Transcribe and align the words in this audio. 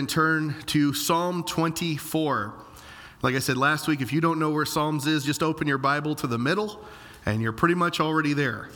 and 0.00 0.08
turn 0.08 0.54
to 0.64 0.94
Psalm 0.94 1.44
24. 1.44 2.54
Like 3.20 3.34
I 3.34 3.38
said 3.38 3.58
last 3.58 3.86
week, 3.86 4.00
if 4.00 4.14
you 4.14 4.22
don't 4.22 4.38
know 4.38 4.50
where 4.50 4.64
Psalms 4.64 5.06
is, 5.06 5.26
just 5.26 5.42
open 5.42 5.68
your 5.68 5.76
Bible 5.76 6.14
to 6.14 6.26
the 6.26 6.38
middle 6.38 6.82
and 7.26 7.42
you're 7.42 7.52
pretty 7.52 7.74
much 7.74 8.00
already 8.00 8.32
there. 8.32 8.70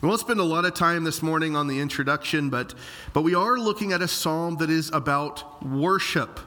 We 0.00 0.08
won't 0.08 0.18
spend 0.18 0.40
a 0.40 0.44
lot 0.44 0.64
of 0.64 0.74
time 0.74 1.04
this 1.04 1.22
morning 1.22 1.54
on 1.54 1.68
the 1.68 1.78
introduction, 1.78 2.50
but, 2.50 2.74
but 3.12 3.22
we 3.22 3.36
are 3.36 3.56
looking 3.56 3.92
at 3.92 4.02
a 4.02 4.08
psalm 4.08 4.56
that 4.56 4.68
is 4.68 4.90
about 4.90 5.64
worship. 5.64 6.40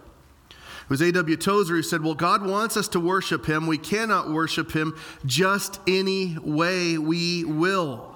It 0.50 0.89
was 0.89 1.02
A.W. 1.02 1.38
Tozer 1.38 1.76
who 1.76 1.84
said, 1.84 2.04
Well, 2.04 2.16
God 2.16 2.46
wants 2.46 2.76
us 2.76 2.89
to 2.89 3.00
worship 3.00 3.46
Him. 3.46 3.66
We 3.66 3.78
cannot 3.78 4.30
worship 4.30 4.73
Him 4.73 5.00
just 5.26 5.80
any 5.88 6.38
way 6.38 6.98
we 6.98 7.46
will. 7.46 8.11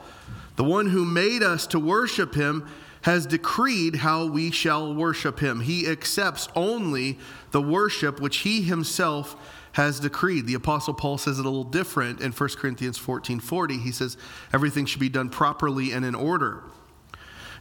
The 0.55 0.63
one 0.63 0.87
who 0.87 1.05
made 1.05 1.43
us 1.43 1.67
to 1.67 1.79
worship 1.79 2.35
him 2.35 2.67
has 3.01 3.27
decreed 3.27 3.97
how 3.97 4.25
we 4.25 4.49
shall 4.49 4.93
worship 4.93 5.39
him. 5.39 5.59
He 5.59 5.87
accepts 5.87 6.47
only 6.55 7.19
the 7.51 7.61
worship 7.61 8.19
which 8.19 8.37
he 8.37 8.63
himself 8.63 9.35
has 9.73 9.99
decreed. 9.99 10.47
The 10.47 10.53
apostle 10.53 10.93
Paul 10.93 11.17
says 11.17 11.37
it 11.37 11.45
a 11.45 11.49
little 11.49 11.65
different 11.65 12.21
in 12.21 12.31
1 12.31 12.57
Corinthians 12.57 12.97
14:40. 12.97 13.77
He 13.79 13.91
says 13.91 14.17
everything 14.53 14.85
should 14.85 15.01
be 15.01 15.09
done 15.09 15.29
properly 15.29 15.91
and 15.91 16.05
in 16.05 16.15
order. 16.15 16.63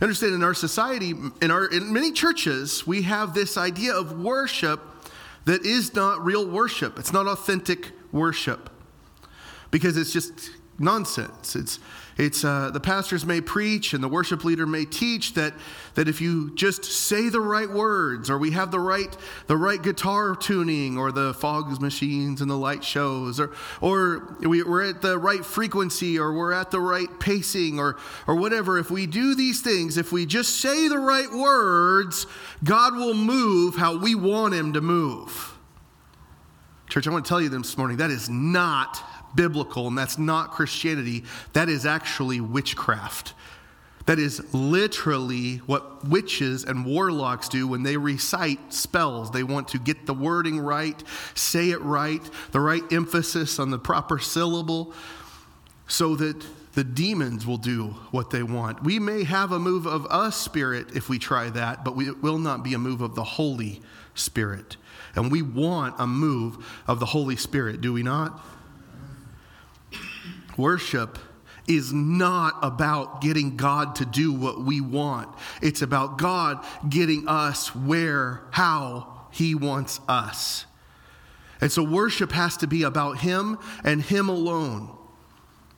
Understand 0.01 0.35
in 0.35 0.43
our 0.43 0.55
society, 0.55 1.15
in 1.43 1.51
our 1.51 1.67
in 1.67 1.93
many 1.93 2.13
churches, 2.13 2.87
we 2.87 3.03
have 3.03 3.35
this 3.35 3.57
idea 3.57 3.93
of 3.95 4.21
worship 4.21 4.81
that 5.45 5.67
is 5.67 5.95
not 5.95 6.25
real 6.25 6.47
worship. 6.47 6.99
It's 6.99 7.13
not 7.13 7.27
authentic 7.27 7.93
worship. 8.13 8.71
Because 9.71 9.97
it's 9.97 10.13
just 10.13 10.51
nonsense. 10.79 11.57
It's 11.57 11.79
it's 12.17 12.45
uh, 12.45 12.71
the 12.71 12.81
pastors 12.81 13.27
may 13.27 13.41
preach 13.41 13.93
and 13.93 14.03
the 14.03 14.09
worship 14.09 14.45
leader 14.45 14.67
may 14.67 14.85
teach 14.85 15.35
that, 15.35 15.53
that 15.95 16.09
if 16.09 16.21
you 16.21 16.55
just 16.55 16.85
say 16.85 17.29
the 17.29 17.41
right 17.41 17.69
words 17.69 18.31
or 18.31 18.39
we 18.39 18.53
have 18.53 18.71
the 18.71 18.79
right, 18.79 19.17
the 19.49 19.57
right 19.57 19.83
guitar 19.83 20.37
tuning 20.37 20.97
or 20.97 21.11
the 21.11 21.35
fogs 21.35 21.81
machines 21.81 22.41
and 22.41 22.49
the 22.49 22.57
light 22.57 22.85
shows 22.85 23.41
or, 23.41 23.53
or 23.81 24.37
we, 24.41 24.63
we're 24.63 24.89
at 24.89 25.03
the 25.03 25.19
right 25.19 25.45
frequency 25.45 26.19
or 26.19 26.33
we're 26.33 26.53
at 26.53 26.71
the 26.71 26.81
right 26.81 27.19
pacing 27.19 27.81
or, 27.81 27.97
or 28.29 28.37
whatever, 28.37 28.79
if 28.79 28.91
we 28.91 29.07
do 29.07 29.35
these 29.35 29.61
things, 29.61 29.97
if 29.97 30.13
we 30.13 30.25
just 30.25 30.61
say 30.61 30.87
the 30.87 30.99
right 30.99 31.33
words, 31.33 32.27
God 32.63 32.95
will 32.95 33.15
move 33.15 33.75
how 33.75 33.99
we 33.99 34.15
want 34.15 34.55
Him 34.55 34.73
to 34.75 34.81
move. 34.81 35.59
Church, 36.89 37.09
I 37.09 37.11
want 37.11 37.25
to 37.25 37.29
tell 37.29 37.41
you 37.41 37.49
this 37.49 37.77
morning 37.77 37.97
that 37.97 38.11
is 38.11 38.31
not 38.31 39.03
biblical 39.35 39.87
and 39.89 39.97
that's 39.97 40.19
not 40.19 40.51
Christianity. 40.53 41.25
That 41.53 41.69
is 41.69 41.87
actually 41.87 42.41
witchcraft. 42.41 43.35
That 44.07 44.19
is 44.19 44.53
literally 44.53 45.57
what 45.59 46.07
witches 46.07 46.65
and 46.65 46.85
warlocks 46.85 47.49
do 47.49 47.67
when 47.67 47.83
they 47.83 47.97
recite 47.97 48.73
spells. 48.73 49.31
They 49.31 49.43
want 49.43 49.69
to 49.69 49.79
get 49.79 50.05
the 50.07 50.13
wording 50.13 50.61
right, 50.61 51.03
say 51.35 51.71
it 51.71 51.81
right, 51.81 52.23
the 52.53 52.61
right 52.61 52.83
emphasis 52.93 53.59
on 53.59 53.71
the 53.71 53.79
proper 53.79 54.19
syllable, 54.19 54.93
so 55.89 56.17
that 56.17 56.45
the 56.75 56.85
demons 56.85 57.47
will 57.47 57.57
do 57.57 57.89
what 58.11 58.31
they 58.31 58.43
want. 58.43 58.83
We 58.83 58.99
may 58.99 59.25
have 59.25 59.53
a 59.53 59.59
move 59.59 59.87
of 59.87 60.07
a 60.11 60.31
spirit 60.33 60.95
if 60.95 61.09
we 61.09 61.19
try 61.19 61.49
that, 61.51 61.85
but 61.85 61.97
it 61.99 62.23
will 62.23 62.39
not 62.39 62.63
be 62.63 62.75
a 62.75 62.79
move 62.79 63.01
of 63.01 63.15
the 63.15 63.25
Holy 63.25 63.81
Spirit. 64.15 64.77
And 65.15 65.31
we 65.31 65.41
want 65.41 65.95
a 65.99 66.07
move 66.07 66.83
of 66.87 67.01
the 67.01 67.07
Holy 67.07 67.37
Spirit, 67.37 67.81
do 67.81 67.93
we 67.93 68.03
not? 68.03 68.45
Worship 70.57 71.19
is 71.67 71.93
not 71.93 72.59
about 72.63 73.21
getting 73.21 73.57
God 73.57 73.97
to 73.97 74.05
do 74.05 74.33
what 74.33 74.61
we 74.61 74.81
want. 74.81 75.35
It's 75.63 75.83
about 75.83 76.19
God 76.19 76.65
getting 76.89 77.27
us 77.27 77.75
where, 77.75 78.43
how 78.51 79.27
He 79.31 79.55
wants 79.55 80.01
us. 80.09 80.67
And 81.61 81.73
so 81.73 81.83
worship 81.83 82.33
has 82.33 82.57
to 82.59 82.67
be 82.67 82.83
about 82.83 83.19
Him 83.19 83.59
and 83.83 84.03
Him 84.03 84.29
alone 84.29 84.97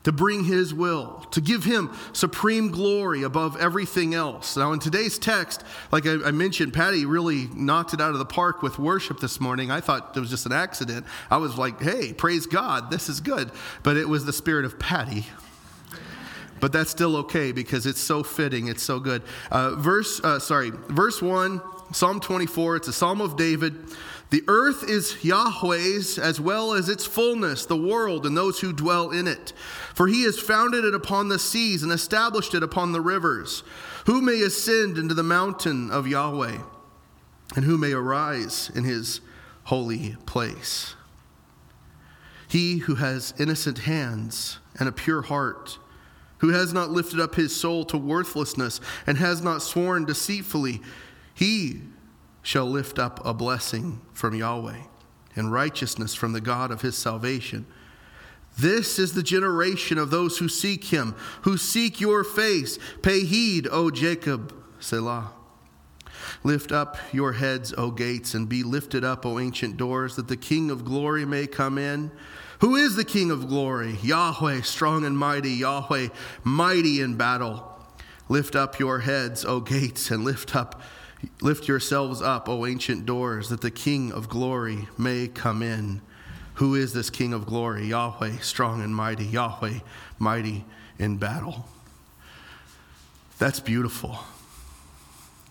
to 0.06 0.12
bring 0.12 0.44
his 0.44 0.72
will, 0.72 1.26
to 1.32 1.40
give 1.40 1.64
him 1.64 1.92
supreme 2.12 2.70
glory 2.70 3.24
above 3.24 3.56
everything 3.56 4.14
else. 4.14 4.56
Now, 4.56 4.70
in 4.70 4.78
today's 4.78 5.18
text, 5.18 5.64
like 5.90 6.06
I, 6.06 6.30
mentioned, 6.30 6.72
Patty 6.72 7.04
really 7.04 7.48
knocked 7.56 7.92
it 7.92 8.00
out 8.00 8.12
of 8.12 8.20
the 8.20 8.24
park 8.24 8.62
with 8.62 8.78
worship 8.78 9.18
this 9.18 9.40
morning. 9.40 9.72
I 9.72 9.80
thought 9.80 10.16
it 10.16 10.20
was 10.20 10.30
just 10.30 10.46
an 10.46 10.52
accident. 10.52 11.06
I 11.28 11.38
was 11.38 11.58
like, 11.58 11.82
hey, 11.82 12.12
praise 12.12 12.46
God, 12.46 12.88
this 12.88 13.08
is 13.08 13.18
good. 13.18 13.50
But 13.82 13.96
it 13.96 14.08
was 14.08 14.24
the 14.24 14.32
spirit 14.32 14.64
of 14.64 14.78
Patty. 14.78 15.26
But 16.60 16.72
that's 16.72 16.90
still 16.90 17.16
okay 17.16 17.50
because 17.50 17.84
it's 17.84 18.00
so 18.00 18.22
fitting, 18.22 18.68
it's 18.68 18.84
so 18.84 19.00
good. 19.00 19.24
Uh, 19.50 19.74
verse, 19.74 20.20
uh, 20.22 20.38
sorry, 20.38 20.70
verse 20.70 21.20
1, 21.20 21.60
Psalm 21.92 22.20
24, 22.20 22.76
it's 22.76 22.86
a 22.86 22.92
psalm 22.92 23.20
of 23.20 23.36
David. 23.36 23.74
The 24.31 24.42
earth 24.48 24.88
is 24.88 25.25
Yahweh's 25.25 26.19
as 26.19 26.41
well 26.41 26.72
as 26.72 26.88
its 26.88 27.06
fullness, 27.06 27.64
the 27.64 27.76
world 27.76 28.26
and 28.26 28.37
those 28.37 28.59
who 28.59 28.72
dwell 28.72 29.10
in 29.10 29.28
it. 29.28 29.53
For 29.94 30.09
he 30.09 30.25
has 30.25 30.41
founded 30.41 30.84
it 30.84 30.94
upon 30.94 31.28
the 31.28 31.38
seas 31.38 31.82
and 31.82 31.92
established 31.92 32.54
it 32.54 32.62
upon 32.62 32.92
the 32.92 33.00
rivers. 33.00 33.62
Who 34.06 34.20
may 34.20 34.41
ascend 34.42 34.98
into 34.98 35.15
the 35.15 35.22
mountain 35.22 35.91
of 35.91 36.09
Yahweh? 36.09 36.59
And 37.54 37.65
who 37.65 37.78
may 37.78 37.92
arise 37.92 38.70
in 38.75 38.82
his 38.82 39.20
holy 39.65 40.16
place? 40.26 40.97
He 42.48 42.78
who 42.78 42.97
has 42.97 43.32
innocent 43.38 43.78
hands 43.81 44.59
and 44.78 44.88
a 44.88 44.92
pure 44.92 45.22
heart, 45.22 45.78
who 46.38 46.48
has 46.48 46.72
not 46.72 46.91
lifted 46.91 47.20
up 47.20 47.36
his 47.36 47.54
soul 47.54 47.84
to 47.86 47.97
worthlessness 47.97 48.81
and 49.06 49.19
has 49.19 49.41
not 49.41 49.62
sworn 49.62 50.04
deceitfully, 50.04 50.81
he 51.32 51.82
shall 52.46 52.66
lift 52.66 52.96
up 52.96 53.20
a 53.26 53.34
blessing 53.34 54.00
from 54.12 54.32
Yahweh 54.32 54.78
and 55.34 55.50
righteousness 55.50 56.14
from 56.14 56.32
the 56.32 56.40
God 56.40 56.70
of 56.70 56.80
his 56.80 56.96
salvation. 56.96 57.66
This 58.56 59.00
is 59.00 59.14
the 59.14 59.22
generation 59.24 59.98
of 59.98 60.10
those 60.10 60.38
who 60.38 60.48
seek 60.48 60.84
him, 60.84 61.16
who 61.42 61.56
seek 61.56 62.00
your 62.00 62.22
face. 62.22 62.78
Pay 63.02 63.24
heed, 63.24 63.66
O 63.68 63.90
Jacob, 63.90 64.54
Selah. 64.78 65.32
Lift 66.44 66.70
up 66.70 66.96
your 67.12 67.32
heads, 67.32 67.74
O 67.76 67.90
gates, 67.90 68.32
and 68.32 68.48
be 68.48 68.62
lifted 68.62 69.02
up, 69.02 69.26
O 69.26 69.40
ancient 69.40 69.76
doors, 69.76 70.14
that 70.14 70.28
the 70.28 70.36
King 70.36 70.70
of 70.70 70.84
glory 70.84 71.26
may 71.26 71.48
come 71.48 71.78
in. 71.78 72.12
Who 72.60 72.76
is 72.76 72.94
the 72.94 73.04
King 73.04 73.32
of 73.32 73.48
glory? 73.48 73.98
Yahweh, 74.02 74.60
strong 74.60 75.04
and 75.04 75.18
mighty, 75.18 75.50
Yahweh, 75.50 76.10
mighty 76.44 77.00
in 77.00 77.16
battle. 77.16 77.76
Lift 78.28 78.54
up 78.54 78.78
your 78.78 79.00
heads, 79.00 79.44
O 79.44 79.58
gates, 79.58 80.12
and 80.12 80.24
lift 80.24 80.54
up 80.54 80.80
Lift 81.41 81.69
yourselves 81.69 82.22
up, 82.22 82.49
O 82.49 82.66
ancient 82.66 83.06
doors, 83.06 83.49
that 83.49 83.60
the 83.60 83.71
King 83.71 84.12
of 84.12 84.28
glory 84.28 84.88
may 84.99 85.28
come 85.28 85.62
in. 85.62 86.00
Who 86.54 86.75
is 86.75 86.93
this 86.93 87.10
King 87.10 87.32
of 87.32 87.47
glory? 87.47 87.87
Yahweh, 87.87 88.38
strong 88.38 88.82
and 88.82 88.94
mighty, 88.94 89.25
Yahweh, 89.25 89.81
mighty 90.19 90.65
in 90.99 91.16
battle. 91.19 91.69
That's 93.38 93.60
beautiful. 93.60 94.19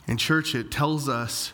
In 0.07 0.17
church, 0.17 0.55
it 0.55 0.71
tells 0.71 1.07
us 1.07 1.53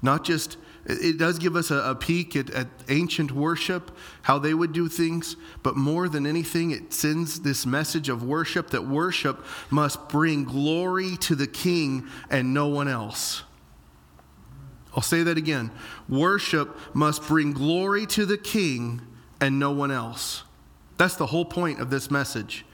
not 0.00 0.24
just, 0.24 0.56
it 0.84 1.18
does 1.18 1.38
give 1.38 1.54
us 1.56 1.70
a, 1.70 1.76
a 1.76 1.94
peek 1.94 2.34
at, 2.36 2.50
at 2.50 2.68
ancient 2.88 3.32
worship, 3.32 3.96
how 4.22 4.38
they 4.38 4.54
would 4.54 4.72
do 4.72 4.88
things, 4.88 5.36
but 5.62 5.76
more 5.76 6.08
than 6.08 6.26
anything, 6.26 6.72
it 6.72 6.92
sends 6.92 7.40
this 7.40 7.64
message 7.64 8.08
of 8.08 8.24
worship 8.24 8.70
that 8.70 8.86
worship 8.86 9.44
must 9.70 10.08
bring 10.08 10.44
glory 10.44 11.16
to 11.18 11.34
the 11.34 11.46
King 11.46 12.08
and 12.30 12.52
no 12.52 12.66
one 12.66 12.88
else. 12.88 13.44
I'll 14.94 15.02
say 15.02 15.22
that 15.22 15.38
again. 15.38 15.70
Worship 16.08 16.76
must 16.94 17.22
bring 17.26 17.52
glory 17.52 18.06
to 18.06 18.26
the 18.26 18.38
king 18.38 19.00
and 19.40 19.58
no 19.58 19.70
one 19.70 19.90
else. 19.90 20.44
That's 20.98 21.16
the 21.16 21.26
whole 21.26 21.44
point 21.44 21.80
of 21.80 21.90
this 21.90 22.10
message. 22.10 22.64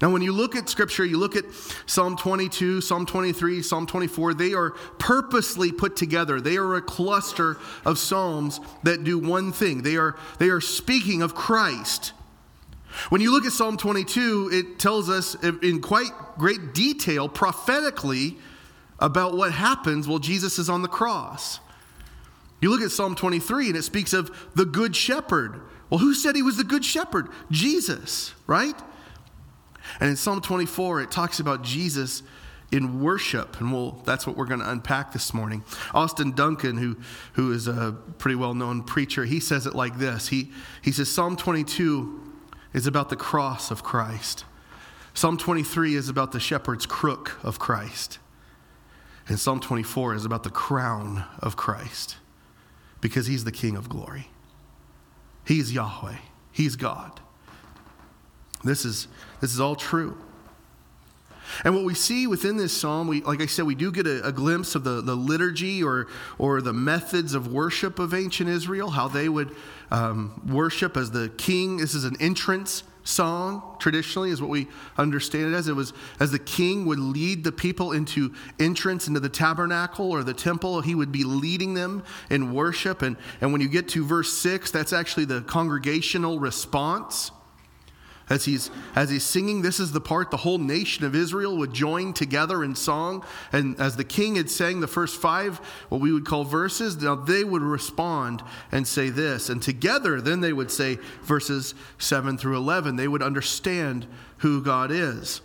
Now, 0.00 0.10
when 0.10 0.22
you 0.22 0.32
look 0.32 0.56
at 0.56 0.68
scripture, 0.70 1.04
you 1.04 1.18
look 1.18 1.36
at 1.36 1.44
Psalm 1.84 2.16
22, 2.16 2.80
Psalm 2.80 3.04
23, 3.04 3.60
Psalm 3.60 3.86
24, 3.86 4.32
they 4.32 4.54
are 4.54 4.70
purposely 4.98 5.72
put 5.72 5.94
together. 5.94 6.40
They 6.40 6.56
are 6.56 6.76
a 6.76 6.80
cluster 6.80 7.58
of 7.84 7.98
psalms 7.98 8.60
that 8.82 9.04
do 9.04 9.18
one 9.18 9.52
thing. 9.52 9.82
They 9.82 9.96
are, 9.96 10.16
they 10.38 10.48
are 10.48 10.60
speaking 10.60 11.20
of 11.20 11.34
Christ. 11.34 12.14
When 13.10 13.20
you 13.20 13.30
look 13.30 13.44
at 13.44 13.52
Psalm 13.52 13.76
22, 13.76 14.50
it 14.52 14.78
tells 14.78 15.10
us 15.10 15.34
in 15.44 15.82
quite 15.82 16.12
great 16.38 16.72
detail, 16.72 17.28
prophetically, 17.28 18.38
about 19.00 19.36
what 19.36 19.52
happens 19.52 20.06
while 20.06 20.18
Jesus 20.18 20.58
is 20.58 20.68
on 20.68 20.82
the 20.82 20.88
cross. 20.88 21.60
You 22.60 22.70
look 22.70 22.82
at 22.82 22.90
Psalm 22.90 23.14
23 23.14 23.68
and 23.68 23.76
it 23.76 23.82
speaks 23.82 24.12
of 24.12 24.30
the 24.54 24.66
good 24.66 24.94
shepherd. 24.94 25.60
Well, 25.88 25.98
who 25.98 26.14
said 26.14 26.36
he 26.36 26.42
was 26.42 26.56
the 26.56 26.64
good 26.64 26.84
shepherd? 26.84 27.28
Jesus, 27.50 28.34
right? 28.46 28.76
And 29.98 30.10
in 30.10 30.16
Psalm 30.16 30.40
24, 30.40 31.02
it 31.02 31.10
talks 31.10 31.40
about 31.40 31.62
Jesus 31.62 32.22
in 32.70 33.00
worship, 33.00 33.60
and 33.60 33.72
we'll, 33.72 33.92
that's 34.04 34.26
what 34.26 34.36
we're 34.36 34.46
going 34.46 34.60
to 34.60 34.70
unpack 34.70 35.12
this 35.12 35.34
morning. 35.34 35.64
Austin 35.92 36.32
Duncan, 36.32 36.76
who, 36.76 36.96
who 37.32 37.52
is 37.52 37.66
a 37.66 37.96
pretty 38.18 38.36
well 38.36 38.54
known 38.54 38.82
preacher, 38.84 39.24
he 39.24 39.40
says 39.40 39.66
it 39.66 39.74
like 39.74 39.98
this 39.98 40.28
he, 40.28 40.52
he 40.82 40.92
says, 40.92 41.10
Psalm 41.10 41.36
22 41.36 42.20
is 42.72 42.86
about 42.86 43.08
the 43.08 43.16
cross 43.16 43.72
of 43.72 43.82
Christ, 43.82 44.44
Psalm 45.14 45.36
23 45.36 45.96
is 45.96 46.08
about 46.08 46.30
the 46.30 46.38
shepherd's 46.38 46.86
crook 46.86 47.38
of 47.42 47.58
Christ. 47.58 48.20
And 49.30 49.38
Psalm 49.38 49.60
24 49.60 50.16
is 50.16 50.24
about 50.24 50.42
the 50.42 50.50
crown 50.50 51.24
of 51.38 51.56
Christ 51.56 52.16
because 53.00 53.28
he's 53.28 53.44
the 53.44 53.52
King 53.52 53.76
of 53.76 53.88
glory. 53.88 54.26
He's 55.46 55.72
Yahweh, 55.72 56.16
he's 56.50 56.74
God. 56.74 57.20
This 58.64 58.84
is, 58.84 59.06
this 59.40 59.54
is 59.54 59.60
all 59.60 59.76
true. 59.76 60.18
And 61.64 61.76
what 61.76 61.84
we 61.84 61.94
see 61.94 62.26
within 62.26 62.56
this 62.56 62.76
psalm, 62.76 63.06
we, 63.06 63.22
like 63.22 63.40
I 63.40 63.46
said, 63.46 63.66
we 63.66 63.76
do 63.76 63.92
get 63.92 64.06
a, 64.06 64.26
a, 64.26 64.32
glimpse 64.32 64.74
of 64.74 64.82
the, 64.82 65.00
the 65.00 65.14
liturgy 65.14 65.82
or, 65.82 66.08
or 66.36 66.60
the 66.60 66.72
methods 66.72 67.32
of 67.32 67.52
worship 67.52 68.00
of 68.00 68.12
ancient 68.12 68.48
Israel, 68.50 68.90
how 68.90 69.06
they 69.06 69.28
would 69.28 69.54
um, 69.92 70.42
worship 70.52 70.96
as 70.96 71.12
the 71.12 71.28
king. 71.38 71.76
This 71.76 71.94
is 71.94 72.02
an 72.02 72.16
entrance 72.20 72.82
song, 73.04 73.76
traditionally, 73.78 74.30
is 74.30 74.40
what 74.40 74.50
we 74.50 74.68
understand 74.96 75.52
it 75.52 75.56
as. 75.56 75.68
It 75.68 75.76
was 75.76 75.92
as 76.18 76.32
the 76.32 76.38
king 76.38 76.86
would 76.86 76.98
lead 76.98 77.44
the 77.44 77.52
people 77.52 77.92
into 77.92 78.34
entrance 78.58 79.08
into 79.08 79.20
the 79.20 79.28
tabernacle 79.28 80.10
or 80.10 80.22
the 80.22 80.34
temple, 80.34 80.80
he 80.80 80.94
would 80.94 81.12
be 81.12 81.24
leading 81.24 81.74
them 81.74 82.04
in 82.28 82.52
worship. 82.52 83.02
And, 83.02 83.16
and 83.40 83.52
when 83.52 83.60
you 83.60 83.68
get 83.68 83.88
to 83.90 84.04
verse 84.04 84.32
6, 84.32 84.70
that's 84.70 84.92
actually 84.92 85.24
the 85.24 85.42
congregational 85.42 86.38
response 86.38 87.32
as 88.30 88.44
he's, 88.44 88.70
as 88.94 89.10
he's 89.10 89.24
singing, 89.24 89.60
this 89.60 89.80
is 89.80 89.90
the 89.90 90.00
part 90.00 90.30
the 90.30 90.36
whole 90.36 90.58
nation 90.58 91.04
of 91.04 91.16
Israel 91.16 91.56
would 91.58 91.72
join 91.72 92.12
together 92.12 92.62
in 92.62 92.76
song. 92.76 93.24
And 93.52 93.78
as 93.80 93.96
the 93.96 94.04
king 94.04 94.36
had 94.36 94.48
sang 94.48 94.78
the 94.78 94.86
first 94.86 95.20
five, 95.20 95.58
what 95.88 96.00
we 96.00 96.12
would 96.12 96.24
call 96.24 96.44
verses, 96.44 96.96
now 97.02 97.16
they 97.16 97.42
would 97.42 97.62
respond 97.62 98.44
and 98.70 98.86
say 98.86 99.10
this. 99.10 99.48
And 99.48 99.60
together, 99.60 100.20
then 100.20 100.40
they 100.40 100.52
would 100.52 100.70
say 100.70 100.98
verses 101.22 101.74
7 101.98 102.38
through 102.38 102.56
11. 102.56 102.94
They 102.94 103.08
would 103.08 103.22
understand 103.22 104.06
who 104.38 104.62
God 104.62 104.92
is. 104.92 105.40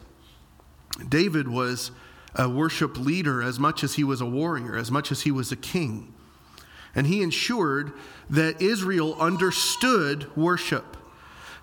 David 1.10 1.48
was 1.48 1.90
a 2.36 2.48
worship 2.48 3.00
leader 3.00 3.42
as 3.42 3.60
much 3.60 3.84
as 3.84 3.96
he 3.96 4.04
was 4.04 4.22
a 4.22 4.26
warrior, 4.26 4.78
as 4.78 4.92
much 4.92 5.12
as 5.12 5.24
he 5.24 5.32
was 5.32 5.52
a 5.52 5.56
king. 5.56 6.14
And 6.94 7.08
he 7.08 7.24
ensured 7.24 7.94
that 8.30 8.62
Israel 8.62 9.16
understood 9.20 10.36
worship. 10.38 10.98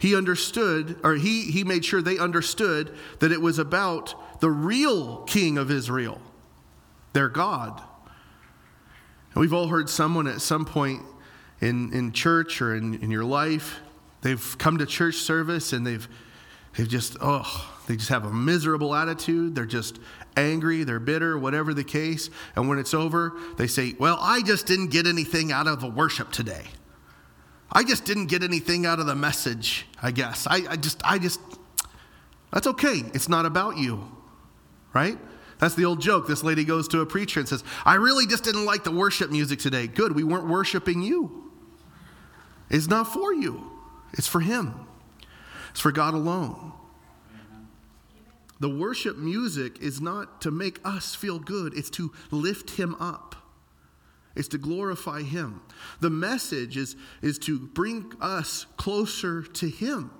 He 0.02 0.16
understood, 0.16 0.98
or 1.04 1.14
he, 1.14 1.42
he 1.44 1.62
made 1.62 1.84
sure 1.84 2.02
they 2.02 2.18
understood 2.18 2.92
that 3.20 3.30
it 3.30 3.40
was 3.40 3.60
about 3.60 4.40
the 4.40 4.50
real 4.50 5.18
king 5.18 5.58
of 5.58 5.70
Israel, 5.70 6.20
their 7.12 7.28
God. 7.28 7.80
And 9.32 9.40
we've 9.40 9.52
all 9.52 9.68
heard 9.68 9.88
someone 9.88 10.26
at 10.26 10.40
some 10.40 10.64
point 10.64 11.02
in, 11.60 11.92
in 11.92 12.10
church 12.10 12.60
or 12.60 12.74
in, 12.74 12.94
in 12.94 13.12
your 13.12 13.22
life, 13.22 13.78
they've 14.22 14.58
come 14.58 14.78
to 14.78 14.86
church 14.86 15.14
service 15.14 15.72
and 15.72 15.86
they've, 15.86 16.08
they've 16.76 16.88
just, 16.88 17.16
oh, 17.20 17.72
they 17.86 17.94
just 17.94 18.08
have 18.08 18.24
a 18.24 18.32
miserable 18.32 18.96
attitude. 18.96 19.54
They're 19.54 19.66
just 19.66 20.00
angry, 20.36 20.82
they're 20.82 20.98
bitter, 20.98 21.38
whatever 21.38 21.74
the 21.74 21.84
case. 21.84 22.28
And 22.56 22.68
when 22.68 22.80
it's 22.80 22.92
over, 22.92 23.34
they 23.56 23.68
say, 23.68 23.94
Well, 24.00 24.18
I 24.20 24.42
just 24.42 24.66
didn't 24.66 24.88
get 24.88 25.06
anything 25.06 25.52
out 25.52 25.68
of 25.68 25.80
the 25.80 25.88
worship 25.88 26.32
today. 26.32 26.64
I 27.72 27.84
just 27.84 28.04
didn't 28.04 28.26
get 28.26 28.42
anything 28.42 28.84
out 28.84 29.00
of 29.00 29.06
the 29.06 29.14
message, 29.14 29.86
I 30.02 30.10
guess. 30.10 30.46
I, 30.46 30.62
I 30.68 30.76
just, 30.76 31.00
I 31.04 31.18
just, 31.18 31.40
that's 32.52 32.66
okay. 32.66 33.02
It's 33.14 33.30
not 33.30 33.46
about 33.46 33.78
you, 33.78 34.06
right? 34.92 35.18
That's 35.58 35.74
the 35.74 35.86
old 35.86 36.00
joke. 36.00 36.26
This 36.26 36.42
lady 36.42 36.64
goes 36.64 36.86
to 36.88 37.00
a 37.00 37.06
preacher 37.06 37.40
and 37.40 37.48
says, 37.48 37.64
I 37.86 37.94
really 37.94 38.26
just 38.26 38.44
didn't 38.44 38.66
like 38.66 38.84
the 38.84 38.90
worship 38.90 39.30
music 39.30 39.58
today. 39.58 39.86
Good, 39.86 40.14
we 40.14 40.22
weren't 40.22 40.48
worshiping 40.48 41.02
you. 41.02 41.50
It's 42.68 42.88
not 42.88 43.04
for 43.04 43.32
you, 43.32 43.70
it's 44.12 44.26
for 44.26 44.40
Him, 44.40 44.74
it's 45.70 45.80
for 45.80 45.92
God 45.92 46.14
alone. 46.14 46.72
The 48.60 48.68
worship 48.68 49.16
music 49.18 49.80
is 49.80 50.00
not 50.00 50.40
to 50.42 50.50
make 50.50 50.78
us 50.84 51.14
feel 51.14 51.38
good, 51.38 51.76
it's 51.76 51.90
to 51.90 52.12
lift 52.30 52.70
Him 52.70 52.94
up. 53.00 53.41
It's 54.34 54.48
to 54.48 54.58
glorify 54.58 55.22
Him. 55.22 55.60
The 56.00 56.10
message 56.10 56.76
is, 56.76 56.96
is 57.20 57.38
to 57.40 57.58
bring 57.58 58.12
us 58.20 58.66
closer 58.76 59.42
to 59.42 59.68
Him, 59.68 60.10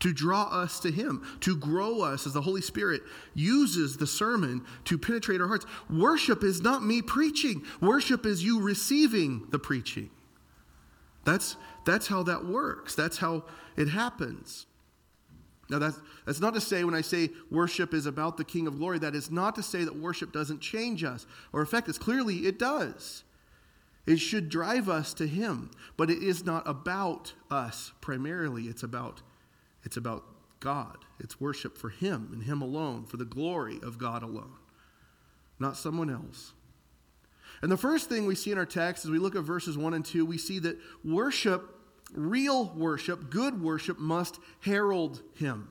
to 0.00 0.12
draw 0.12 0.44
us 0.44 0.80
to 0.80 0.90
Him, 0.90 1.24
to 1.40 1.56
grow 1.56 2.02
us 2.02 2.26
as 2.26 2.32
the 2.32 2.42
Holy 2.42 2.60
Spirit 2.60 3.02
uses 3.34 3.96
the 3.96 4.06
sermon 4.06 4.64
to 4.84 4.98
penetrate 4.98 5.40
our 5.40 5.48
hearts. 5.48 5.66
Worship 5.88 6.42
is 6.42 6.62
not 6.62 6.84
me 6.84 7.02
preaching, 7.02 7.62
worship 7.80 8.26
is 8.26 8.44
you 8.44 8.60
receiving 8.60 9.46
the 9.50 9.58
preaching. 9.58 10.10
That's, 11.24 11.56
that's 11.86 12.06
how 12.06 12.22
that 12.24 12.44
works, 12.44 12.94
that's 12.94 13.18
how 13.18 13.44
it 13.76 13.88
happens. 13.88 14.66
Now, 15.70 15.78
that's, 15.78 15.98
that's 16.26 16.40
not 16.40 16.54
to 16.54 16.60
say 16.60 16.84
when 16.84 16.94
I 16.94 17.00
say 17.00 17.30
worship 17.50 17.94
is 17.94 18.06
about 18.06 18.36
the 18.36 18.44
King 18.44 18.66
of 18.66 18.78
Glory, 18.78 18.98
that 18.98 19.14
is 19.14 19.30
not 19.30 19.54
to 19.54 19.62
say 19.62 19.84
that 19.84 19.96
worship 19.96 20.32
doesn't 20.32 20.60
change 20.60 21.04
us 21.04 21.26
or 21.52 21.62
affect 21.62 21.88
us. 21.88 21.96
Clearly, 21.96 22.40
it 22.40 22.58
does. 22.58 23.23
It 24.06 24.18
should 24.18 24.48
drive 24.48 24.88
us 24.88 25.14
to 25.14 25.26
him, 25.26 25.70
but 25.96 26.10
it 26.10 26.22
is 26.22 26.44
not 26.44 26.68
about 26.68 27.32
us 27.50 27.92
primarily. 28.00 28.64
It's 28.64 28.82
about 28.82 29.22
it's 29.84 29.96
about 29.96 30.24
God. 30.60 31.04
It's 31.20 31.40
worship 31.40 31.76
for 31.76 31.90
him 31.90 32.30
and 32.32 32.42
him 32.42 32.62
alone, 32.62 33.04
for 33.04 33.18
the 33.18 33.24
glory 33.24 33.78
of 33.82 33.98
God 33.98 34.22
alone, 34.22 34.56
not 35.58 35.76
someone 35.76 36.10
else. 36.10 36.54
And 37.62 37.70
the 37.70 37.76
first 37.76 38.08
thing 38.08 38.26
we 38.26 38.34
see 38.34 38.50
in 38.50 38.58
our 38.58 38.66
text 38.66 39.04
as 39.04 39.10
we 39.10 39.18
look 39.18 39.36
at 39.36 39.42
verses 39.42 39.78
1 39.78 39.94
and 39.94 40.04
2, 40.04 40.24
we 40.24 40.38
see 40.38 40.58
that 40.60 40.78
worship, 41.04 41.78
real 42.14 42.72
worship, 42.74 43.30
good 43.30 43.62
worship 43.62 43.98
must 43.98 44.38
herald 44.60 45.22
him. 45.34 45.68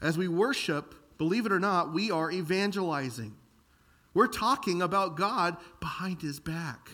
As 0.00 0.18
we 0.18 0.28
worship, 0.28 0.94
believe 1.16 1.46
it 1.46 1.52
or 1.52 1.60
not, 1.60 1.92
we 1.92 2.10
are 2.10 2.30
evangelizing. 2.30 3.34
We're 4.18 4.26
talking 4.26 4.82
about 4.82 5.14
God 5.14 5.58
behind 5.78 6.22
his 6.22 6.40
back, 6.40 6.90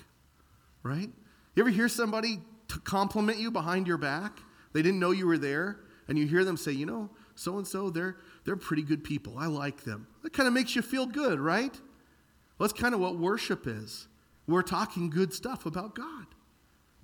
right? 0.83 1.09
You 1.55 1.63
ever 1.63 1.71
hear 1.71 1.89
somebody 1.89 2.43
compliment 2.85 3.39
you 3.39 3.51
behind 3.51 3.87
your 3.87 3.97
back? 3.97 4.41
They 4.75 4.83
didn't 4.83 5.01
know 5.01 5.11
you 5.11 5.27
were 5.27 5.39
there, 5.39 5.79
and 6.07 6.19
you 6.19 6.27
hear 6.27 6.45
them 6.45 6.59
say, 6.59 6.73
you 6.73 6.85
know, 6.85 7.09
so 7.35 7.57
and 7.57 7.67
so, 7.67 7.89
they're 7.89 8.19
they're 8.45 8.57
pretty 8.57 8.83
good 8.83 9.03
people. 9.03 9.39
I 9.39 9.47
like 9.47 9.85
them. 9.85 10.07
That 10.23 10.35
kind 10.35 10.47
of 10.47 10.53
makes 10.53 10.77
you 10.77 10.83
feel 10.83 11.07
good, 11.07 11.41
right? 11.41 11.73
Well, 12.59 12.69
that's 12.69 12.79
kind 12.79 12.93
of 12.93 13.01
what 13.01 13.17
worship 13.19 13.67
is. 13.67 14.07
We're 14.47 14.61
talking 14.61 15.09
good 15.09 15.33
stuff 15.33 15.65
about 15.65 15.95
God. 15.95 16.27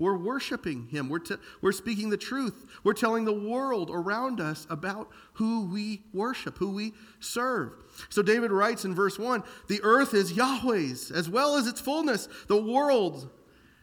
We're 0.00 0.16
worshiping 0.16 0.86
Him. 0.86 1.10
We're, 1.10 1.18
t- 1.18 1.36
we're 1.60 1.72
speaking 1.72 2.08
the 2.08 2.16
truth. 2.16 2.64
We're 2.82 2.94
telling 2.94 3.26
the 3.26 3.34
world 3.34 3.90
around 3.92 4.40
us 4.40 4.66
about 4.70 5.10
who 5.34 5.66
we 5.66 6.00
worship, 6.14 6.56
who 6.56 6.70
we 6.70 6.94
serve. 7.20 7.74
So 8.08 8.22
David 8.22 8.50
writes 8.50 8.86
in 8.86 8.94
verse 8.94 9.18
1 9.18 9.44
The 9.68 9.80
earth 9.82 10.14
is 10.14 10.32
Yahweh's, 10.32 11.10
as 11.10 11.28
well 11.28 11.56
as 11.56 11.66
its 11.66 11.82
fullness, 11.82 12.30
the 12.46 12.60
world 12.60 13.28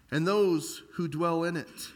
and 0.09 0.25
those 0.25 0.81
who 0.93 1.07
dwell 1.07 1.43
in 1.43 1.55
it. 1.55 1.87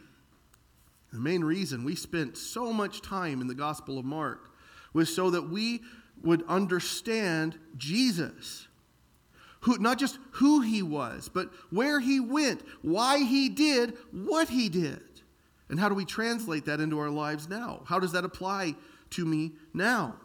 The 1.11 1.19
main 1.19 1.43
reason 1.43 1.83
we 1.83 1.95
spent 1.95 2.37
so 2.37 2.71
much 2.71 3.01
time 3.01 3.41
in 3.41 3.47
the 3.47 3.55
Gospel 3.55 3.97
of 3.97 4.05
Mark 4.05 4.51
was 4.93 5.13
so 5.13 5.31
that 5.31 5.49
we 5.49 5.81
would 6.21 6.43
understand 6.47 7.57
Jesus 7.75 8.67
who, 9.61 9.77
not 9.77 9.97
just 9.97 10.17
who 10.31 10.61
he 10.61 10.81
was, 10.81 11.29
but 11.29 11.49
where 11.69 11.99
he 11.99 12.19
went, 12.19 12.61
why 12.81 13.19
he 13.19 13.49
did 13.49 13.97
what 14.11 14.49
he 14.49 14.69
did. 14.69 15.01
And 15.69 15.79
how 15.79 15.87
do 15.87 15.95
we 15.95 16.05
translate 16.05 16.65
that 16.65 16.79
into 16.79 16.99
our 16.99 17.09
lives 17.09 17.47
now? 17.47 17.83
How 17.85 17.99
does 17.99 18.11
that 18.11 18.25
apply 18.25 18.75
to 19.11 19.25
me 19.25 19.53
now? 19.73 20.15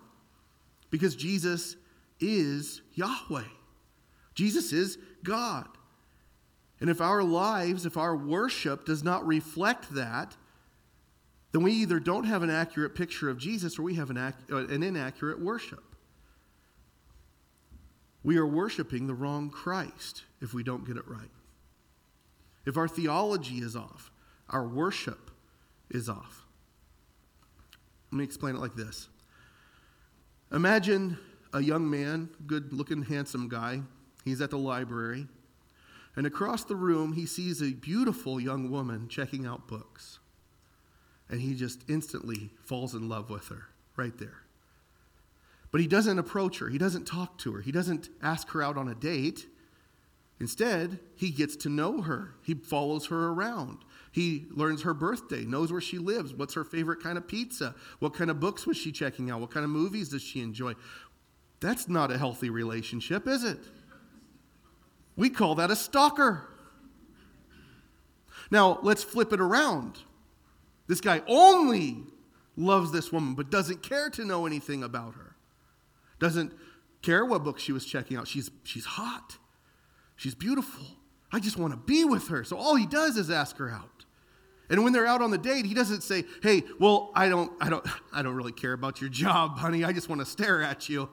Because 0.91 1.15
Jesus 1.15 1.77
is 2.19 2.83
Yahweh, 2.95 3.45
Jesus 4.35 4.73
is 4.73 4.99
God. 5.23 5.69
And 6.79 6.91
if 6.91 7.01
our 7.01 7.23
lives, 7.23 7.87
if 7.87 7.97
our 7.97 8.15
worship 8.15 8.85
does 8.85 9.03
not 9.03 9.27
reflect 9.27 9.95
that, 9.95 10.37
then 11.53 11.63
we 11.63 11.73
either 11.73 11.99
don't 11.99 12.25
have 12.25 12.43
an 12.43 12.51
accurate 12.51 12.95
picture 12.95 13.31
of 13.31 13.39
Jesus 13.39 13.79
or 13.79 13.83
we 13.83 13.95
have 13.95 14.11
an, 14.11 14.19
ac- 14.19 14.53
uh, 14.53 14.67
an 14.67 14.83
inaccurate 14.83 15.41
worship. 15.41 15.83
We 18.27 18.39
are 18.39 18.47
worshiping 18.47 19.07
the 19.07 19.15
wrong 19.15 19.51
Christ 19.51 20.25
if 20.41 20.53
we 20.53 20.65
don't 20.65 20.85
get 20.85 20.97
it 20.97 21.07
right. 21.07 21.31
If 22.67 22.77
our 22.77 22.89
theology 22.89 23.59
is 23.59 23.77
off, 23.77 24.11
our 24.51 24.67
worship 24.67 25.31
is 25.91 26.09
off. 26.09 26.45
Let 28.11 28.19
me 28.19 28.25
explain 28.25 28.57
it 28.57 28.61
like 28.61 28.75
this 28.75 29.09
Imagine 30.51 31.17
a 31.53 31.61
young 31.61 31.89
man, 31.89 32.29
good 32.49 32.73
looking, 32.73 33.03
handsome 33.03 33.49
guy. 33.49 33.83
He's 34.25 34.41
at 34.41 34.51
the 34.51 34.59
library. 34.59 35.29
And 36.17 36.27
across 36.27 36.65
the 36.65 36.75
room, 36.75 37.13
he 37.13 37.27
sees 37.27 37.63
a 37.63 37.75
beautiful 37.75 38.41
young 38.41 38.73
woman 38.73 39.07
checking 39.07 39.47
out 39.47 39.69
books. 39.69 40.19
And 41.29 41.41
he 41.41 41.55
just 41.55 41.89
instantly 41.89 42.51
falls 42.65 42.93
in 42.93 43.09
love 43.09 43.31
with 43.31 43.47
her 43.51 43.69
right 43.95 44.19
there. 44.19 44.46
But 45.77 45.83
he 45.83 45.89
doesn't 45.89 46.19
approach 46.19 46.61
her, 46.61 46.71
he 46.71 46.79
doesn't 46.79 47.07
talk 47.07 47.37
to 47.41 47.53
her, 47.53 47.61
he 47.61 47.71
doesn't 47.71 48.09
ask 48.23 48.49
her 48.53 48.63
out 48.63 48.79
on 48.79 48.89
a 48.89 48.95
date. 48.95 49.47
Instead, 50.41 51.01
he 51.17 51.29
gets 51.29 51.55
to 51.57 51.69
know 51.69 52.01
her. 52.01 52.33
He 52.43 52.55
follows 52.55 53.09
her 53.09 53.29
around. 53.29 53.81
He 54.11 54.47
learns 54.53 54.85
her 54.85 54.95
birthday, 54.95 55.45
knows 55.45 55.71
where 55.71 55.83
she 55.83 55.99
lives, 55.99 56.33
what's 56.33 56.55
her 56.55 56.65
favorite 56.65 57.03
kind 57.03 57.19
of 57.19 57.29
pizza, 57.29 57.75
what 57.99 58.15
kind 58.15 58.31
of 58.31 58.41
books 58.41 58.67
was 58.67 58.79
she 58.79 58.91
checking 58.91 59.31
out, 59.31 59.43
what 59.43 59.51
kind 59.51 59.65
of 59.65 59.71
movies 59.71 60.09
does 60.09 60.23
she 60.23 60.41
enjoy. 60.41 60.73
That's 61.61 61.91
not 61.91 62.11
a 62.11 62.17
healthy 62.17 62.49
relationship, 62.49 63.29
is 63.29 63.45
it? 63.45 63.59
We 65.15 65.29
call 65.29 65.57
that 65.57 65.71
a 65.71 65.77
stalker. 65.77 66.49
Now, 68.51 68.79
let's 68.83 69.05
flip 69.05 69.31
it 69.35 69.43
around. 69.43 69.99
This 70.87 71.03
guy 71.03 71.21
only 71.27 71.99
loves 72.57 72.93
this 72.93 73.13
woman, 73.13 73.35
but 73.35 73.51
doesn't 73.51 73.83
care 73.83 74.09
to 74.09 74.25
know 74.25 74.47
anything 74.47 74.83
about 74.83 75.17
her. 75.17 75.36
Doesn't 76.19 76.53
care 77.03 77.25
what 77.25 77.45
book 77.45 77.59
she 77.59 77.73
was 77.73 77.85
checking 77.85 78.17
out. 78.17 78.27
She's, 78.29 78.51
she's 78.65 78.85
hot. 78.85 79.39
She's 80.17 80.35
beautiful. 80.35 80.85
I 81.33 81.41
just 81.41 81.57
want 81.57 81.73
to 81.73 81.79
be 81.79 82.05
with 82.05 82.29
her. 82.29 82.45
So 82.45 82.57
all 82.57 82.75
he 82.77 82.87
does 82.87 83.17
is 83.17 83.31
ask 83.31 83.57
her 83.59 83.71
out. 83.71 84.05
And 84.69 84.83
when 84.83 84.93
they're 84.93 85.07
out 85.07 85.23
on 85.23 85.31
the 85.31 85.39
date, 85.39 85.65
he 85.65 85.75
doesn't 85.75 86.03
say, 86.03 86.25
"Hey, 86.43 86.65
well, 86.81 87.13
I 87.15 87.29
don't 87.29 87.53
I 87.61 87.71
don't 87.71 87.87
I 88.13 88.23
don't 88.23 88.35
really 88.35 88.53
care 88.53 88.73
about 88.73 89.01
your 89.01 89.11
job, 89.11 89.59
honey. 89.59 89.85
I 89.85 89.93
just 89.93 90.09
want 90.09 90.21
to 90.21 90.27
stare 90.27 90.61
at 90.63 90.89
you." 90.89 91.09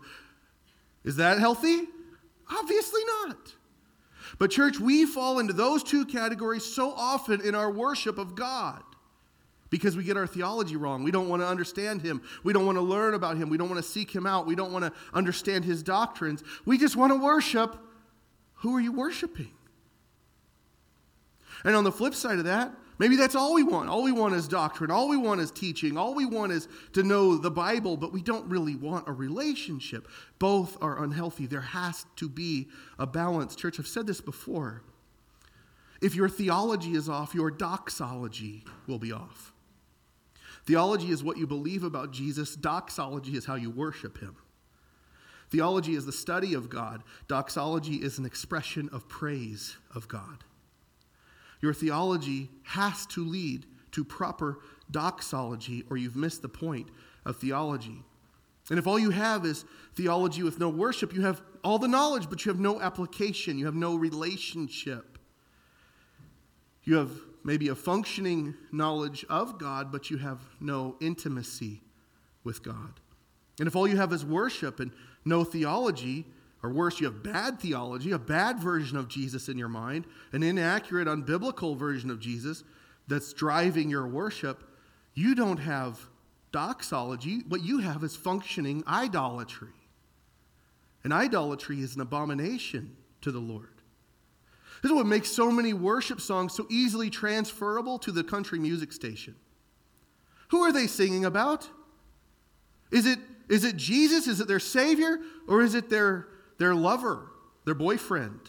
Is 1.03 1.17
that 1.17 1.38
healthy? 1.38 1.83
Obviously 2.50 3.01
not. 3.05 3.53
But 4.39 4.51
church, 4.51 4.79
we 4.79 5.05
fall 5.05 5.39
into 5.39 5.53
those 5.53 5.83
two 5.83 6.05
categories 6.05 6.65
so 6.65 6.91
often 6.91 7.41
in 7.41 7.53
our 7.55 7.69
worship 7.69 8.17
of 8.17 8.36
God 8.36 8.81
because 9.74 9.98
we 9.98 10.03
get 10.03 10.18
our 10.18 10.27
theology 10.27 10.75
wrong. 10.75 11.01
We 11.01 11.10
don't 11.10 11.27
want 11.27 11.42
to 11.42 11.48
understand 11.48 12.03
him. 12.03 12.22
We 12.44 12.53
don't 12.53 12.68
want 12.68 12.77
to 12.77 12.84
learn 12.84 13.15
about 13.15 13.38
him. 13.38 13.50
We 13.50 13.58
don't 13.58 13.72
want 13.72 13.84
to 13.84 13.89
seek 13.89 14.12
him 14.12 14.27
out. 14.27 14.46
We 14.46 14.53
don't 14.53 14.72
want 14.72 14.86
to 14.86 14.94
understand 15.15 15.65
his 15.65 15.82
doctrines. 15.82 16.44
We 16.63 16.77
just 16.77 16.96
want 16.96 17.12
to 17.12 17.18
worship. 17.18 17.75
Who 18.58 18.75
are 18.75 18.80
you 18.80 18.92
worshiping? 18.92 19.50
And 21.63 21.75
on 21.75 21.84
the 21.84 21.92
flip 21.92 22.13
side 22.13 22.38
of 22.38 22.46
that, 22.46 22.72
maybe 23.00 23.15
that's 23.15 23.34
all 23.34 23.56
we 23.56 23.63
want. 23.63 23.89
All 23.89 24.03
we 24.03 24.12
want 24.12 24.36
is 24.36 24.48
doctrine. 24.48 24.92
All 24.92 25.10
we 25.10 25.18
want 25.18 25.42
is 25.42 25.50
teaching. 25.50 25.98
All 25.98 26.13
we 26.13 26.27
want 26.27 26.51
is 26.51 26.68
to 26.92 27.01
know 27.01 27.36
the 27.36 27.50
Bible, 27.50 27.98
but 27.98 28.13
we 28.13 28.22
don't 28.22 28.48
really 28.48 28.75
want 28.75 29.10
a 29.10 29.12
relationship. 29.12 30.08
Both 30.38 30.77
are 30.84 31.03
unhealthy. 31.03 31.48
There 31.48 31.62
has 31.62 32.06
to 32.18 32.30
be 32.30 32.68
a 33.00 33.08
balance. 33.08 33.56
Church, 33.56 33.80
I've 33.80 33.88
said 33.88 34.06
this 34.06 34.22
before. 34.22 34.84
If 36.00 36.13
your 36.13 36.30
theology 36.30 36.94
is 36.94 37.10
off, 37.10 37.34
your 37.34 37.50
doxology 37.50 38.65
will 38.86 39.00
be 39.00 39.12
off. 39.12 39.52
Theology 40.65 41.12
is 41.12 41.24
what 41.24 41.38
you 41.38 41.46
believe 41.46 41.84
about 41.84 42.12
Jesus, 42.12 42.55
doxology 42.55 43.36
is 43.36 43.46
how 43.46 43.55
you 43.55 43.70
worship 43.70 44.20
him. 44.20 44.36
Theology 45.50 45.96
is 45.96 46.05
the 46.05 46.12
study 46.12 46.53
of 46.53 46.70
God, 46.70 47.03
doxology 47.27 47.96
is 47.96 48.17
an 48.17 48.25
expression 48.25 48.89
of 48.91 49.08
praise 49.08 49.77
of 49.93 50.08
God. 50.08 50.43
Your 51.62 51.74
theology 51.74 52.50
has 52.63 53.05
to 53.08 53.24
lead 53.24 53.65
to 53.91 54.03
proper 54.03 54.60
doxology, 54.89 55.84
or 55.89 55.98
you've 55.98 56.15
missed 56.15 56.41
the 56.41 56.50
point 56.50 56.89
of 57.25 57.38
theology. 57.38 58.03
And 58.70 58.79
if 58.79 58.88
all 58.88 58.98
you 58.98 59.12
have 59.12 59.46
is 59.46 59.65
theology 59.96 60.43
with 60.43 60.60
no 60.60 60.70
worship, 60.70 61.13
you 61.13 61.22
have 61.22 61.41
all 61.63 61.77
the 61.77 61.88
knowledge, 61.88 62.29
but 62.29 62.46
you 62.46 62.51
have 62.51 62.60
no 62.60 62.82
application, 62.82 63.58
you 63.58 63.65
have 63.65 63.75
no 63.75 63.96
relationship. 63.96 65.17
You 66.84 66.96
have 66.96 67.12
maybe 67.43 67.67
a 67.67 67.75
functioning 67.75 68.55
knowledge 68.71 69.25
of 69.29 69.57
God, 69.57 69.91
but 69.91 70.09
you 70.09 70.17
have 70.17 70.39
no 70.59 70.95
intimacy 71.00 71.81
with 72.43 72.63
God. 72.63 73.00
And 73.59 73.67
if 73.67 73.75
all 73.75 73.88
you 73.88 73.97
have 73.97 74.13
is 74.13 74.25
worship 74.25 74.79
and 74.79 74.91
no 75.25 75.43
theology, 75.43 76.25
or 76.63 76.71
worse, 76.71 77.00
you 77.00 77.05
have 77.05 77.21
bad 77.21 77.59
theology, 77.59 78.12
a 78.12 78.19
bad 78.19 78.59
version 78.59 78.97
of 78.97 79.09
Jesus 79.09 79.50
in 79.50 79.57
your 79.57 79.67
mind, 79.67 80.05
an 80.31 80.43
inaccurate, 80.43 81.07
unbiblical 81.07 81.77
version 81.77 82.09
of 82.09 82.21
Jesus 82.21 82.63
that's 83.07 83.33
driving 83.33 83.89
your 83.89 84.07
worship. 84.07 84.63
You 85.13 85.35
don't 85.35 85.57
have 85.57 86.00
doxology. 86.53 87.41
What 87.50 87.63
you 87.63 87.79
have 87.79 88.03
is 88.03 88.15
functioning 88.15 88.83
idolatry. 88.88 89.73
And 91.03 91.12
idolatry 91.12 91.81
is 91.81 91.95
an 91.95 92.01
abomination 92.01 92.95
to 93.21 93.31
the 93.31 93.39
Lord. 93.39 93.73
This 94.84 94.92
is 94.92 94.96
what 94.96 95.08
makes 95.08 95.32
so 95.32 95.50
many 95.50 95.74
worship 95.74 96.22
songs 96.22 96.54
so 96.54 96.68
easily 96.70 97.10
transferable 97.10 97.98
to 98.00 98.12
the 98.12 98.24
country 98.24 98.60
music 98.60 98.94
station. 98.94 99.34
Who 100.50 100.62
are 100.62 100.72
they 100.72 100.86
singing 100.86 101.25
about? 101.25 101.68
Is 102.92 103.08
it, 103.08 103.18
is 103.50 103.63
it 103.63 103.78
Jesus? 103.78 104.28
Is 104.28 104.40
it 104.40 104.48
their 104.48 104.60
Savior? 104.60 105.20
Or 105.48 105.63
is 105.63 105.74
it 105.74 105.90
their 105.90 106.28
their 106.58 106.75
lover, 106.75 107.32
their 107.66 107.75
boyfriend? 107.75 108.40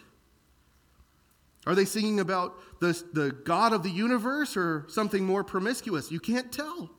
Are 1.66 1.74
they 1.74 1.84
singing 1.84 2.20
about 2.20 2.54
the, 2.80 3.02
the 3.12 3.30
God 3.30 3.72
of 3.72 3.82
the 3.82 3.90
universe 3.90 4.56
or 4.56 4.84
something 4.88 5.24
more 5.24 5.42
promiscuous? 5.42 6.12
You 6.12 6.20
can't 6.20 6.52
tell. 6.52 6.90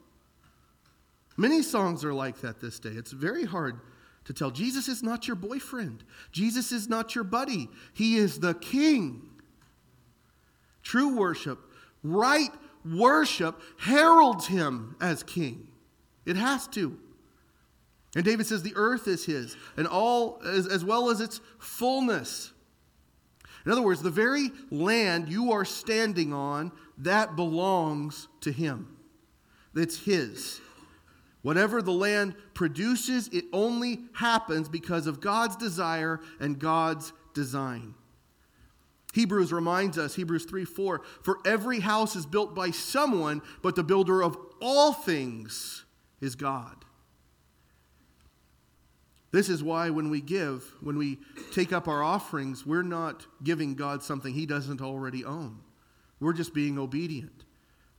Many 1.38 1.62
songs 1.62 2.04
are 2.04 2.14
like 2.14 2.42
that 2.42 2.60
this 2.60 2.80
day. 2.80 2.90
It's 2.90 3.12
very 3.12 3.46
hard 3.46 3.80
to 4.26 4.34
tell. 4.34 4.52
Jesus 4.52 4.88
is 4.88 5.02
not 5.02 5.28
your 5.28 5.36
boyfriend, 5.36 6.04
Jesus 6.32 6.72
is 6.72 6.90
not 6.90 7.16
your 7.16 7.24
buddy. 7.24 7.70
He 7.94 8.18
is 8.18 8.40
the 8.40 8.54
king. 8.54 9.30
True 10.84 11.18
worship, 11.18 11.60
right 12.04 12.52
worship, 12.86 13.60
heralds 13.80 14.46
him 14.48 14.96
as 15.02 15.24
king. 15.24 15.68
It 16.26 16.36
has 16.36 16.68
to. 16.70 16.98
And 18.16 18.24
David 18.24 18.46
says 18.46 18.64
the 18.64 18.76
earth 18.76 19.08
is 19.08 19.26
his, 19.26 19.58
and 19.76 19.88
all 19.88 20.42
as, 20.46 20.68
as 20.68 20.86
well 20.86 21.10
as 21.10 21.22
its 21.22 21.42
fullness. 21.60 22.54
In 23.66 23.72
other 23.72 23.82
words, 23.82 24.02
the 24.02 24.12
very 24.12 24.52
land 24.70 25.28
you 25.28 25.52
are 25.52 25.66
standing 25.66 26.32
on, 26.32 26.72
that 27.00 27.36
belongs 27.36 28.28
to 28.42 28.52
him. 28.52 28.96
It's 29.76 30.00
his. 30.00 30.62
Whatever 31.46 31.84
the 31.84 31.92
land 31.92 32.34
produces, 32.56 33.28
it 33.28 33.46
only 33.54 34.00
happens 34.14 34.68
because 34.68 35.06
of 35.06 35.22
God's 35.22 35.56
desire 35.56 36.20
and 36.40 36.58
God's 36.58 37.14
design. 37.36 37.94
Hebrews 39.14 39.54
reminds 39.54 40.00
us, 40.00 40.16
Hebrews 40.16 40.46
3 40.46 40.66
4, 40.66 41.04
for 41.22 41.38
every 41.46 41.82
house 41.82 42.16
is 42.16 42.26
built 42.26 42.56
by 42.56 42.72
someone, 42.72 43.44
but 43.62 43.76
the 43.76 43.84
builder 43.84 44.24
of 44.24 44.36
all 44.60 44.92
things 44.92 45.86
is 46.20 46.34
God. 46.34 46.84
This 49.32 49.48
is 49.48 49.64
why 49.64 49.92
when 49.92 50.10
we 50.10 50.22
give, 50.22 50.64
when 50.82 50.98
we 50.98 51.20
take 51.54 51.72
up 51.72 51.88
our 51.88 52.02
offerings, 52.02 52.66
we're 52.66 52.82
not 52.82 53.28
giving 53.44 53.76
God 53.76 54.02
something 54.02 54.34
He 54.34 54.48
doesn't 54.48 54.82
already 54.82 55.24
own. 55.24 55.60
We're 56.20 56.34
just 56.34 56.56
being 56.56 56.80
obedient. 56.80 57.46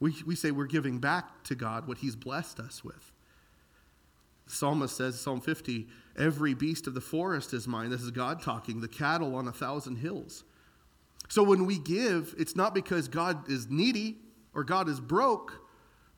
We, 0.00 0.16
we 0.26 0.34
say 0.34 0.50
we're 0.50 0.66
giving 0.66 0.98
back 0.98 1.44
to 1.44 1.54
God 1.54 1.86
what 1.86 1.98
He's 1.98 2.16
blessed 2.16 2.58
us 2.58 2.82
with. 2.82 3.12
The 4.46 4.52
psalmist 4.52 4.96
says, 4.96 5.18
Psalm 5.18 5.40
50, 5.40 5.86
every 6.16 6.54
beast 6.54 6.86
of 6.86 6.94
the 6.94 7.00
forest 7.00 7.52
is 7.52 7.66
mine. 7.66 7.90
This 7.90 8.02
is 8.02 8.10
God 8.10 8.42
talking, 8.42 8.80
the 8.80 8.88
cattle 8.88 9.34
on 9.34 9.48
a 9.48 9.52
thousand 9.52 9.96
hills. 9.96 10.44
So 11.28 11.42
when 11.42 11.66
we 11.66 11.78
give, 11.78 12.34
it's 12.38 12.54
not 12.54 12.74
because 12.74 13.08
God 13.08 13.50
is 13.50 13.68
needy 13.68 14.18
or 14.54 14.62
God 14.62 14.88
is 14.88 15.00
broke, 15.00 15.60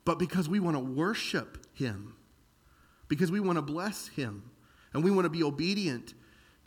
but 0.05 0.19
because 0.19 0.49
we 0.49 0.61
want 0.61 0.77
to 0.77 0.83
worship 0.83 1.67
Him, 1.73 2.15
because 3.09 3.33
we 3.33 3.41
want 3.41 3.57
to 3.57 3.63
bless 3.63 4.09
Him. 4.09 4.51
And 4.93 5.05
we 5.05 5.11
want 5.11 5.27
to 5.27 5.31
be 5.31 5.43
obedient 5.43 6.15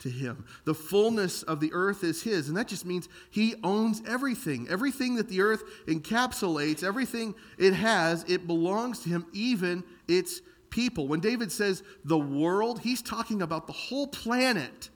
to 0.02 0.08
him. 0.08 0.44
The 0.64 0.74
fullness 0.74 1.42
of 1.42 1.60
the 1.60 1.72
earth 1.72 2.04
is 2.04 2.22
his, 2.22 2.48
and 2.48 2.56
that 2.56 2.68
just 2.68 2.84
means 2.84 3.08
he 3.30 3.54
owns 3.62 4.02
everything. 4.06 4.66
Everything 4.68 5.16
that 5.16 5.28
the 5.28 5.40
earth 5.40 5.62
encapsulates, 5.86 6.82
everything 6.82 7.34
it 7.58 7.72
has, 7.72 8.24
it 8.28 8.46
belongs 8.46 9.00
to 9.00 9.08
him, 9.08 9.26
even 9.32 9.84
its 10.08 10.40
people. 10.72 11.06
When 11.06 11.20
David 11.20 11.52
says 11.52 11.84
the 12.04 12.18
world, 12.18 12.80
he's 12.80 13.02
talking 13.02 13.42
about 13.42 13.68
the 13.68 13.72
whole 13.72 14.08
planet. 14.08 14.90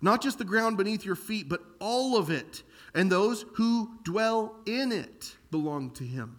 Not 0.00 0.22
just 0.22 0.38
the 0.38 0.44
ground 0.44 0.76
beneath 0.76 1.04
your 1.04 1.16
feet, 1.16 1.48
but 1.48 1.62
all 1.80 2.16
of 2.16 2.30
it. 2.30 2.62
And 2.94 3.10
those 3.10 3.44
who 3.54 3.98
dwell 4.04 4.54
in 4.66 4.92
it 4.92 5.34
belong 5.50 5.90
to 5.92 6.04
him. 6.04 6.38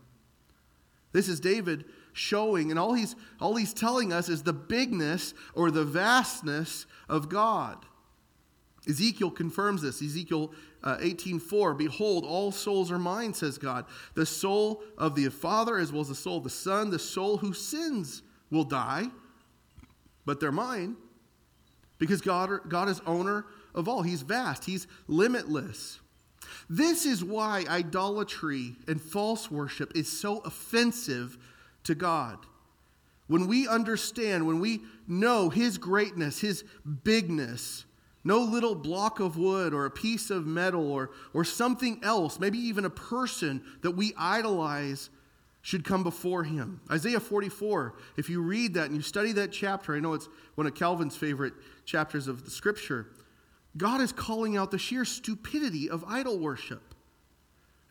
This 1.11 1.27
is 1.27 1.39
David 1.39 1.85
showing, 2.13 2.71
and 2.71 2.79
all 2.79 2.93
he's, 2.93 3.15
all 3.41 3.55
he's 3.55 3.73
telling 3.73 4.13
us 4.13 4.29
is 4.29 4.43
the 4.43 4.53
bigness 4.53 5.33
or 5.53 5.71
the 5.71 5.83
vastness 5.83 6.85
of 7.09 7.27
God. 7.27 7.85
Ezekiel 8.87 9.31
confirms 9.31 9.81
this. 9.81 10.01
Ezekiel 10.01 10.53
uh, 10.83 10.97
18:4, 10.97 11.77
"Behold, 11.77 12.23
all 12.23 12.51
souls 12.51 12.91
are 12.91 12.99
mine," 12.99 13.33
says 13.33 13.57
God. 13.57 13.85
"The 14.13 14.25
soul 14.25 14.83
of 14.97 15.15
the 15.15 15.29
Father 15.29 15.77
as 15.77 15.91
well 15.91 16.01
as 16.01 16.07
the 16.07 16.15
soul 16.15 16.37
of 16.37 16.43
the 16.43 16.49
Son, 16.49 16.89
the 16.89 16.99
soul 16.99 17.37
who 17.37 17.51
sins 17.53 18.21
will 18.49 18.63
die, 18.63 19.07
but 20.25 20.39
they're 20.39 20.51
mine." 20.51 20.95
Because 21.99 22.21
God, 22.21 22.69
God 22.69 22.89
is 22.89 23.01
owner 23.05 23.45
of 23.73 23.87
all. 23.87 24.01
He's 24.01 24.21
vast, 24.21 24.65
He's 24.65 24.87
limitless. 25.07 25.99
This 26.69 27.05
is 27.05 27.23
why 27.23 27.65
idolatry 27.67 28.75
and 28.87 29.01
false 29.01 29.49
worship 29.49 29.95
is 29.95 30.07
so 30.07 30.39
offensive 30.39 31.37
to 31.83 31.95
God. 31.95 32.39
When 33.27 33.47
we 33.47 33.67
understand, 33.67 34.47
when 34.47 34.59
we 34.59 34.81
know 35.07 35.49
His 35.49 35.77
greatness, 35.77 36.39
His 36.39 36.63
bigness, 37.03 37.85
no 38.23 38.39
little 38.39 38.75
block 38.75 39.19
of 39.19 39.37
wood 39.37 39.73
or 39.73 39.85
a 39.85 39.91
piece 39.91 40.29
of 40.29 40.45
metal 40.45 40.91
or, 40.91 41.11
or 41.33 41.43
something 41.43 41.99
else, 42.03 42.39
maybe 42.39 42.57
even 42.57 42.85
a 42.85 42.89
person 42.89 43.63
that 43.81 43.91
we 43.91 44.13
idolize, 44.17 45.09
should 45.67 45.83
come 45.83 46.01
before 46.01 46.45
Him. 46.45 46.79
Isaiah 46.89 47.19
44, 47.19 47.93
if 48.15 48.29
you 48.29 48.41
read 48.41 48.75
that 48.75 48.85
and 48.85 48.95
you 48.95 49.01
study 49.01 49.33
that 49.33 49.51
chapter, 49.51 49.93
I 49.93 49.99
know 49.99 50.13
it's 50.13 50.29
one 50.55 50.65
of 50.65 50.73
Calvin's 50.73 51.17
favorite 51.17 51.51
chapters 51.83 52.29
of 52.29 52.45
the 52.45 52.51
Scripture. 52.51 53.07
God 53.75 53.99
is 53.99 54.13
calling 54.13 54.55
out 54.55 54.71
the 54.71 54.77
sheer 54.77 55.03
stupidity 55.03 55.89
of 55.89 56.05
idol 56.07 56.39
worship. 56.39 56.95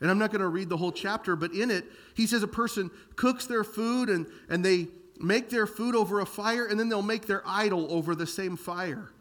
And 0.01 0.09
I'm 0.09 0.17
not 0.17 0.31
going 0.31 0.41
to 0.41 0.47
read 0.47 0.69
the 0.69 0.77
whole 0.77 0.91
chapter, 0.91 1.35
but 1.35 1.51
in 1.53 1.69
it, 1.69 1.85
he 2.15 2.25
says 2.25 2.41
a 2.41 2.47
person 2.47 2.89
cooks 3.15 3.45
their 3.45 3.63
food 3.63 4.09
and, 4.09 4.25
and 4.49 4.65
they 4.65 4.87
make 5.19 5.51
their 5.51 5.67
food 5.67 5.95
over 5.95 6.21
a 6.21 6.25
fire, 6.25 6.65
and 6.65 6.79
then 6.79 6.89
they'll 6.89 7.03
make 7.03 7.27
their 7.27 7.43
idol 7.45 7.93
over 7.93 8.15
the 8.15 8.25
same 8.25 8.57
fire. 8.57 9.11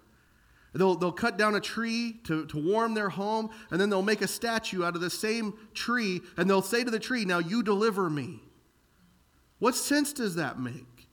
They'll, 0.73 0.95
they'll 0.95 1.13
cut 1.13 1.37
down 1.37 1.57
a 1.57 1.61
tree 1.61 2.17
to, 2.25 2.47
to 2.47 2.57
warm 2.57 2.95
their 2.95 3.11
home, 3.11 3.51
and 3.71 3.79
then 3.79 3.91
they'll 3.91 4.01
make 4.01 4.23
a 4.23 4.27
statue 4.27 4.83
out 4.83 4.95
of 4.95 5.03
the 5.03 5.11
same 5.11 5.53
tree, 5.75 6.23
and 6.39 6.49
they'll 6.49 6.63
say 6.63 6.85
to 6.85 6.91
the 6.91 6.99
tree, 6.99 7.27
Now 7.27 7.39
you 7.39 7.63
deliver 7.63 8.09
me. 8.09 8.41
What 9.59 9.75
sense 9.75 10.13
does 10.13 10.35
that 10.35 10.59
make? 10.61 11.09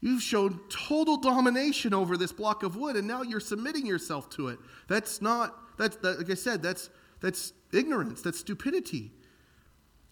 You've 0.00 0.22
shown 0.22 0.60
total 0.68 1.16
domination 1.16 1.94
over 1.94 2.16
this 2.16 2.30
block 2.30 2.62
of 2.62 2.76
wood, 2.76 2.94
and 2.94 3.08
now 3.08 3.22
you're 3.22 3.40
submitting 3.40 3.86
yourself 3.86 4.28
to 4.30 4.48
it. 4.48 4.58
That's 4.86 5.22
not, 5.22 5.78
that's, 5.78 5.96
that, 5.96 6.18
like 6.18 6.30
I 6.30 6.34
said, 6.34 6.62
that's, 6.62 6.90
that's 7.20 7.54
ignorance, 7.72 8.20
that's 8.20 8.38
stupidity. 8.38 9.12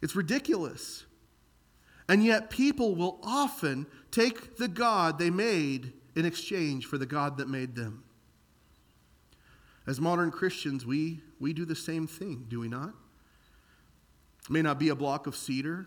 It's 0.01 0.17
ridiculous. 0.17 1.05
And 2.09 2.25
yet, 2.25 2.49
people 2.49 2.95
will 2.95 3.21
often 3.23 3.87
take 4.11 4.57
the 4.57 4.67
God 4.67 5.19
they 5.19 5.31
made 5.31 5.93
in 6.17 6.25
exchange 6.25 6.87
for 6.87 6.99
the 6.99 7.07
God 7.07 7.37
that 7.37 7.49
made 7.49 7.75
them. 7.75 8.03
As 9.87 10.01
modern 10.01 10.31
Christians, 10.31 10.87
we, 10.87 11.21
we 11.39 11.53
do 11.53 11.65
the 11.65 11.77
same 11.77 12.07
thing, 12.07 12.47
do 12.49 12.61
we 12.61 12.69
not? 12.69 12.95
It 14.45 14.51
may 14.51 14.63
not 14.63 14.79
be 14.79 14.89
a 14.89 14.95
block 14.95 15.27
of 15.27 15.37
cedar, 15.37 15.87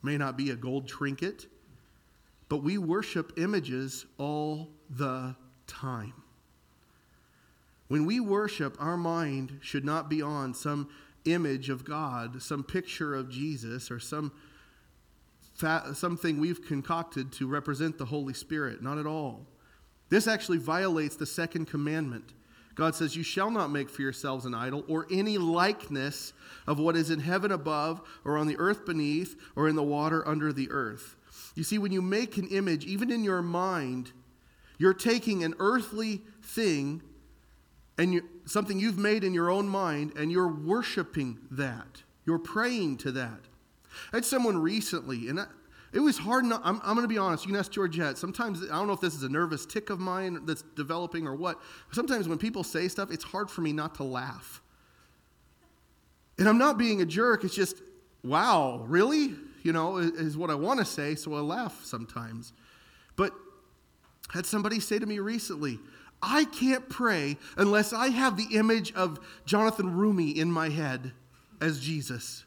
it 0.00 0.06
may 0.06 0.16
not 0.16 0.36
be 0.36 0.50
a 0.50 0.56
gold 0.56 0.88
trinket, 0.88 1.46
but 2.48 2.58
we 2.58 2.78
worship 2.78 3.38
images 3.38 4.06
all 4.16 4.70
the 4.90 5.36
time. 5.66 6.14
When 7.88 8.06
we 8.06 8.20
worship, 8.20 8.76
our 8.80 8.96
mind 8.96 9.58
should 9.60 9.84
not 9.84 10.08
be 10.08 10.22
on 10.22 10.54
some 10.54 10.88
image 11.24 11.68
of 11.68 11.84
God, 11.84 12.42
some 12.42 12.62
picture 12.62 13.14
of 13.14 13.28
Jesus, 13.28 13.90
or 13.90 13.98
some 13.98 14.32
something 15.92 16.38
we've 16.38 16.64
concocted 16.64 17.32
to 17.32 17.48
represent 17.48 17.98
the 17.98 18.04
Holy 18.04 18.32
Spirit. 18.32 18.80
Not 18.80 18.96
at 18.96 19.06
all. 19.06 19.44
This 20.08 20.28
actually 20.28 20.58
violates 20.58 21.16
the 21.16 21.26
second 21.26 21.66
commandment. 21.66 22.32
God 22.78 22.94
says, 22.94 23.16
You 23.16 23.24
shall 23.24 23.50
not 23.50 23.72
make 23.72 23.90
for 23.90 24.02
yourselves 24.02 24.46
an 24.46 24.54
idol 24.54 24.84
or 24.86 25.08
any 25.10 25.36
likeness 25.36 26.32
of 26.64 26.78
what 26.78 26.96
is 26.96 27.10
in 27.10 27.18
heaven 27.18 27.50
above, 27.50 28.00
or 28.24 28.38
on 28.38 28.46
the 28.46 28.56
earth 28.56 28.86
beneath, 28.86 29.34
or 29.56 29.68
in 29.68 29.74
the 29.74 29.82
water 29.82 30.26
under 30.26 30.52
the 30.52 30.70
earth. 30.70 31.16
You 31.56 31.64
see, 31.64 31.76
when 31.78 31.90
you 31.90 32.00
make 32.00 32.36
an 32.36 32.46
image, 32.46 32.86
even 32.86 33.10
in 33.10 33.24
your 33.24 33.42
mind, 33.42 34.12
you're 34.78 34.94
taking 34.94 35.42
an 35.42 35.54
earthly 35.58 36.22
thing 36.40 37.02
and 37.98 38.14
you, 38.14 38.22
something 38.44 38.78
you've 38.78 38.96
made 38.96 39.24
in 39.24 39.34
your 39.34 39.50
own 39.50 39.68
mind, 39.68 40.12
and 40.16 40.30
you're 40.30 40.46
worshiping 40.46 41.40
that. 41.50 42.04
You're 42.24 42.38
praying 42.38 42.98
to 42.98 43.10
that. 43.10 43.40
I 44.12 44.18
had 44.18 44.24
someone 44.24 44.56
recently, 44.56 45.28
and 45.28 45.40
I, 45.40 45.46
it 45.92 46.00
was 46.00 46.18
hard. 46.18 46.44
Not, 46.44 46.60
I'm, 46.64 46.80
I'm 46.82 46.94
going 46.94 47.02
to 47.02 47.08
be 47.08 47.18
honest. 47.18 47.44
You 47.44 47.52
can 47.52 47.58
ask 47.58 47.70
Georgette. 47.70 48.18
Sometimes, 48.18 48.62
I 48.62 48.74
don't 48.74 48.86
know 48.86 48.92
if 48.92 49.00
this 49.00 49.14
is 49.14 49.22
a 49.22 49.28
nervous 49.28 49.64
tic 49.64 49.90
of 49.90 49.98
mine 49.98 50.44
that's 50.44 50.62
developing 50.76 51.26
or 51.26 51.34
what. 51.34 51.60
Sometimes 51.92 52.28
when 52.28 52.38
people 52.38 52.62
say 52.62 52.88
stuff, 52.88 53.10
it's 53.10 53.24
hard 53.24 53.50
for 53.50 53.62
me 53.62 53.72
not 53.72 53.94
to 53.96 54.04
laugh. 54.04 54.60
And 56.38 56.48
I'm 56.48 56.58
not 56.58 56.78
being 56.78 57.00
a 57.00 57.06
jerk. 57.06 57.42
It's 57.44 57.54
just, 57.54 57.80
wow, 58.22 58.84
really? 58.86 59.34
You 59.62 59.72
know, 59.72 59.98
is 59.98 60.36
what 60.36 60.50
I 60.50 60.54
want 60.54 60.78
to 60.78 60.84
say, 60.84 61.14
so 61.14 61.34
I 61.34 61.40
laugh 61.40 61.84
sometimes. 61.84 62.52
But 63.16 63.32
had 64.32 64.46
somebody 64.46 64.80
say 64.80 64.98
to 64.98 65.06
me 65.06 65.18
recently, 65.18 65.78
I 66.22 66.44
can't 66.44 66.88
pray 66.88 67.36
unless 67.56 67.92
I 67.92 68.08
have 68.08 68.36
the 68.36 68.56
image 68.56 68.92
of 68.94 69.18
Jonathan 69.46 69.94
Roumie 69.94 70.36
in 70.36 70.50
my 70.50 70.68
head 70.68 71.12
as 71.60 71.80
Jesus. 71.80 72.44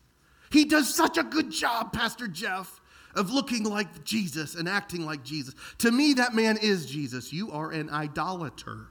He 0.51 0.65
does 0.65 0.93
such 0.93 1.17
a 1.17 1.23
good 1.23 1.51
job, 1.51 1.93
Pastor 1.93 2.27
Jeff, 2.27 2.80
of 3.15 3.31
looking 3.31 3.63
like 3.63 4.03
Jesus 4.03 4.55
and 4.55 4.67
acting 4.67 5.05
like 5.05 5.23
Jesus. 5.23 5.53
To 5.79 5.91
me, 5.91 6.13
that 6.13 6.33
man 6.33 6.57
is 6.57 6.85
Jesus. 6.85 7.33
You 7.33 7.51
are 7.51 7.71
an 7.71 7.89
idolater 7.89 8.87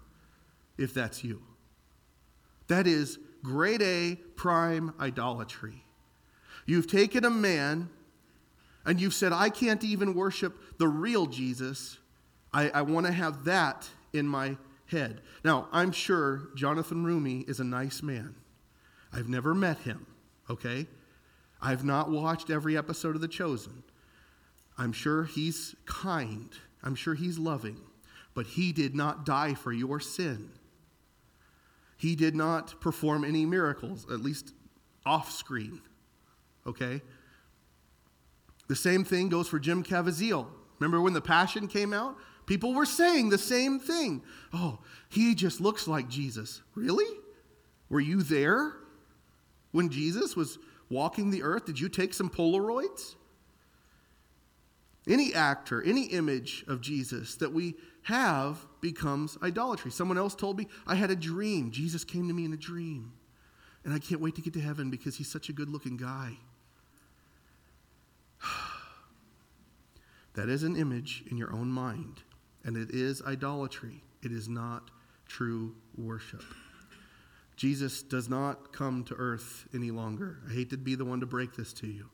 if 0.79 0.95
that's 0.95 1.23
you. 1.25 1.43
That 2.69 2.87
is 2.87 3.19
grade 3.43 3.83
A 3.83 4.17
prime 4.37 4.95
idolatry. 5.01 5.85
You've 6.67 6.87
taken 6.87 7.25
a 7.25 7.31
man 7.31 7.89
and 8.85 9.01
you've 9.01 9.15
said, 9.15 9.33
I 9.33 9.51
can't 9.51 9.85
even 9.85 10.15
worship 10.15 10.79
the 10.79 10.89
real 10.89 11.27
Jesus. 11.27 11.99
I, 12.53 12.71
I 12.71 12.83
want 12.83 13.07
to 13.07 13.13
have 13.13 13.45
that 13.45 13.89
in 14.13 14.27
my 14.27 14.57
head. 14.87 15.21
Now, 15.45 15.69
I'm 15.73 15.93
sure 15.93 16.49
Jonathan 16.55 17.05
Roumie 17.05 17.49
is 17.49 17.61
a 17.61 17.65
nice 17.65 18.03
man. 18.03 18.35
I've 19.13 19.29
never 19.29 19.55
met 19.55 19.79
him, 19.79 20.07
okay? 20.49 20.87
I've 21.61 21.85
not 21.85 22.11
watched 22.11 22.51
every 22.51 22.77
episode 22.77 23.15
of 23.15 23.21
The 23.21 23.29
Chosen. 23.29 23.83
I'm 24.81 24.93
sure 24.93 25.25
he's 25.25 25.77
kind. 25.85 26.49
I'm 26.83 26.95
sure 26.95 27.15
he's 27.15 27.39
loving. 27.39 27.77
But 28.33 28.47
he 28.47 28.73
did 28.73 28.95
not 28.95 29.27
die 29.27 29.53
for 29.53 29.73
your 29.73 30.01
sin. 30.01 30.53
He 31.99 32.17
did 32.17 32.35
not 32.35 32.81
perform 32.81 33.23
any 33.23 33.45
miracles, 33.45 34.07
at 34.11 34.23
least 34.23 34.55
off 35.05 35.31
screen. 35.31 35.83
Okay? 36.67 37.03
The 38.69 38.77
same 38.77 39.05
thing 39.05 39.29
goes 39.29 39.49
for 39.49 39.59
Jim 39.59 39.85
Caviezel. 39.85 40.47
Remember 40.79 41.03
when 41.03 41.13
The 41.13 41.21
Passion 41.21 41.69
came 41.69 41.93
out? 41.93 42.17
People 42.47 42.73
were 42.73 42.87
saying 42.87 43.29
the 43.29 43.37
same 43.37 43.79
thing. 43.79 44.23
Oh, 44.55 44.79
he 45.11 45.35
just 45.35 45.61
looks 45.61 45.87
like 45.87 46.09
Jesus. 46.09 46.63
Really? 46.75 47.19
Were 47.91 48.01
you 48.01 48.23
there 48.23 48.73
when 49.73 49.91
Jesus 49.91 50.35
was 50.35 50.59
walking 50.89 51.31
the 51.31 51.43
earth? 51.43 51.67
Did 51.67 51.79
you 51.79 51.91
take 51.91 52.15
some 52.15 52.31
Polaroids? 52.31 53.17
Any 55.09 55.35
actor, 55.35 55.83
any 55.83 56.05
image 56.07 56.65
of 56.69 56.81
Jesus 56.81 57.37
that 57.37 57.53
we 57.53 57.75
have 58.03 58.59
becomes 58.81 59.39
idolatry. 59.43 59.91
Someone 59.91 60.19
else 60.19 60.35
told 60.35 60.59
me, 60.59 60.67
I 60.87 60.95
had 60.95 61.11
a 61.11 61.17
dream. 61.17 61.71
Jesus 61.71 62.05
came 62.05 62.29
to 62.29 62.35
me 62.35 62.45
in 62.45 62.53
a 62.53 62.57
dream. 62.57 63.13
And 63.85 63.95
I 63.95 63.99
can't 63.99 64.21
wait 64.21 64.35
to 64.37 64.43
get 64.43 64.53
to 64.55 64.61
heaven 64.61 64.91
because 64.91 65.17
he's 65.17 65.31
such 65.31 65.49
a 65.49 65.53
good 65.53 65.71
looking 65.71 65.97
guy. 65.97 66.33
that 70.35 70.49
is 70.49 70.63
an 70.63 70.77
image 70.77 71.25
in 71.31 71.37
your 71.37 71.53
own 71.53 71.69
mind, 71.69 72.23
and 72.65 72.77
it 72.77 72.91
is 72.91 73.23
idolatry. 73.23 74.03
It 74.23 74.33
is 74.33 74.49
not 74.49 74.91
true 75.27 75.75
worship. 75.97 76.45
Jesus 77.57 78.03
does 78.03 78.29
not 78.29 78.73
come 78.73 79.05
to 79.05 79.15
earth 79.15 79.67
any 79.75 79.91
longer. 79.91 80.39
I 80.49 80.53
hate 80.53 80.71
to 80.71 80.79
be 80.79 80.95
the 80.95 81.05
one 81.05 81.21
to 81.21 81.27
break 81.27 81.55
this 81.55 81.73
to 81.75 81.87
you. 81.87 82.09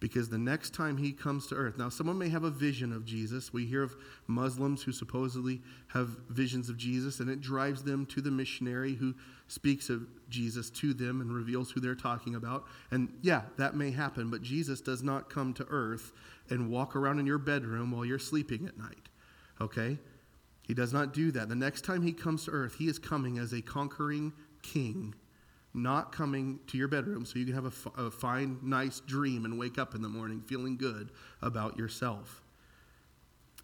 Because 0.00 0.28
the 0.28 0.38
next 0.38 0.74
time 0.74 0.96
he 0.96 1.12
comes 1.12 1.48
to 1.48 1.56
earth, 1.56 1.76
now 1.76 1.88
someone 1.88 2.18
may 2.18 2.28
have 2.28 2.44
a 2.44 2.50
vision 2.50 2.92
of 2.92 3.04
Jesus. 3.04 3.52
We 3.52 3.66
hear 3.66 3.82
of 3.82 3.96
Muslims 4.28 4.82
who 4.82 4.92
supposedly 4.92 5.60
have 5.88 6.16
visions 6.28 6.68
of 6.68 6.76
Jesus, 6.76 7.18
and 7.18 7.28
it 7.28 7.40
drives 7.40 7.82
them 7.82 8.06
to 8.06 8.20
the 8.20 8.30
missionary 8.30 8.94
who 8.94 9.14
speaks 9.48 9.90
of 9.90 10.06
Jesus 10.28 10.70
to 10.70 10.94
them 10.94 11.20
and 11.20 11.32
reveals 11.32 11.70
who 11.70 11.80
they're 11.80 11.96
talking 11.96 12.36
about. 12.36 12.66
And 12.92 13.12
yeah, 13.22 13.42
that 13.56 13.74
may 13.74 13.90
happen, 13.90 14.30
but 14.30 14.42
Jesus 14.42 14.80
does 14.80 15.02
not 15.02 15.30
come 15.30 15.52
to 15.54 15.66
earth 15.68 16.12
and 16.48 16.70
walk 16.70 16.94
around 16.94 17.18
in 17.18 17.26
your 17.26 17.38
bedroom 17.38 17.90
while 17.90 18.04
you're 18.04 18.18
sleeping 18.18 18.66
at 18.66 18.78
night. 18.78 19.08
Okay? 19.60 19.98
He 20.62 20.74
does 20.74 20.92
not 20.92 21.14
do 21.14 21.32
that. 21.32 21.48
The 21.48 21.56
next 21.56 21.82
time 21.82 22.02
he 22.02 22.12
comes 22.12 22.44
to 22.44 22.50
earth, 22.52 22.74
he 22.74 22.88
is 22.88 22.98
coming 22.98 23.38
as 23.38 23.52
a 23.52 23.62
conquering 23.62 24.32
king, 24.62 25.14
not 25.74 26.12
coming 26.12 26.58
to 26.66 26.78
your 26.78 26.88
bedroom 26.88 27.24
so 27.24 27.38
you 27.38 27.44
can 27.44 27.54
have 27.54 27.64
a, 27.64 27.68
f- 27.68 27.92
a 27.96 28.10
fine, 28.10 28.58
nice 28.62 29.00
dream 29.00 29.44
and 29.44 29.58
wake 29.58 29.78
up 29.78 29.94
in 29.94 30.02
the 30.02 30.08
morning 30.08 30.40
feeling 30.40 30.76
good 30.76 31.10
about 31.42 31.78
yourself. 31.78 32.42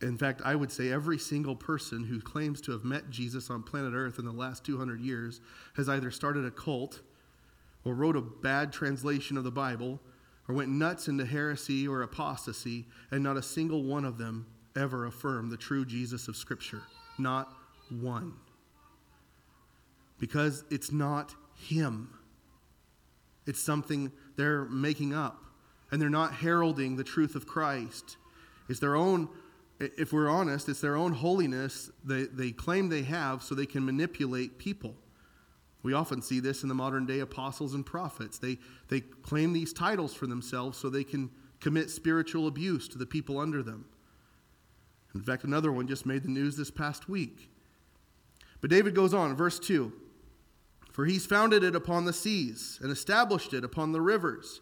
In 0.02 0.18
fact, 0.18 0.42
I 0.44 0.54
would 0.54 0.70
say 0.70 0.90
every 0.90 1.18
single 1.18 1.56
person 1.56 2.04
who 2.04 2.20
claims 2.20 2.60
to 2.62 2.72
have 2.72 2.84
met 2.84 3.10
Jesus 3.10 3.48
on 3.48 3.62
planet 3.62 3.94
Earth 3.94 4.18
in 4.18 4.24
the 4.24 4.32
last 4.32 4.64
200 4.64 5.00
years 5.00 5.40
has 5.76 5.88
either 5.88 6.10
started 6.10 6.44
a 6.44 6.50
cult 6.50 7.00
or 7.84 7.94
wrote 7.94 8.16
a 8.16 8.20
bad 8.20 8.72
translation 8.72 9.36
of 9.36 9.44
the 9.44 9.50
Bible 9.50 10.00
or 10.48 10.54
went 10.54 10.68
nuts 10.68 11.08
into 11.08 11.24
heresy 11.24 11.88
or 11.88 12.02
apostasy, 12.02 12.84
and 13.10 13.22
not 13.22 13.38
a 13.38 13.42
single 13.42 13.82
one 13.82 14.04
of 14.04 14.18
them 14.18 14.46
ever 14.76 15.06
affirmed 15.06 15.50
the 15.50 15.56
true 15.56 15.86
Jesus 15.86 16.28
of 16.28 16.36
Scripture. 16.36 16.82
Not 17.18 17.54
one 17.88 18.34
because 20.18 20.64
it's 20.70 20.92
not 20.92 21.34
Him. 21.64 22.10
It's 23.46 23.60
something 23.60 24.12
they're 24.36 24.64
making 24.64 25.14
up, 25.14 25.44
and 25.90 26.00
they're 26.00 26.08
not 26.08 26.34
heralding 26.34 26.96
the 26.96 27.04
truth 27.04 27.34
of 27.34 27.46
Christ. 27.46 28.16
It's 28.68 28.80
their 28.80 28.96
own, 28.96 29.28
if 29.78 30.12
we're 30.12 30.28
honest, 30.28 30.68
it's 30.68 30.80
their 30.80 30.96
own 30.96 31.12
holiness 31.12 31.90
they, 32.04 32.24
they 32.24 32.52
claim 32.52 32.88
they 32.88 33.02
have 33.02 33.42
so 33.42 33.54
they 33.54 33.66
can 33.66 33.84
manipulate 33.84 34.58
people. 34.58 34.94
We 35.82 35.92
often 35.92 36.22
see 36.22 36.40
this 36.40 36.62
in 36.62 36.70
the 36.70 36.74
modern 36.74 37.04
day 37.04 37.20
apostles 37.20 37.74
and 37.74 37.84
prophets. 37.84 38.38
They, 38.38 38.58
they 38.88 39.00
claim 39.00 39.52
these 39.52 39.72
titles 39.72 40.14
for 40.14 40.26
themselves 40.26 40.78
so 40.78 40.88
they 40.88 41.04
can 41.04 41.30
commit 41.60 41.90
spiritual 41.90 42.46
abuse 42.46 42.88
to 42.88 42.98
the 42.98 43.04
people 43.06 43.38
under 43.38 43.62
them. 43.62 43.84
In 45.14 45.22
fact, 45.22 45.44
another 45.44 45.70
one 45.70 45.86
just 45.86 46.06
made 46.06 46.22
the 46.22 46.30
news 46.30 46.56
this 46.56 46.70
past 46.70 47.08
week. 47.08 47.50
But 48.62 48.70
David 48.70 48.94
goes 48.94 49.12
on, 49.12 49.36
verse 49.36 49.58
2 49.58 49.92
For 50.94 51.06
he's 51.06 51.26
founded 51.26 51.64
it 51.64 51.74
upon 51.74 52.04
the 52.04 52.12
seas 52.12 52.78
and 52.80 52.92
established 52.92 53.52
it 53.52 53.64
upon 53.64 53.90
the 53.90 54.00
rivers. 54.00 54.60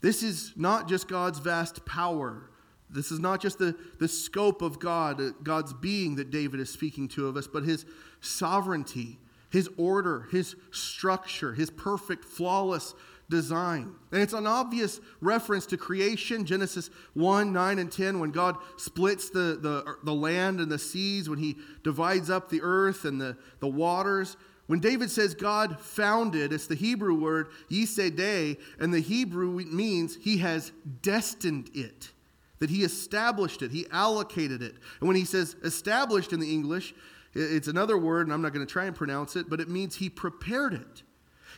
This 0.00 0.22
is 0.22 0.54
not 0.56 0.88
just 0.88 1.06
God's 1.06 1.38
vast 1.38 1.84
power. 1.84 2.48
This 2.88 3.12
is 3.12 3.20
not 3.20 3.38
just 3.38 3.58
the, 3.58 3.76
the 3.98 4.08
scope 4.08 4.62
of 4.62 4.78
God, 4.78 5.20
uh, 5.20 5.32
God's 5.42 5.74
being 5.74 6.16
that 6.16 6.30
David 6.30 6.60
is 6.60 6.70
speaking 6.70 7.08
to 7.08 7.26
of 7.26 7.36
us, 7.36 7.46
but 7.46 7.62
his 7.62 7.84
sovereignty, 8.22 9.18
his 9.50 9.68
order, 9.76 10.28
his 10.30 10.56
structure, 10.70 11.52
his 11.52 11.68
perfect, 11.68 12.24
flawless 12.24 12.94
design. 13.28 13.96
And 14.10 14.22
it's 14.22 14.32
an 14.32 14.46
obvious 14.46 14.98
reference 15.20 15.66
to 15.66 15.76
creation, 15.76 16.46
Genesis 16.46 16.88
1, 17.12 17.52
9, 17.52 17.78
and 17.78 17.92
10, 17.92 18.18
when 18.18 18.30
God 18.30 18.56
splits 18.78 19.28
the, 19.28 19.58
the, 19.60 19.96
the 20.04 20.14
land 20.14 20.58
and 20.58 20.72
the 20.72 20.78
seas, 20.78 21.28
when 21.28 21.38
he 21.38 21.58
divides 21.84 22.30
up 22.30 22.48
the 22.48 22.62
earth 22.62 23.04
and 23.04 23.20
the, 23.20 23.36
the 23.60 23.68
waters. 23.68 24.38
When 24.68 24.80
David 24.80 25.10
says 25.10 25.34
God 25.34 25.80
founded, 25.80 26.52
it's 26.52 26.66
the 26.66 26.74
Hebrew 26.74 27.14
word 27.14 27.48
yisedeh, 27.70 28.58
and 28.78 28.92
the 28.92 29.00
Hebrew 29.00 29.50
means 29.64 30.14
he 30.14 30.38
has 30.38 30.72
destined 31.02 31.70
it, 31.74 32.12
that 32.58 32.68
he 32.68 32.84
established 32.84 33.62
it, 33.62 33.70
he 33.70 33.86
allocated 33.90 34.62
it. 34.62 34.74
And 35.00 35.08
when 35.08 35.16
he 35.16 35.24
says 35.24 35.56
established 35.64 36.34
in 36.34 36.40
the 36.40 36.52
English, 36.52 36.94
it's 37.32 37.66
another 37.68 37.96
word, 37.96 38.26
and 38.26 38.32
I'm 38.34 38.42
not 38.42 38.52
going 38.52 38.66
to 38.66 38.70
try 38.70 38.84
and 38.84 38.94
pronounce 38.94 39.36
it, 39.36 39.48
but 39.48 39.58
it 39.58 39.70
means 39.70 39.96
he 39.96 40.10
prepared 40.10 40.74
it. 40.74 41.02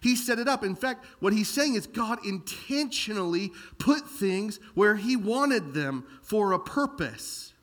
He 0.00 0.14
set 0.14 0.38
it 0.38 0.46
up. 0.48 0.62
In 0.62 0.76
fact, 0.76 1.04
what 1.18 1.32
he's 1.32 1.48
saying 1.48 1.74
is 1.74 1.88
God 1.88 2.24
intentionally 2.24 3.50
put 3.78 4.08
things 4.08 4.60
where 4.74 4.94
he 4.94 5.16
wanted 5.16 5.74
them 5.74 6.06
for 6.22 6.52
a 6.52 6.60
purpose. 6.60 7.54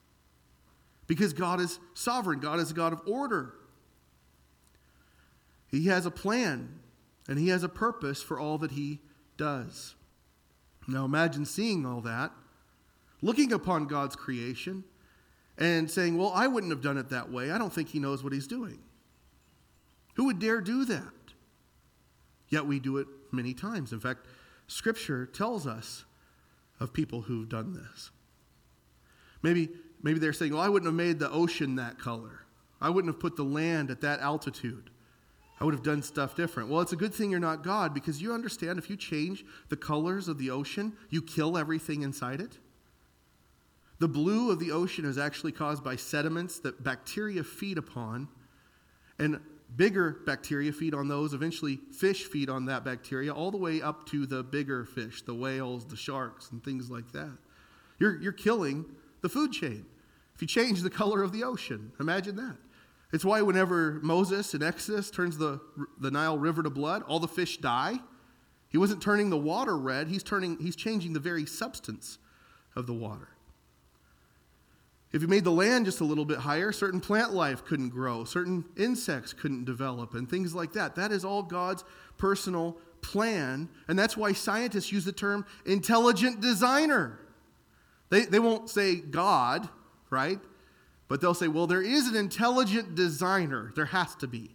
Because 1.07 1.31
God 1.31 1.61
is 1.61 1.79
sovereign, 1.93 2.39
God 2.39 2.59
is 2.59 2.71
a 2.71 2.73
God 2.73 2.91
of 2.91 3.01
order. 3.07 3.53
He 5.69 5.87
has 5.87 6.05
a 6.05 6.11
plan 6.11 6.79
and 7.27 7.37
he 7.37 7.49
has 7.49 7.63
a 7.63 7.69
purpose 7.69 8.21
for 8.21 8.39
all 8.39 8.57
that 8.59 8.71
he 8.71 8.99
does. 9.35 9.95
Now 10.87 11.05
imagine 11.05 11.45
seeing 11.45 11.85
all 11.85 12.01
that, 12.01 12.31
looking 13.21 13.51
upon 13.51 13.87
God's 13.87 14.15
creation, 14.15 14.85
and 15.57 15.89
saying, 15.91 16.17
Well, 16.17 16.31
I 16.33 16.47
wouldn't 16.47 16.71
have 16.71 16.81
done 16.81 16.97
it 16.97 17.09
that 17.09 17.31
way. 17.31 17.51
I 17.51 17.57
don't 17.57 17.73
think 17.73 17.89
he 17.89 17.99
knows 17.99 18.23
what 18.23 18.31
he's 18.31 18.47
doing. 18.47 18.79
Who 20.15 20.25
would 20.25 20.39
dare 20.39 20.61
do 20.61 20.85
that? 20.85 21.13
Yet 22.49 22.65
we 22.65 22.79
do 22.79 22.97
it 22.97 23.07
many 23.31 23.53
times. 23.53 23.91
In 23.91 23.99
fact, 23.99 24.25
Scripture 24.67 25.25
tells 25.25 25.67
us 25.67 26.05
of 26.79 26.93
people 26.93 27.21
who've 27.21 27.49
done 27.49 27.73
this. 27.73 28.11
Maybe, 29.41 29.69
maybe 30.01 30.19
they're 30.19 30.33
saying, 30.33 30.53
well, 30.53 30.61
I 30.61 30.69
wouldn't 30.69 30.87
have 30.87 30.95
made 30.95 31.19
the 31.19 31.29
ocean 31.29 31.75
that 31.75 31.99
color. 31.99 32.43
I 32.79 32.89
wouldn't 32.89 33.13
have 33.13 33.19
put 33.19 33.35
the 33.35 33.43
land 33.43 33.91
at 33.91 34.01
that 34.01 34.19
altitude. 34.19 34.89
I 35.59 35.65
would 35.65 35.73
have 35.73 35.83
done 35.83 36.03
stuff 36.03 36.35
different. 36.35 36.69
Well, 36.69 36.81
it's 36.81 36.93
a 36.93 36.97
good 36.97 37.13
thing 37.13 37.31
you're 37.31 37.39
not 37.39 37.63
God 37.63 37.93
because 37.93 38.21
you 38.21 38.33
understand 38.33 38.77
if 38.77 38.89
you 38.89 38.95
change 38.95 39.43
the 39.69 39.77
colors 39.77 40.27
of 40.27 40.37
the 40.37 40.51
ocean, 40.51 40.93
you 41.09 41.21
kill 41.21 41.57
everything 41.57 42.03
inside 42.03 42.41
it. 42.41 42.57
The 43.99 44.07
blue 44.07 44.51
of 44.51 44.59
the 44.59 44.71
ocean 44.71 45.05
is 45.05 45.17
actually 45.17 45.51
caused 45.51 45.83
by 45.83 45.95
sediments 45.95 46.59
that 46.59 46.83
bacteria 46.83 47.43
feed 47.43 47.79
upon. 47.79 48.27
And 49.17 49.39
bigger 49.75 50.21
bacteria 50.25 50.71
feed 50.71 50.93
on 50.93 51.07
those. 51.07 51.33
Eventually, 51.33 51.79
fish 51.91 52.25
feed 52.25 52.49
on 52.49 52.65
that 52.65 52.85
bacteria, 52.85 53.33
all 53.33 53.51
the 53.51 53.57
way 53.57 53.81
up 53.81 54.05
to 54.07 54.25
the 54.25 54.43
bigger 54.43 54.85
fish, 54.85 55.23
the 55.23 55.33
whales, 55.33 55.85
the 55.85 55.95
sharks, 55.95 56.51
and 56.51 56.63
things 56.63 56.89
like 56.89 57.11
that. 57.11 57.37
You're, 57.99 58.21
you're 58.21 58.31
killing 58.31 58.85
the 59.21 59.29
food 59.29 59.51
chain. 59.51 59.85
If 60.35 60.41
you 60.41 60.47
change 60.47 60.81
the 60.81 60.89
color 60.89 61.23
of 61.23 61.31
the 61.31 61.43
ocean, 61.43 61.91
imagine 61.99 62.35
that. 62.37 62.55
It's 63.13 63.23
why 63.23 63.41
whenever 63.41 63.99
Moses 64.03 64.53
in 64.53 64.61
Exodus 64.61 65.09
turns 65.09 65.37
the, 65.37 65.61
the 65.99 66.11
Nile 66.11 66.37
River 66.37 66.63
to 66.63 66.69
blood, 66.69 67.03
all 67.03 67.19
the 67.19 67.27
fish 67.27 67.57
die. 67.57 67.99
He 68.69 68.77
wasn't 68.77 69.01
turning 69.01 69.29
the 69.29 69.37
water 69.37 69.77
red, 69.77 70.09
he's, 70.09 70.23
turning, 70.23 70.57
he's 70.59 70.75
changing 70.75 71.13
the 71.13 71.19
very 71.19 71.45
substance 71.45 72.17
of 72.75 72.85
the 72.85 72.93
water. 72.93 73.29
If 75.13 75.21
you 75.21 75.29
made 75.29 75.45
the 75.45 75.51
land 75.51 75.85
just 75.85 76.01
a 76.01 76.03
little 76.03 76.25
bit 76.25 76.39
higher, 76.39 76.73
certain 76.73 76.99
plant 76.99 77.33
life 77.33 77.63
couldn't 77.63 77.89
grow, 77.89 78.25
certain 78.25 78.65
insects 78.75 79.31
couldn't 79.31 79.63
develop, 79.63 80.13
and 80.15 80.29
things 80.29 80.53
like 80.53 80.73
that. 80.73 80.95
That 80.95 81.13
is 81.13 81.23
all 81.23 81.43
God's 81.43 81.85
personal 82.17 82.77
plan. 83.01 83.69
And 83.87 83.97
that's 83.97 84.17
why 84.17 84.33
scientists 84.33 84.91
use 84.91 85.05
the 85.05 85.13
term 85.13 85.45
intelligent 85.65 86.41
designer. 86.41 87.19
They, 88.09 88.25
they 88.25 88.39
won't 88.39 88.69
say 88.69 88.95
God, 88.95 89.69
right? 90.09 90.39
But 91.07 91.21
they'll 91.21 91.33
say, 91.33 91.47
well, 91.47 91.67
there 91.67 91.81
is 91.81 92.07
an 92.07 92.15
intelligent 92.15 92.95
designer. 92.95 93.71
There 93.75 93.85
has 93.85 94.15
to 94.15 94.27
be. 94.27 94.51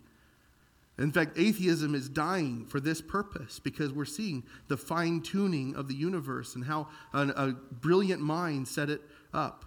In 0.98 1.10
fact, 1.10 1.38
atheism 1.38 1.94
is 1.94 2.08
dying 2.08 2.66
for 2.66 2.78
this 2.78 3.00
purpose 3.00 3.58
because 3.58 3.92
we're 3.92 4.04
seeing 4.04 4.44
the 4.68 4.76
fine 4.76 5.22
tuning 5.22 5.74
of 5.74 5.88
the 5.88 5.94
universe 5.94 6.54
and 6.54 6.64
how 6.64 6.88
a, 7.14 7.28
a 7.28 7.52
brilliant 7.52 8.20
mind 8.20 8.68
set 8.68 8.90
it 8.90 9.00
up. 9.32 9.64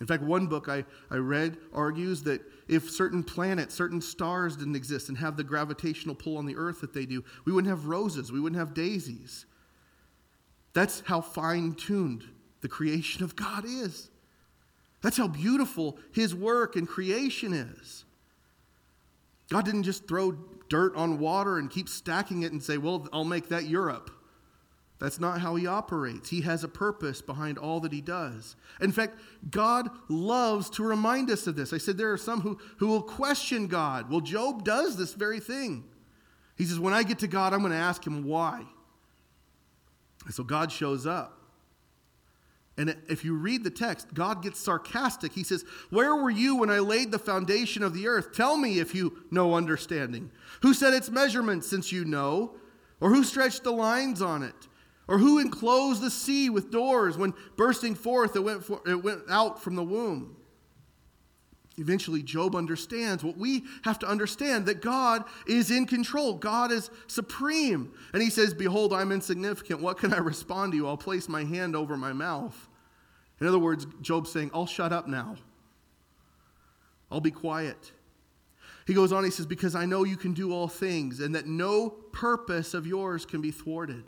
In 0.00 0.06
fact, 0.06 0.22
one 0.22 0.46
book 0.46 0.68
I, 0.68 0.84
I 1.10 1.16
read 1.16 1.58
argues 1.72 2.22
that 2.24 2.40
if 2.66 2.90
certain 2.90 3.22
planets, 3.22 3.74
certain 3.74 4.00
stars 4.00 4.56
didn't 4.56 4.74
exist 4.74 5.08
and 5.08 5.18
have 5.18 5.36
the 5.36 5.44
gravitational 5.44 6.14
pull 6.14 6.38
on 6.38 6.46
the 6.46 6.56
earth 6.56 6.80
that 6.80 6.94
they 6.94 7.06
do, 7.06 7.22
we 7.44 7.52
wouldn't 7.52 7.70
have 7.70 7.86
roses, 7.86 8.32
we 8.32 8.40
wouldn't 8.40 8.58
have 8.58 8.74
daisies. 8.74 9.46
That's 10.72 11.00
how 11.06 11.20
fine 11.20 11.74
tuned 11.74 12.24
the 12.62 12.68
creation 12.68 13.22
of 13.22 13.36
God 13.36 13.64
is. 13.66 14.10
That's 15.04 15.18
how 15.18 15.28
beautiful 15.28 15.98
His 16.12 16.34
work 16.34 16.76
and 16.76 16.88
creation 16.88 17.52
is. 17.52 18.06
God 19.50 19.66
didn't 19.66 19.82
just 19.82 20.08
throw 20.08 20.32
dirt 20.70 20.96
on 20.96 21.18
water 21.18 21.58
and 21.58 21.70
keep 21.70 21.90
stacking 21.90 22.42
it 22.42 22.52
and 22.52 22.62
say, 22.62 22.78
well, 22.78 23.06
I'll 23.12 23.24
make 23.24 23.50
that 23.50 23.64
Europe. 23.64 24.10
That's 24.98 25.20
not 25.20 25.42
how 25.42 25.56
he 25.56 25.66
operates. 25.66 26.30
He 26.30 26.40
has 26.40 26.64
a 26.64 26.68
purpose 26.68 27.20
behind 27.20 27.58
all 27.58 27.80
that 27.80 27.92
he 27.92 28.00
does. 28.00 28.56
In 28.80 28.92
fact, 28.92 29.18
God 29.50 29.90
loves 30.08 30.70
to 30.70 30.82
remind 30.82 31.30
us 31.30 31.46
of 31.46 31.54
this. 31.54 31.74
I 31.74 31.78
said 31.78 31.98
there 31.98 32.12
are 32.12 32.16
some 32.16 32.40
who, 32.40 32.58
who 32.78 32.86
will 32.86 33.02
question 33.02 33.66
God. 33.66 34.08
Well, 34.08 34.22
Job 34.22 34.64
does 34.64 34.96
this 34.96 35.12
very 35.12 35.40
thing. 35.40 35.84
He 36.56 36.64
says, 36.64 36.80
When 36.80 36.94
I 36.94 37.02
get 37.02 37.18
to 37.18 37.26
God, 37.26 37.52
I'm 37.52 37.60
going 37.60 37.72
to 37.72 37.76
ask 37.76 38.06
him 38.06 38.24
why. 38.24 38.64
And 40.24 40.34
so 40.34 40.44
God 40.44 40.72
shows 40.72 41.06
up. 41.06 41.43
And 42.76 42.96
if 43.08 43.24
you 43.24 43.34
read 43.34 43.62
the 43.62 43.70
text, 43.70 44.12
God 44.14 44.42
gets 44.42 44.58
sarcastic. 44.58 45.32
He 45.32 45.44
says, 45.44 45.64
Where 45.90 46.16
were 46.16 46.30
you 46.30 46.56
when 46.56 46.70
I 46.70 46.80
laid 46.80 47.12
the 47.12 47.18
foundation 47.18 47.84
of 47.84 47.94
the 47.94 48.08
earth? 48.08 48.32
Tell 48.32 48.56
me 48.56 48.80
if 48.80 48.94
you 48.94 49.22
know 49.30 49.54
understanding. 49.54 50.32
Who 50.62 50.74
set 50.74 50.92
its 50.92 51.10
measurements 51.10 51.68
since 51.68 51.92
you 51.92 52.04
know? 52.04 52.56
Or 53.00 53.10
who 53.10 53.22
stretched 53.22 53.62
the 53.62 53.70
lines 53.70 54.20
on 54.20 54.42
it? 54.42 54.54
Or 55.06 55.18
who 55.18 55.38
enclosed 55.38 56.02
the 56.02 56.10
sea 56.10 56.50
with 56.50 56.70
doors 56.70 57.16
when 57.16 57.34
bursting 57.56 57.94
forth 57.94 58.34
it 58.34 58.40
went, 58.40 58.64
for, 58.64 58.80
it 58.86 59.04
went 59.04 59.22
out 59.28 59.62
from 59.62 59.76
the 59.76 59.84
womb? 59.84 60.36
Eventually, 61.76 62.22
Job 62.22 62.54
understands 62.54 63.24
what 63.24 63.36
we 63.36 63.64
have 63.82 63.98
to 63.98 64.06
understand 64.06 64.66
that 64.66 64.80
God 64.80 65.24
is 65.46 65.70
in 65.70 65.86
control. 65.86 66.34
God 66.34 66.70
is 66.70 66.88
supreme. 67.08 67.92
And 68.12 68.22
he 68.22 68.30
says, 68.30 68.54
Behold, 68.54 68.92
I'm 68.92 69.10
insignificant. 69.10 69.80
What 69.80 69.98
can 69.98 70.14
I 70.14 70.18
respond 70.18 70.72
to 70.72 70.76
you? 70.76 70.86
I'll 70.86 70.96
place 70.96 71.28
my 71.28 71.44
hand 71.44 71.74
over 71.74 71.96
my 71.96 72.12
mouth. 72.12 72.68
In 73.40 73.48
other 73.48 73.58
words, 73.58 73.86
Job's 74.02 74.30
saying, 74.30 74.50
I'll 74.54 74.66
shut 74.66 74.92
up 74.92 75.08
now. 75.08 75.36
I'll 77.10 77.20
be 77.20 77.32
quiet. 77.32 77.92
He 78.86 78.94
goes 78.94 79.12
on, 79.12 79.24
he 79.24 79.30
says, 79.30 79.46
Because 79.46 79.74
I 79.74 79.86
know 79.86 80.04
you 80.04 80.16
can 80.16 80.32
do 80.32 80.52
all 80.52 80.68
things, 80.68 81.20
and 81.20 81.34
that 81.34 81.46
no 81.46 81.90
purpose 81.90 82.74
of 82.74 82.86
yours 82.86 83.26
can 83.26 83.40
be 83.40 83.50
thwarted. 83.50 84.04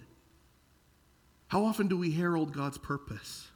How 1.48 1.64
often 1.64 1.88
do 1.88 1.96
we 1.96 2.12
herald 2.12 2.52
God's 2.52 2.78
purpose? 2.78 3.48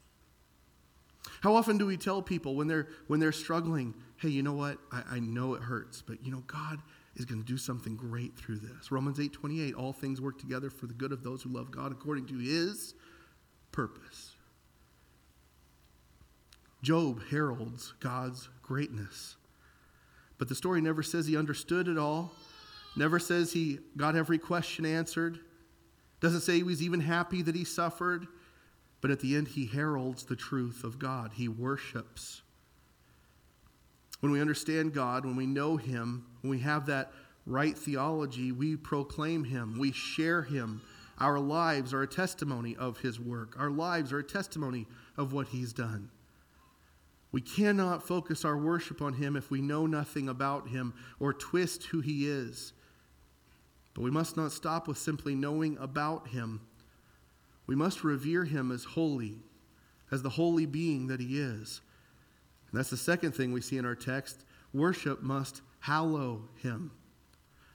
How 1.40 1.54
often 1.54 1.78
do 1.78 1.86
we 1.86 1.96
tell 1.96 2.20
people 2.22 2.54
when 2.54 2.66
they're, 2.66 2.88
when 3.06 3.18
they're 3.18 3.32
struggling, 3.32 3.94
hey, 4.16 4.28
you 4.28 4.42
know 4.42 4.52
what? 4.52 4.78
I, 4.92 5.02
I 5.12 5.20
know 5.20 5.54
it 5.54 5.62
hurts, 5.62 6.02
but 6.02 6.24
you 6.24 6.30
know, 6.30 6.42
God 6.46 6.80
is 7.16 7.24
going 7.24 7.40
to 7.40 7.46
do 7.46 7.56
something 7.56 7.96
great 7.96 8.36
through 8.36 8.58
this. 8.58 8.92
Romans 8.92 9.18
8 9.18 9.32
28, 9.32 9.74
all 9.74 9.92
things 9.92 10.20
work 10.20 10.38
together 10.38 10.70
for 10.70 10.86
the 10.86 10.94
good 10.94 11.12
of 11.12 11.22
those 11.22 11.42
who 11.42 11.50
love 11.50 11.70
God 11.70 11.92
according 11.92 12.26
to 12.26 12.38
his 12.38 12.94
purpose. 13.72 14.32
Job 16.82 17.22
heralds 17.30 17.94
God's 18.00 18.48
greatness. 18.62 19.36
But 20.38 20.48
the 20.48 20.54
story 20.54 20.80
never 20.80 21.02
says 21.02 21.26
he 21.26 21.36
understood 21.36 21.88
it 21.88 21.98
all, 21.98 22.32
never 22.96 23.18
says 23.18 23.52
he 23.52 23.78
got 23.96 24.16
every 24.16 24.38
question 24.38 24.86
answered. 24.86 25.38
Doesn't 26.20 26.40
say 26.40 26.56
he 26.56 26.62
was 26.62 26.82
even 26.82 27.00
happy 27.00 27.42
that 27.42 27.54
he 27.54 27.64
suffered, 27.64 28.26
but 29.00 29.10
at 29.10 29.20
the 29.20 29.36
end, 29.36 29.48
he 29.48 29.66
heralds 29.66 30.24
the 30.24 30.36
truth 30.36 30.84
of 30.84 30.98
God. 30.98 31.32
He 31.34 31.48
worships. 31.48 32.42
When 34.20 34.32
we 34.32 34.40
understand 34.40 34.92
God, 34.92 35.24
when 35.24 35.36
we 35.36 35.46
know 35.46 35.76
him, 35.76 36.26
when 36.42 36.50
we 36.50 36.58
have 36.60 36.86
that 36.86 37.12
right 37.46 37.76
theology, 37.76 38.52
we 38.52 38.76
proclaim 38.76 39.44
him, 39.44 39.78
we 39.78 39.92
share 39.92 40.42
him. 40.42 40.82
Our 41.18 41.38
lives 41.38 41.92
are 41.92 42.02
a 42.02 42.06
testimony 42.06 42.76
of 42.76 42.98
his 42.98 43.18
work, 43.18 43.56
our 43.58 43.70
lives 43.70 44.12
are 44.12 44.18
a 44.18 44.24
testimony 44.24 44.86
of 45.16 45.32
what 45.32 45.48
he's 45.48 45.72
done. 45.72 46.10
We 47.32 47.40
cannot 47.40 48.06
focus 48.06 48.44
our 48.44 48.58
worship 48.58 49.00
on 49.00 49.14
him 49.14 49.36
if 49.36 49.50
we 49.50 49.60
know 49.60 49.86
nothing 49.86 50.28
about 50.28 50.68
him 50.68 50.94
or 51.20 51.32
twist 51.32 51.84
who 51.84 52.00
he 52.00 52.28
is. 52.28 52.72
But 53.94 54.02
we 54.02 54.10
must 54.10 54.36
not 54.36 54.52
stop 54.52 54.88
with 54.88 54.98
simply 54.98 55.34
knowing 55.34 55.78
about 55.78 56.28
him. 56.28 56.60
We 57.70 57.76
must 57.76 58.02
revere 58.02 58.42
him 58.42 58.72
as 58.72 58.82
holy, 58.82 59.38
as 60.10 60.22
the 60.22 60.28
holy 60.28 60.66
being 60.66 61.06
that 61.06 61.20
he 61.20 61.38
is. 61.38 61.80
And 62.68 62.76
that's 62.76 62.90
the 62.90 62.96
second 62.96 63.30
thing 63.30 63.52
we 63.52 63.60
see 63.60 63.78
in 63.78 63.84
our 63.84 63.94
text. 63.94 64.42
Worship 64.72 65.22
must 65.22 65.62
hallow 65.78 66.48
him. 66.56 66.90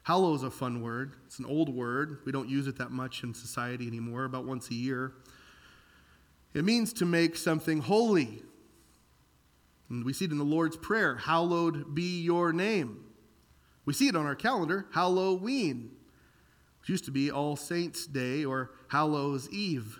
Hallow 0.03 0.33
is 0.33 0.43
a 0.43 0.51
fun 0.51 0.81
word. 0.81 1.13
It's 1.27 1.39
an 1.39 1.45
old 1.45 1.69
word. 1.69 2.17
We 2.25 2.33
don't 2.33 2.49
use 2.49 2.67
it 2.67 2.77
that 2.79 2.91
much 2.91 3.23
in 3.23 3.33
society 3.33 3.87
anymore, 3.87 4.25
about 4.25 4.43
once 4.43 4.69
a 4.69 4.73
year. 4.73 5.13
It 6.53 6.65
means 6.65 6.91
to 6.91 7.05
make 7.05 7.37
something 7.37 7.79
holy. 7.79 8.43
And 9.89 10.03
we 10.03 10.11
see 10.11 10.25
it 10.25 10.31
in 10.31 10.37
the 10.37 10.43
Lord's 10.43 10.75
Prayer 10.75 11.15
Hallowed 11.15 11.95
be 11.95 12.21
your 12.21 12.51
name. 12.51 12.99
We 13.85 13.93
see 13.93 14.09
it 14.09 14.15
on 14.17 14.25
our 14.25 14.35
calendar, 14.35 14.87
Halloween. 14.91 15.91
It 16.83 16.89
used 16.89 17.05
to 17.05 17.11
be 17.11 17.31
All 17.31 17.55
Saints' 17.55 18.05
Day 18.05 18.43
or 18.43 18.71
Hallows 18.95 19.49
Eve. 19.49 19.99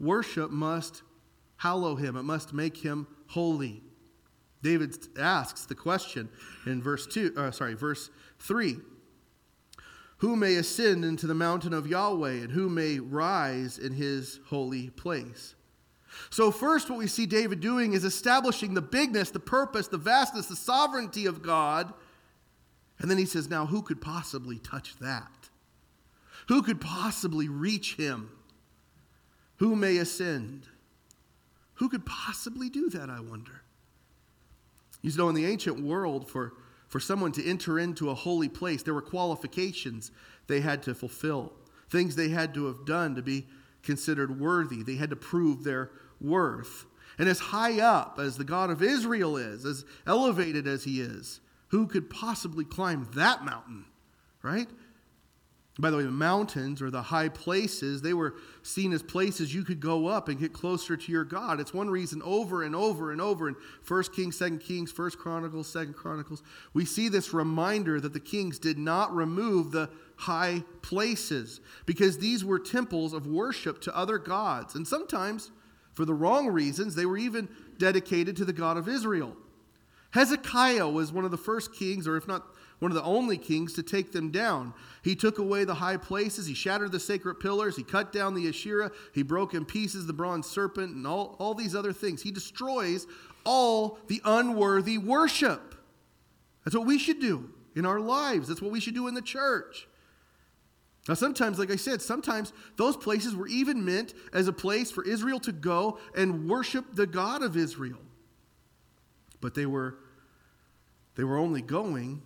Worship 0.00 0.50
must 0.50 1.02
hallow 1.58 1.94
him, 1.94 2.16
it 2.16 2.24
must 2.24 2.52
make 2.52 2.78
him 2.78 3.06
holy. 3.28 3.80
David 4.60 4.96
asks 5.16 5.66
the 5.66 5.76
question 5.76 6.28
in 6.66 6.82
verse 6.82 7.06
2, 7.06 7.34
uh, 7.36 7.52
sorry, 7.52 7.74
verse 7.74 8.10
3. 8.40 8.78
Who 10.16 10.34
may 10.34 10.56
ascend 10.56 11.04
into 11.04 11.28
the 11.28 11.34
mountain 11.34 11.72
of 11.72 11.86
Yahweh 11.86 12.32
and 12.32 12.50
who 12.50 12.68
may 12.68 12.98
rise 12.98 13.78
in 13.78 13.92
his 13.92 14.40
holy 14.46 14.90
place? 14.90 15.54
So, 16.30 16.50
first, 16.50 16.90
what 16.90 16.98
we 16.98 17.06
see 17.06 17.24
David 17.26 17.60
doing 17.60 17.92
is 17.92 18.04
establishing 18.04 18.74
the 18.74 18.82
bigness, 18.82 19.30
the 19.30 19.38
purpose, 19.38 19.86
the 19.86 19.96
vastness, 19.96 20.46
the 20.46 20.56
sovereignty 20.56 21.26
of 21.26 21.40
God. 21.40 21.94
And 22.98 23.08
then 23.08 23.18
he 23.18 23.26
says, 23.26 23.48
Now, 23.48 23.64
who 23.64 23.80
could 23.80 24.00
possibly 24.00 24.58
touch 24.58 24.98
that? 24.98 25.35
Who 26.48 26.62
could 26.62 26.80
possibly 26.80 27.48
reach 27.48 27.96
him? 27.96 28.30
Who 29.56 29.74
may 29.74 29.96
ascend? 29.96 30.68
Who 31.74 31.88
could 31.88 32.06
possibly 32.06 32.70
do 32.70 32.88
that, 32.90 33.10
I 33.10 33.20
wonder? 33.20 33.62
You 35.02 35.12
know, 35.16 35.28
in 35.28 35.34
the 35.34 35.46
ancient 35.46 35.80
world, 35.80 36.28
for, 36.28 36.54
for 36.88 37.00
someone 37.00 37.32
to 37.32 37.46
enter 37.46 37.78
into 37.78 38.10
a 38.10 38.14
holy 38.14 38.48
place, 38.48 38.82
there 38.82 38.94
were 38.94 39.02
qualifications 39.02 40.10
they 40.46 40.60
had 40.60 40.82
to 40.84 40.94
fulfill, 40.94 41.52
things 41.90 42.16
they 42.16 42.28
had 42.28 42.54
to 42.54 42.66
have 42.66 42.84
done 42.86 43.14
to 43.14 43.22
be 43.22 43.46
considered 43.82 44.40
worthy. 44.40 44.82
They 44.82 44.96
had 44.96 45.10
to 45.10 45.16
prove 45.16 45.64
their 45.64 45.90
worth. 46.20 46.86
And 47.18 47.28
as 47.28 47.38
high 47.38 47.80
up 47.80 48.18
as 48.18 48.36
the 48.36 48.44
God 48.44 48.70
of 48.70 48.82
Israel 48.82 49.36
is, 49.36 49.64
as 49.64 49.84
elevated 50.06 50.66
as 50.66 50.84
he 50.84 51.00
is, 51.00 51.40
who 51.68 51.86
could 51.86 52.10
possibly 52.10 52.64
climb 52.64 53.08
that 53.14 53.44
mountain, 53.44 53.86
right? 54.42 54.68
By 55.78 55.90
the 55.90 55.98
way, 55.98 56.04
the 56.04 56.10
mountains 56.10 56.80
or 56.80 56.90
the 56.90 57.02
high 57.02 57.28
places, 57.28 58.00
they 58.00 58.14
were 58.14 58.36
seen 58.62 58.94
as 58.94 59.02
places 59.02 59.54
you 59.54 59.62
could 59.62 59.78
go 59.78 60.06
up 60.06 60.28
and 60.28 60.40
get 60.40 60.54
closer 60.54 60.96
to 60.96 61.12
your 61.12 61.24
God. 61.24 61.60
It's 61.60 61.74
one 61.74 61.90
reason 61.90 62.22
over 62.24 62.62
and 62.62 62.74
over 62.74 63.12
and 63.12 63.20
over 63.20 63.46
in 63.46 63.56
1 63.86 64.02
Kings, 64.14 64.38
2 64.38 64.56
Kings, 64.56 64.96
1 64.96 65.10
Chronicles, 65.12 65.70
2 65.70 65.92
Chronicles, 65.92 66.42
we 66.72 66.86
see 66.86 67.10
this 67.10 67.34
reminder 67.34 68.00
that 68.00 68.14
the 68.14 68.20
kings 68.20 68.58
did 68.58 68.78
not 68.78 69.14
remove 69.14 69.70
the 69.70 69.90
high 70.16 70.64
places 70.80 71.60
because 71.84 72.16
these 72.16 72.42
were 72.42 72.58
temples 72.58 73.12
of 73.12 73.26
worship 73.26 73.82
to 73.82 73.94
other 73.94 74.16
gods. 74.16 74.76
And 74.76 74.88
sometimes, 74.88 75.50
for 75.92 76.06
the 76.06 76.14
wrong 76.14 76.48
reasons, 76.48 76.94
they 76.94 77.04
were 77.04 77.18
even 77.18 77.50
dedicated 77.76 78.34
to 78.36 78.46
the 78.46 78.54
God 78.54 78.78
of 78.78 78.88
Israel. 78.88 79.36
Hezekiah 80.12 80.88
was 80.88 81.12
one 81.12 81.26
of 81.26 81.30
the 81.30 81.36
first 81.36 81.74
kings, 81.74 82.08
or 82.08 82.16
if 82.16 82.26
not 82.26 82.46
one 82.78 82.90
of 82.90 82.94
the 82.94 83.02
only 83.02 83.38
kings 83.38 83.72
to 83.74 83.82
take 83.82 84.12
them 84.12 84.30
down. 84.30 84.74
He 85.02 85.16
took 85.16 85.38
away 85.38 85.64
the 85.64 85.74
high 85.74 85.96
places, 85.96 86.46
he 86.46 86.54
shattered 86.54 86.92
the 86.92 87.00
sacred 87.00 87.36
pillars, 87.36 87.76
he 87.76 87.82
cut 87.82 88.12
down 88.12 88.34
the 88.34 88.48
Asherah, 88.48 88.90
he 89.14 89.22
broke 89.22 89.54
in 89.54 89.64
pieces 89.64 90.06
the 90.06 90.12
bronze 90.12 90.46
serpent, 90.46 90.94
and 90.94 91.06
all, 91.06 91.36
all 91.38 91.54
these 91.54 91.74
other 91.74 91.92
things. 91.92 92.22
He 92.22 92.30
destroys 92.30 93.06
all 93.44 93.98
the 94.08 94.20
unworthy 94.24 94.98
worship. 94.98 95.74
That's 96.64 96.76
what 96.76 96.86
we 96.86 96.98
should 96.98 97.20
do 97.20 97.50
in 97.74 97.86
our 97.86 98.00
lives, 98.00 98.48
that's 98.48 98.62
what 98.62 98.72
we 98.72 98.80
should 98.80 98.94
do 98.94 99.06
in 99.06 99.14
the 99.14 99.22
church. 99.22 99.86
Now, 101.08 101.14
sometimes, 101.14 101.58
like 101.58 101.70
I 101.70 101.76
said, 101.76 102.02
sometimes 102.02 102.52
those 102.76 102.96
places 102.96 103.36
were 103.36 103.46
even 103.46 103.84
meant 103.84 104.12
as 104.32 104.48
a 104.48 104.52
place 104.52 104.90
for 104.90 105.04
Israel 105.04 105.38
to 105.40 105.52
go 105.52 106.00
and 106.16 106.48
worship 106.48 106.84
the 106.94 107.06
God 107.06 107.42
of 107.42 107.56
Israel. 107.56 108.00
But 109.40 109.54
they 109.54 109.66
were, 109.66 109.98
they 111.14 111.22
were 111.22 111.36
only 111.36 111.62
going 111.62 112.22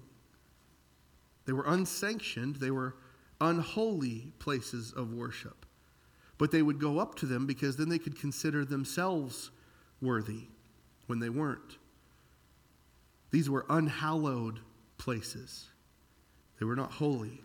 they 1.51 1.55
were 1.55 1.65
unsanctioned, 1.67 2.55
they 2.61 2.71
were 2.71 2.95
unholy 3.41 4.33
places 4.39 4.93
of 4.93 5.13
worship. 5.13 5.67
But 6.39 6.53
they 6.53 6.63
would 6.63 6.79
go 6.79 7.01
up 7.01 7.17
to 7.17 7.27
them 7.27 7.45
because 7.45 7.75
then 7.77 7.89
they 7.89 7.99
could 7.99 8.17
consider 8.17 8.65
themselves 8.65 9.51
worthy 10.01 10.45
when 11.09 11.19
they 11.19 11.29
weren't. 11.29 11.79
These 13.33 13.51
were 13.51 13.67
unhallowed 13.69 14.61
places, 14.97 15.67
they 16.61 16.67
were 16.67 16.77
not 16.77 16.93
holy. 16.93 17.43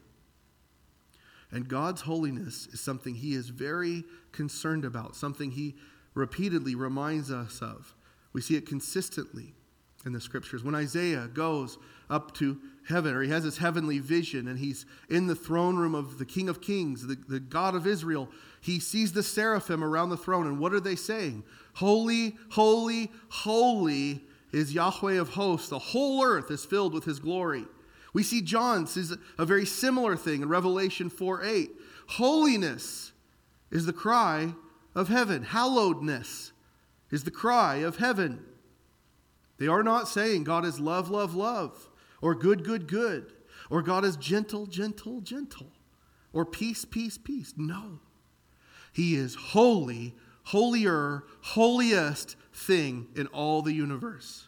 And 1.52 1.68
God's 1.68 2.02
holiness 2.02 2.68
is 2.68 2.80
something 2.80 3.16
He 3.16 3.34
is 3.34 3.50
very 3.50 4.04
concerned 4.32 4.86
about, 4.86 5.16
something 5.16 5.50
He 5.50 5.78
repeatedly 6.14 6.76
reminds 6.76 7.32
us 7.32 7.60
of. 7.60 7.96
We 8.34 8.42
see 8.42 8.56
it 8.56 8.68
consistently 8.68 9.56
in 10.06 10.14
the 10.14 10.22
scriptures. 10.22 10.64
When 10.64 10.76
Isaiah 10.76 11.28
goes 11.28 11.80
up 12.08 12.36
to 12.36 12.60
heaven, 12.88 13.16
or 13.16 13.22
he 13.22 13.30
has 13.30 13.44
this 13.44 13.58
heavenly 13.58 14.00
vision, 14.00 14.48
and 14.48 14.60
he's 14.60 14.86
in 15.10 15.28
the 15.28 15.36
throne 15.36 15.76
room 15.76 15.96
of 15.96 16.18
the 16.18 16.26
King 16.26 16.50
of 16.50 16.62
Kings, 16.62 17.06
the, 17.06 17.16
the 17.28 17.40
God 17.40 17.76
of 17.76 17.88
Israel. 17.88 18.30
He 18.62 18.80
sees 18.80 19.12
the 19.12 19.24
seraphim 19.24 19.84
around 19.84 20.10
the 20.10 20.18
throne, 20.18 20.48
and 20.48 20.60
what 20.60 20.74
are 20.74 20.80
they 20.80 20.96
saying? 20.96 21.44
Holy, 21.74 22.36
holy, 22.52 23.12
holy 23.30 24.22
is 24.52 24.74
Yahweh 24.74 25.20
of 25.20 25.30
hosts. 25.30 25.70
The 25.70 25.80
whole 25.80 26.24
earth 26.24 26.52
is 26.52 26.64
filled 26.64 26.94
with 26.94 27.06
his 27.06 27.20
glory. 27.20 27.66
We 28.14 28.24
see 28.24 28.42
John 28.42 28.88
says 28.88 29.18
a 29.38 29.46
very 29.46 29.66
similar 29.66 30.16
thing 30.16 30.42
in 30.42 30.50
Revelation 30.50 31.10
4 31.10 31.44
8. 31.44 31.72
Holiness 32.08 33.12
is 33.72 33.86
the 33.86 33.94
cry 33.94 34.54
of 34.94 35.10
heaven, 35.10 35.44
hallowedness 35.44 36.52
is 37.12 37.24
the 37.24 37.32
cry 37.32 37.78
of 37.78 37.98
heaven. 37.98 38.46
They 39.58 39.68
are 39.68 39.84
not 39.84 40.08
saying 40.08 40.44
God 40.44 40.66
is 40.66 40.80
love, 40.80 41.10
love, 41.10 41.34
love 41.34 41.90
or 42.26 42.34
good, 42.34 42.64
good, 42.64 42.88
good, 42.88 43.32
or 43.70 43.84
God 43.84 44.04
is 44.04 44.18
gentle, 44.18 44.66
gentle, 44.66 45.22
gentle, 45.22 45.68
or 46.34 46.44
peace, 46.44 46.84
peace, 46.84 47.20
peace. 47.20 47.54
No. 47.56 48.00
He 48.92 49.14
is 49.14 49.36
holy, 49.36 50.16
holier, 50.46 51.24
holiest 51.42 52.36
thing 52.52 53.10
in 53.16 53.28
all 53.28 53.62
the 53.62 53.74
universe. 53.74 54.48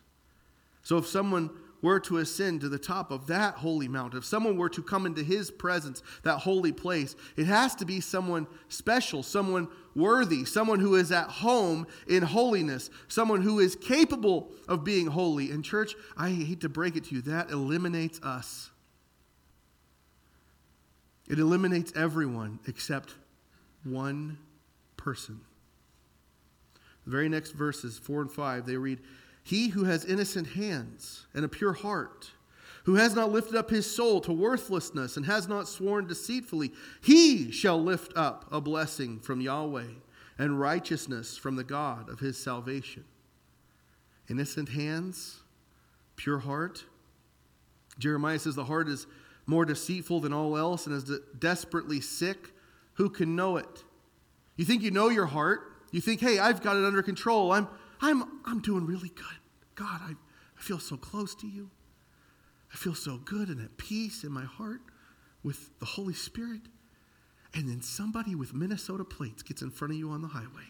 So 0.81 0.97
if 0.97 1.05
someone 1.05 1.51
were 1.83 1.99
to 1.99 2.17
ascend 2.17 2.61
to 2.61 2.69
the 2.69 2.79
top 2.79 3.11
of 3.11 3.27
that 3.27 3.53
holy 3.53 3.87
mount, 3.87 4.15
if 4.15 4.25
someone 4.25 4.57
were 4.57 4.69
to 4.69 4.81
come 4.81 5.05
into 5.05 5.21
his 5.21 5.51
presence, 5.51 6.01
that 6.23 6.39
holy 6.39 6.71
place, 6.71 7.15
it 7.35 7.45
has 7.45 7.75
to 7.75 7.85
be 7.85 8.01
someone 8.01 8.47
special, 8.69 9.21
someone 9.21 9.67
worthy, 9.97 10.45
someone 10.45 10.79
who 10.79 10.95
is 10.95 11.11
at 11.11 11.27
home 11.27 11.87
in 12.07 12.23
holiness, 12.23 12.89
someone 13.07 13.41
who 13.41 13.59
is 13.59 13.75
capable 13.75 14.51
of 14.67 14.83
being 14.83 15.07
holy. 15.07 15.51
And, 15.51 15.65
church, 15.65 15.95
I 16.15 16.29
hate 16.29 16.61
to 16.61 16.69
break 16.69 16.95
it 16.95 17.05
to 17.05 17.15
you, 17.15 17.21
that 17.23 17.49
eliminates 17.49 18.21
us. 18.21 18.69
It 21.27 21.39
eliminates 21.39 21.91
everyone 21.95 22.59
except 22.67 23.15
one 23.83 24.37
person. 24.95 25.41
The 27.03 27.11
very 27.11 27.27
next 27.27 27.51
verses, 27.51 27.97
4 27.97 28.21
and 28.21 28.31
5, 28.31 28.65
they 28.65 28.77
read, 28.77 28.99
he 29.43 29.69
who 29.69 29.85
has 29.85 30.05
innocent 30.05 30.47
hands 30.47 31.25
and 31.33 31.43
a 31.43 31.49
pure 31.49 31.73
heart, 31.73 32.31
who 32.87 32.95
has 32.95 33.13
not 33.13 33.33
lifted 33.33 33.53
up 33.53 33.69
his 33.69 33.85
soul 33.85 34.21
to 34.21 34.31
worthlessness 34.31 35.17
and 35.17 35.25
has 35.25 35.45
not 35.45 35.67
sworn 35.67 36.07
deceitfully, 36.07 36.71
he 37.01 37.51
shall 37.51 37.83
lift 37.83 38.13
up 38.15 38.45
a 38.49 38.61
blessing 38.61 39.19
from 39.19 39.41
Yahweh 39.41 39.89
and 40.37 40.57
righteousness 40.57 41.35
from 41.35 41.57
the 41.57 41.65
God 41.65 42.07
of 42.07 42.21
his 42.21 42.41
salvation. 42.41 43.03
Innocent 44.29 44.69
hands, 44.69 45.41
pure 46.15 46.39
heart. 46.39 46.85
Jeremiah 47.99 48.39
says 48.39 48.55
the 48.55 48.63
heart 48.63 48.87
is 48.87 49.05
more 49.45 49.65
deceitful 49.65 50.21
than 50.21 50.31
all 50.31 50.57
else 50.57 50.87
and 50.87 50.95
is 50.95 51.03
de- 51.03 51.19
desperately 51.37 51.99
sick. 51.99 52.53
Who 52.93 53.09
can 53.09 53.35
know 53.35 53.57
it? 53.57 53.83
You 54.55 54.63
think 54.63 54.81
you 54.81 54.91
know 54.91 55.09
your 55.09 55.25
heart. 55.25 55.73
You 55.91 55.99
think, 55.99 56.21
hey, 56.21 56.39
I've 56.39 56.61
got 56.61 56.77
it 56.77 56.85
under 56.85 57.03
control. 57.03 57.51
I'm, 57.51 57.67
I'm, 57.99 58.39
I'm 58.45 58.61
doing 58.61 58.85
really 58.85 59.09
good. 59.09 59.25
God, 59.75 59.99
I, 60.01 60.11
I 60.11 60.61
feel 60.61 60.79
so 60.79 60.95
close 60.95 61.35
to 61.35 61.47
you. 61.47 61.69
I 62.71 62.75
feel 62.75 62.95
so 62.95 63.17
good 63.17 63.49
and 63.49 63.61
at 63.61 63.77
peace 63.77 64.23
in 64.23 64.31
my 64.31 64.43
heart 64.43 64.81
with 65.43 65.77
the 65.79 65.85
Holy 65.85 66.13
Spirit. 66.13 66.61
And 67.53 67.69
then 67.69 67.81
somebody 67.81 68.35
with 68.35 68.53
Minnesota 68.53 69.03
plates 69.03 69.41
gets 69.41 69.61
in 69.61 69.71
front 69.71 69.93
of 69.93 69.99
you 69.99 70.11
on 70.11 70.21
the 70.21 70.27
highway. 70.27 70.67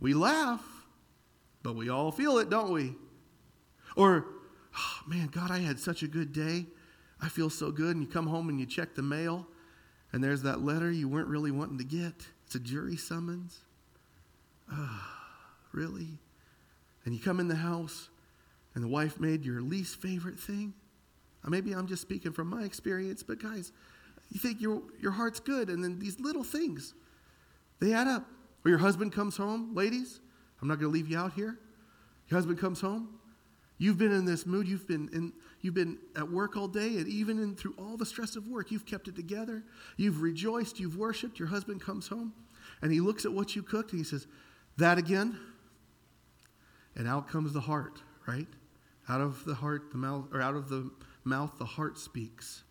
We 0.00 0.12
laugh, 0.12 0.64
but 1.62 1.76
we 1.76 1.88
all 1.88 2.12
feel 2.12 2.38
it, 2.38 2.50
don't 2.50 2.72
we? 2.72 2.94
Or, 3.96 4.26
oh, 4.76 5.00
man, 5.06 5.28
God, 5.28 5.50
I 5.50 5.58
had 5.58 5.78
such 5.78 6.02
a 6.02 6.08
good 6.08 6.32
day. 6.32 6.66
I 7.20 7.28
feel 7.28 7.48
so 7.48 7.70
good. 7.70 7.96
And 7.96 8.04
you 8.04 8.10
come 8.10 8.26
home 8.26 8.48
and 8.48 8.60
you 8.60 8.66
check 8.66 8.94
the 8.94 9.02
mail, 9.02 9.46
and 10.12 10.22
there's 10.22 10.42
that 10.42 10.62
letter 10.62 10.90
you 10.90 11.08
weren't 11.08 11.28
really 11.28 11.50
wanting 11.50 11.78
to 11.78 11.84
get. 11.84 12.26
It's 12.44 12.54
a 12.54 12.60
jury 12.60 12.96
summons. 12.96 13.60
Oh, 14.70 15.02
really? 15.72 16.18
And 17.04 17.14
you 17.14 17.20
come 17.20 17.40
in 17.40 17.48
the 17.48 17.56
house, 17.56 18.08
and 18.76 18.84
the 18.84 18.88
wife 18.88 19.18
made 19.18 19.44
your 19.44 19.62
least 19.62 20.00
favorite 20.00 20.38
thing. 20.38 20.74
Uh, 21.42 21.50
maybe 21.50 21.72
I'm 21.72 21.88
just 21.88 22.02
speaking 22.02 22.30
from 22.30 22.48
my 22.48 22.62
experience, 22.62 23.22
but 23.22 23.42
guys, 23.42 23.72
you 24.30 24.38
think 24.38 24.60
your, 24.60 24.82
your 25.00 25.12
heart's 25.12 25.40
good, 25.40 25.70
and 25.70 25.82
then 25.82 25.98
these 25.98 26.20
little 26.20 26.44
things, 26.44 26.94
they 27.80 27.92
add 27.92 28.06
up. 28.06 28.26
Or 28.64 28.68
your 28.68 28.78
husband 28.78 29.12
comes 29.12 29.36
home, 29.36 29.74
ladies, 29.74 30.20
I'm 30.60 30.68
not 30.68 30.78
going 30.78 30.92
to 30.92 30.94
leave 30.94 31.08
you 31.08 31.16
out 31.16 31.32
here. 31.32 31.58
Your 32.28 32.38
husband 32.38 32.58
comes 32.58 32.80
home. 32.80 33.18
You've 33.78 33.98
been 33.98 34.12
in 34.12 34.24
this 34.24 34.44
mood. 34.44 34.68
You've 34.68 34.86
been 34.86 35.08
in, 35.12 35.32
you've 35.60 35.74
been 35.74 35.98
at 36.16 36.30
work 36.30 36.56
all 36.56 36.68
day, 36.68 36.96
and 36.96 37.08
even 37.08 37.38
in, 37.38 37.54
through 37.54 37.74
all 37.78 37.96
the 37.96 38.06
stress 38.06 38.36
of 38.36 38.48
work, 38.48 38.70
you've 38.70 38.86
kept 38.86 39.08
it 39.08 39.16
together. 39.16 39.62
You've 39.96 40.22
rejoiced. 40.22 40.80
You've 40.80 40.96
worshipped. 40.96 41.38
Your 41.38 41.48
husband 41.48 41.80
comes 41.80 42.08
home, 42.08 42.32
and 42.82 42.90
he 42.90 43.00
looks 43.00 43.24
at 43.24 43.32
what 43.32 43.54
you 43.54 43.62
cooked, 43.62 43.92
and 43.92 44.00
he 44.00 44.04
says, 44.04 44.26
"That 44.76 44.98
again." 44.98 45.38
And 46.96 47.06
out 47.06 47.28
comes 47.28 47.52
the 47.52 47.60
heart, 47.60 48.02
right? 48.26 48.48
Out 49.08 49.20
of 49.20 49.44
the 49.44 49.54
heart, 49.54 49.90
the 49.92 49.98
mouth, 49.98 50.26
or 50.32 50.40
out 50.40 50.54
of 50.56 50.68
the 50.68 50.90
mouth, 51.24 51.52
the 51.58 51.64
heart 51.64 51.98
speaks. 51.98 52.62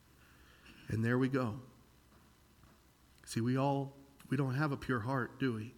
And 0.90 1.04
there 1.04 1.18
we 1.18 1.30
go. 1.30 1.56
See, 3.26 3.42
we 3.42 3.58
all 3.58 3.96
we 4.30 4.38
don't 4.38 4.56
have 4.56 4.72
a 4.72 4.78
pure 4.78 5.00
heart, 5.00 5.40
do 5.40 5.54
we? 5.54 5.74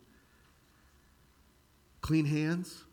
Clean 2.01 2.25
hands. 2.25 2.83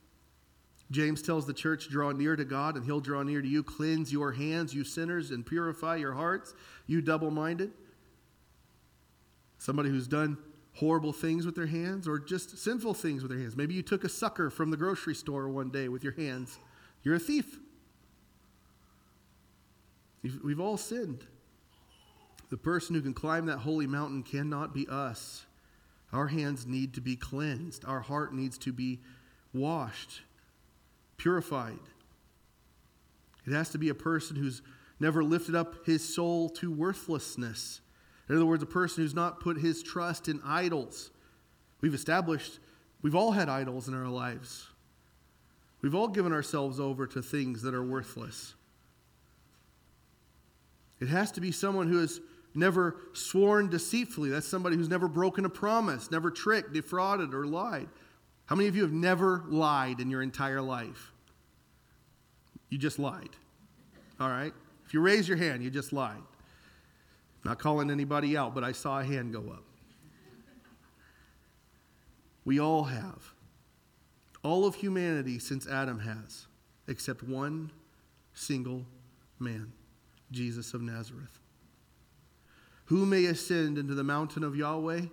James 0.91 1.23
tells 1.23 1.47
the 1.47 1.55
church, 1.55 1.89
draw 1.89 2.13
near 2.13 2.37
to 2.37 2.45
God, 2.45 2.77
and 2.77 2.85
he'll 2.85 3.01
draw 3.01 3.23
near 3.23 3.41
to 3.41 3.49
you. 3.49 3.63
Cleanse 3.63 4.13
your 4.13 4.33
hands, 4.33 4.75
you 4.75 4.85
sinners, 4.85 5.31
and 5.31 5.45
purify 5.47 5.97
your 5.97 6.13
hearts, 6.13 6.55
you 6.87 7.01
double 7.01 7.31
minded. 7.31 7.73
Somebody 9.59 9.89
who's 9.89 10.07
done 10.07 10.37
horrible 10.75 11.13
things 11.13 11.47
with 11.47 11.55
their 11.55 11.67
hands 11.67 12.07
or 12.07 12.19
just 12.19 12.59
sinful 12.59 12.95
things 12.95 13.23
with 13.23 13.31
their 13.31 13.39
hands. 13.39 13.57
Maybe 13.57 13.75
you 13.75 13.83
took 13.83 14.05
a 14.05 14.09
sucker 14.09 14.51
from 14.51 14.71
the 14.71 14.77
grocery 14.77 15.15
store 15.15 15.49
one 15.49 15.71
day 15.71 15.89
with 15.89 16.05
your 16.05 16.13
hands. 16.15 16.59
You're 17.05 17.17
a 17.17 17.21
thief. 17.21 17.59
We've 20.43 20.61
all 20.61 20.79
sinned. 20.79 21.27
The 22.49 22.57
person 22.57 22.95
who 22.95 23.03
can 23.03 23.15
climb 23.15 23.47
that 23.47 23.59
holy 23.59 23.87
mountain 23.87 24.23
cannot 24.23 24.73
be 24.73 24.89
us. 24.89 25.45
Our 26.13 26.29
hands 26.29 26.67
need 26.67 26.95
to 26.95 27.01
be 27.01 27.17
cleansed, 27.17 27.85
our 27.85 28.01
heart 28.01 28.33
needs 28.33 28.57
to 28.59 28.73
be 28.73 29.01
washed, 29.53 30.23
purified. 31.17 31.81
It 33.47 33.53
has 33.53 33.71
to 33.71 33.79
be 33.79 33.89
a 33.89 33.95
person 33.95 34.37
who's 34.37 34.63
never 35.01 35.23
lifted 35.25 35.55
up 35.55 35.85
his 35.85 36.15
soul 36.15 36.49
to 36.51 36.71
worthlessness. 36.71 37.81
In 38.29 38.37
other 38.37 38.47
words, 38.47 38.63
a 38.63 38.67
person 38.67 39.03
who's 39.03 39.15
not 39.15 39.41
put 39.41 39.59
his 39.59 39.83
trust 39.83 40.29
in 40.29 40.41
idols. 40.45 41.11
We've 41.81 41.93
established, 41.93 42.61
we've 43.03 43.17
all 43.17 43.33
had 43.33 43.49
idols 43.49 43.89
in 43.89 43.95
our 43.95 44.09
lives. 44.09 44.69
We've 45.85 45.95
all 45.95 46.09
given 46.09 46.33
ourselves 46.33 46.81
over 46.81 47.07
to 47.09 47.21
things 47.21 47.61
that 47.61 47.75
are 47.75 47.85
worthless. 47.85 48.55
It 50.99 51.09
has 51.09 51.31
to 51.33 51.43
be 51.43 51.53
someone 51.53 51.89
who 51.89 51.99
has 51.99 52.23
never 52.55 52.97
sworn 53.13 53.69
deceitfully. 53.69 54.31
That's 54.31 54.49
somebody 54.49 54.77
who's 54.77 54.89
never 54.89 55.09
broken 55.09 55.45
a 55.45 55.51
promise, 55.51 56.11
never 56.11 56.31
tricked, 56.31 56.73
defrauded, 56.73 57.35
or 57.35 57.45
lied. 57.45 57.91
How 58.47 58.57
many 58.57 58.67
of 58.67 58.77
you 58.77 58.81
have 58.81 58.95
never 58.95 59.45
lied 59.47 60.01
in 60.01 60.09
your 60.09 60.23
entire 60.23 60.63
life? 60.63 61.13
You 62.71 62.79
just 62.79 62.99
lied. 62.99 63.37
All 64.19 64.31
right? 64.31 64.55
If 64.87 64.95
you 64.95 65.03
raise 65.03 65.29
your 65.29 65.37
hand, 65.37 65.63
you 65.63 65.69
just 65.69 65.93
lied. 65.93 66.23
Not 67.45 67.59
calling 67.59 67.91
anybody 67.91 68.39
out, 68.39 68.55
but 68.55 68.65
I 68.65 68.73
saw 68.73 69.01
a 69.01 69.05
hand 69.05 69.35
go 69.35 69.41
up. 69.51 69.65
We 72.47 72.59
all 72.59 72.85
have. 72.85 73.34
All 74.45 74.67
of 74.67 74.75
humanity 74.75 75.39
since 75.39 75.67
Adam 75.67 75.99
has, 76.01 76.47
except 76.87 77.23
one 77.23 77.73
single 78.35 78.85
man, 79.41 79.73
Jesus 80.31 80.75
of 80.75 80.83
Nazareth. 80.83 81.41
Who 82.87 83.07
may 83.07 83.25
ascend 83.25 83.79
into 83.79 83.95
the 83.95 84.05
mountain 84.05 84.45
of 84.45 84.55
Yahweh? 84.55 85.07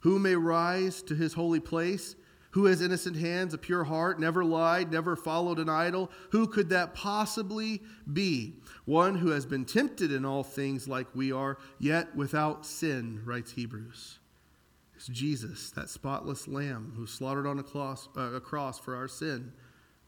Who 0.00 0.18
may 0.18 0.34
rise 0.34 1.02
to 1.02 1.14
his 1.14 1.34
holy 1.34 1.60
place? 1.60 2.16
Who 2.52 2.64
has 2.64 2.80
innocent 2.80 3.16
hands, 3.16 3.52
a 3.52 3.58
pure 3.58 3.84
heart, 3.84 4.18
never 4.18 4.42
lied, 4.42 4.90
never 4.90 5.16
followed 5.16 5.58
an 5.58 5.68
idol? 5.68 6.10
Who 6.30 6.46
could 6.46 6.70
that 6.70 6.94
possibly 6.94 7.82
be? 8.10 8.54
One 8.86 9.16
who 9.16 9.30
has 9.30 9.44
been 9.44 9.66
tempted 9.66 10.10
in 10.10 10.24
all 10.24 10.42
things 10.42 10.88
like 10.88 11.14
we 11.14 11.30
are, 11.30 11.58
yet 11.78 12.16
without 12.16 12.64
sin, 12.64 13.20
writes 13.26 13.52
Hebrews. 13.52 14.18
It's 14.98 15.06
Jesus, 15.06 15.70
that 15.70 15.88
spotless 15.88 16.48
lamb 16.48 16.92
who 16.96 17.06
slaughtered 17.06 17.46
on 17.46 17.60
a 17.60 17.62
cross, 17.62 18.08
uh, 18.16 18.32
a 18.32 18.40
cross 18.40 18.80
for 18.80 18.96
our 18.96 19.06
sin 19.06 19.52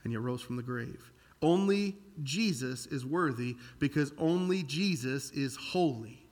and 0.02 0.12
yet 0.12 0.20
rose 0.20 0.42
from 0.42 0.56
the 0.56 0.64
grave. 0.64 1.12
Only 1.40 1.96
Jesus 2.24 2.86
is 2.86 3.06
worthy 3.06 3.56
because 3.78 4.12
only 4.18 4.64
Jesus 4.64 5.30
is 5.30 5.54
holy. 5.54 6.26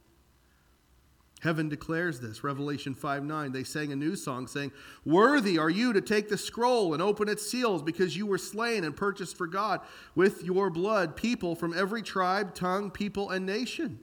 Heaven 1.40 1.68
declares 1.68 2.18
this. 2.18 2.42
Revelation 2.42 2.94
5 2.94 3.22
9. 3.22 3.52
They 3.52 3.62
sang 3.62 3.92
a 3.92 3.96
new 3.96 4.16
song 4.16 4.48
saying, 4.48 4.72
Worthy 5.04 5.56
are 5.56 5.70
you 5.70 5.92
to 5.92 6.00
take 6.00 6.28
the 6.28 6.36
scroll 6.36 6.94
and 6.94 7.00
open 7.00 7.28
its 7.28 7.48
seals, 7.48 7.80
because 7.80 8.16
you 8.16 8.26
were 8.26 8.38
slain 8.38 8.82
and 8.82 8.96
purchased 8.96 9.36
for 9.36 9.46
God 9.46 9.82
with 10.16 10.42
your 10.42 10.68
blood 10.68 11.14
people 11.14 11.54
from 11.54 11.78
every 11.78 12.02
tribe, 12.02 12.56
tongue, 12.56 12.90
people, 12.90 13.30
and 13.30 13.46
nation. 13.46 14.00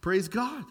Praise 0.00 0.28
God. 0.28 0.64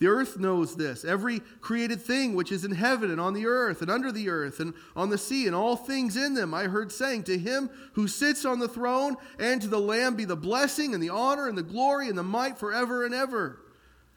The 0.00 0.08
earth 0.08 0.38
knows 0.38 0.76
this. 0.76 1.04
Every 1.04 1.40
created 1.60 2.00
thing 2.00 2.34
which 2.34 2.50
is 2.50 2.64
in 2.64 2.72
heaven 2.72 3.10
and 3.10 3.20
on 3.20 3.34
the 3.34 3.46
earth 3.46 3.82
and 3.82 3.90
under 3.90 4.10
the 4.10 4.30
earth 4.30 4.58
and 4.58 4.72
on 4.96 5.10
the 5.10 5.18
sea 5.18 5.46
and 5.46 5.54
all 5.54 5.76
things 5.76 6.16
in 6.16 6.32
them, 6.32 6.54
I 6.54 6.64
heard 6.64 6.90
saying, 6.90 7.24
To 7.24 7.38
him 7.38 7.68
who 7.92 8.08
sits 8.08 8.46
on 8.46 8.58
the 8.58 8.68
throne 8.68 9.16
and 9.38 9.60
to 9.60 9.68
the 9.68 9.78
Lamb 9.78 10.16
be 10.16 10.24
the 10.24 10.36
blessing 10.36 10.94
and 10.94 11.02
the 11.02 11.10
honor 11.10 11.48
and 11.48 11.56
the 11.56 11.62
glory 11.62 12.08
and 12.08 12.16
the 12.16 12.22
might 12.22 12.56
forever 12.58 13.04
and 13.04 13.14
ever. 13.14 13.60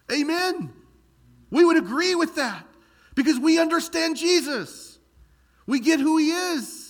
Amen. 0.10 0.72
We 1.52 1.65
would 1.65 1.78
agree 1.78 2.15
with 2.15 2.36
that 2.36 2.65
because 3.13 3.38
we 3.38 3.60
understand 3.60 4.15
Jesus. 4.15 4.98
We 5.67 5.82
get 5.82 6.00
who 6.00 6.17
he 6.17 6.32
is. 6.32 6.83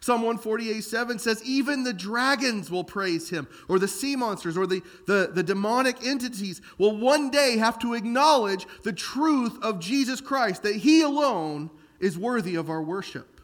Psalm 0.00 0.22
148 0.22 0.82
7 0.82 1.18
says, 1.18 1.42
Even 1.44 1.84
the 1.84 1.92
dragons 1.92 2.70
will 2.70 2.84
praise 2.84 3.30
him, 3.30 3.48
or 3.68 3.78
the 3.78 3.88
sea 3.88 4.16
monsters, 4.16 4.56
or 4.56 4.66
the, 4.66 4.82
the, 5.06 5.30
the 5.32 5.42
demonic 5.42 6.04
entities 6.04 6.60
will 6.78 6.96
one 6.96 7.30
day 7.30 7.56
have 7.56 7.78
to 7.78 7.94
acknowledge 7.94 8.66
the 8.82 8.92
truth 8.92 9.58
of 9.62 9.80
Jesus 9.80 10.20
Christ, 10.20 10.62
that 10.62 10.76
he 10.76 11.02
alone 11.02 11.70
is 11.98 12.18
worthy 12.18 12.56
of 12.56 12.70
our 12.70 12.82
worship 12.82 13.40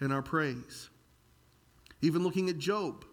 and 0.00 0.12
our 0.12 0.22
praise. 0.22 0.90
Even 2.02 2.22
looking 2.22 2.48
at 2.48 2.58
Job, 2.58 3.04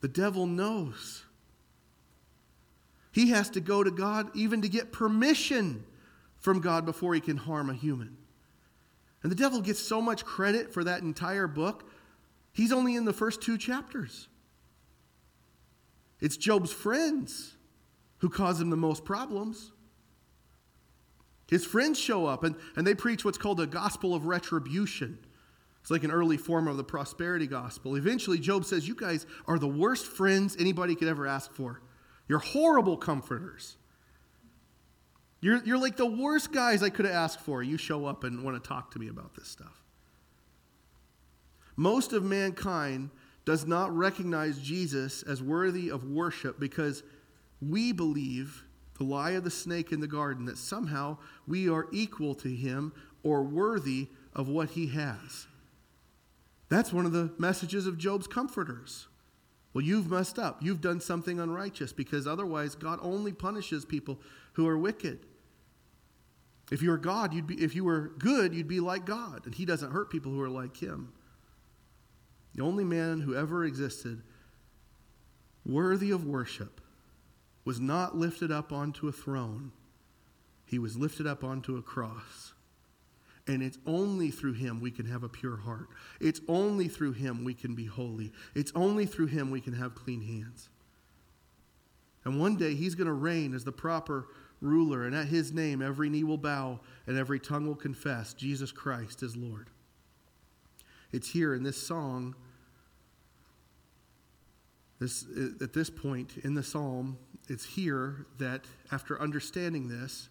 the 0.00 0.08
devil 0.08 0.46
knows 0.46 1.24
he 3.12 3.30
has 3.30 3.50
to 3.50 3.60
go 3.60 3.82
to 3.82 3.90
God 3.90 4.30
even 4.34 4.62
to 4.62 4.68
get 4.68 4.92
permission 4.92 5.84
from 6.38 6.60
God 6.60 6.86
before 6.86 7.14
he 7.14 7.20
can 7.20 7.36
harm 7.36 7.68
a 7.68 7.74
human. 7.74 8.16
And 9.22 9.30
the 9.30 9.36
devil 9.36 9.60
gets 9.60 9.80
so 9.80 10.00
much 10.00 10.24
credit 10.24 10.72
for 10.72 10.84
that 10.84 11.02
entire 11.02 11.46
book. 11.46 11.90
He's 12.52 12.72
only 12.72 12.96
in 12.96 13.04
the 13.04 13.12
first 13.12 13.42
two 13.42 13.58
chapters. 13.58 14.28
It's 16.20 16.36
Job's 16.36 16.72
friends 16.72 17.56
who 18.18 18.28
cause 18.28 18.60
him 18.60 18.70
the 18.70 18.76
most 18.76 19.04
problems. 19.04 19.72
His 21.48 21.64
friends 21.64 21.98
show 21.98 22.26
up 22.26 22.44
and, 22.44 22.54
and 22.76 22.86
they 22.86 22.94
preach 22.94 23.24
what's 23.24 23.38
called 23.38 23.60
a 23.60 23.66
gospel 23.66 24.14
of 24.14 24.26
retribution. 24.26 25.18
It's 25.80 25.90
like 25.90 26.04
an 26.04 26.10
early 26.10 26.36
form 26.36 26.68
of 26.68 26.76
the 26.76 26.84
prosperity 26.84 27.46
gospel. 27.46 27.96
Eventually, 27.96 28.38
Job 28.38 28.64
says, 28.64 28.86
You 28.86 28.94
guys 28.94 29.26
are 29.46 29.58
the 29.58 29.66
worst 29.66 30.06
friends 30.06 30.56
anybody 30.58 30.94
could 30.94 31.08
ever 31.08 31.26
ask 31.26 31.52
for. 31.52 31.80
You're 32.28 32.38
horrible 32.38 32.96
comforters. 32.96 33.76
You're, 35.40 35.64
you're 35.64 35.78
like 35.78 35.96
the 35.96 36.06
worst 36.06 36.52
guys 36.52 36.82
I 36.82 36.90
could 36.90 37.06
have 37.06 37.14
asked 37.14 37.40
for. 37.40 37.62
You 37.62 37.76
show 37.76 38.04
up 38.06 38.24
and 38.24 38.44
want 38.44 38.62
to 38.62 38.68
talk 38.68 38.90
to 38.92 38.98
me 38.98 39.08
about 39.08 39.34
this 39.34 39.48
stuff. 39.48 39.82
Most 41.76 42.12
of 42.12 42.22
mankind 42.22 43.10
does 43.46 43.66
not 43.66 43.96
recognize 43.96 44.58
Jesus 44.58 45.22
as 45.22 45.42
worthy 45.42 45.90
of 45.90 46.04
worship 46.04 46.60
because 46.60 47.02
we 47.62 47.92
believe 47.92 48.64
the 48.98 49.04
lie 49.04 49.30
of 49.30 49.44
the 49.44 49.50
snake 49.50 49.92
in 49.92 50.00
the 50.00 50.06
garden 50.06 50.44
that 50.44 50.58
somehow 50.58 51.16
we 51.46 51.68
are 51.68 51.86
equal 51.90 52.34
to 52.34 52.48
him 52.48 52.92
or 53.22 53.42
worthy 53.42 54.08
of 54.34 54.48
what 54.48 54.70
he 54.70 54.88
has. 54.88 55.46
That's 56.68 56.92
one 56.92 57.06
of 57.06 57.12
the 57.12 57.32
messages 57.38 57.86
of 57.86 57.96
Job's 57.96 58.26
comforters. 58.26 59.08
Well, 59.72 59.84
you've 59.84 60.10
messed 60.10 60.38
up. 60.38 60.58
You've 60.62 60.80
done 60.80 61.00
something 61.00 61.40
unrighteous 61.40 61.92
because 61.92 62.26
otherwise 62.26 62.74
God 62.74 62.98
only 63.02 63.32
punishes 63.32 63.84
people 63.84 64.20
who 64.52 64.68
are 64.68 64.78
wicked. 64.78 65.26
If 66.70 66.82
you 66.82 66.90
were 66.90 66.98
God, 66.98 67.34
you'd 67.34 67.46
be, 67.46 67.62
if 67.62 67.74
you 67.74 67.84
were 67.84 68.12
good, 68.18 68.54
you'd 68.54 68.68
be 68.68 68.80
like 68.80 69.04
God. 69.04 69.44
And 69.44 69.54
he 69.54 69.64
doesn't 69.64 69.90
hurt 69.90 70.10
people 70.10 70.30
who 70.32 70.40
are 70.40 70.48
like 70.48 70.76
him. 70.76 71.12
The 72.54 72.62
only 72.62 72.84
man 72.84 73.20
who 73.20 73.34
ever 73.34 73.64
existed 73.64 74.22
worthy 75.64 76.10
of 76.10 76.24
worship 76.24 76.80
was 77.64 77.80
not 77.80 78.16
lifted 78.16 78.50
up 78.50 78.72
onto 78.72 79.08
a 79.08 79.12
throne, 79.12 79.72
he 80.64 80.78
was 80.78 80.96
lifted 80.96 81.26
up 81.26 81.42
onto 81.42 81.76
a 81.76 81.82
cross. 81.82 82.54
And 83.46 83.62
it's 83.62 83.78
only 83.84 84.30
through 84.30 84.52
him 84.52 84.80
we 84.80 84.92
can 84.92 85.06
have 85.06 85.24
a 85.24 85.28
pure 85.28 85.56
heart. 85.56 85.88
It's 86.20 86.40
only 86.46 86.86
through 86.86 87.12
him 87.12 87.42
we 87.42 87.54
can 87.54 87.74
be 87.74 87.86
holy. 87.86 88.32
It's 88.54 88.70
only 88.76 89.06
through 89.06 89.26
him 89.26 89.50
we 89.50 89.60
can 89.60 89.72
have 89.72 89.96
clean 89.96 90.20
hands. 90.20 90.68
And 92.24 92.38
one 92.38 92.56
day 92.56 92.74
he's 92.74 92.94
going 92.94 93.08
to 93.08 93.12
reign 93.12 93.54
as 93.54 93.64
the 93.64 93.72
proper 93.72 94.28
ruler, 94.60 95.04
and 95.04 95.14
at 95.14 95.26
his 95.26 95.52
name 95.52 95.82
every 95.82 96.10
knee 96.10 96.24
will 96.24 96.38
bow 96.38 96.80
and 97.06 97.16
every 97.16 97.40
tongue 97.40 97.66
will 97.66 97.74
confess 97.74 98.34
Jesus 98.34 98.72
Christ 98.72 99.22
is 99.22 99.36
Lord. 99.36 99.70
It's 101.12 101.28
here 101.28 101.54
in 101.54 101.62
this 101.62 101.80
song, 101.80 102.34
this, 105.00 105.24
at 105.60 105.72
this 105.72 105.90
point 105.90 106.36
in 106.44 106.54
the 106.54 106.62
psalm, 106.62 107.18
it's 107.48 107.64
here 107.64 108.26
that 108.38 108.66
after 108.92 109.20
understanding 109.20 109.88
this, 109.88 110.28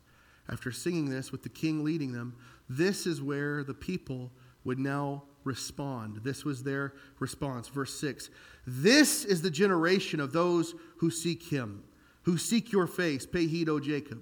after 0.48 0.72
singing 0.72 1.10
this 1.10 1.32
with 1.32 1.44
the 1.44 1.50
king 1.50 1.84
leading 1.84 2.12
them, 2.12 2.36
this 2.70 3.06
is 3.06 3.22
where 3.22 3.64
the 3.64 3.74
people 3.74 4.32
would 4.64 4.80
now 4.80 5.24
respond. 5.44 6.18
This 6.24 6.46
was 6.46 6.64
their 6.64 6.94
response. 7.20 7.68
Verse 7.68 7.94
6 8.00 8.30
This 8.66 9.26
is 9.26 9.42
the 9.42 9.50
generation 9.50 10.20
of 10.20 10.32
those 10.32 10.76
who 10.98 11.10
seek 11.10 11.44
him, 11.44 11.84
who 12.24 12.38
seek 12.38 12.72
your 12.72 12.88
face. 12.88 13.26
Pay 13.26 13.48
heed, 13.48 13.70
O 13.70 13.80
Jacob. 13.80 14.22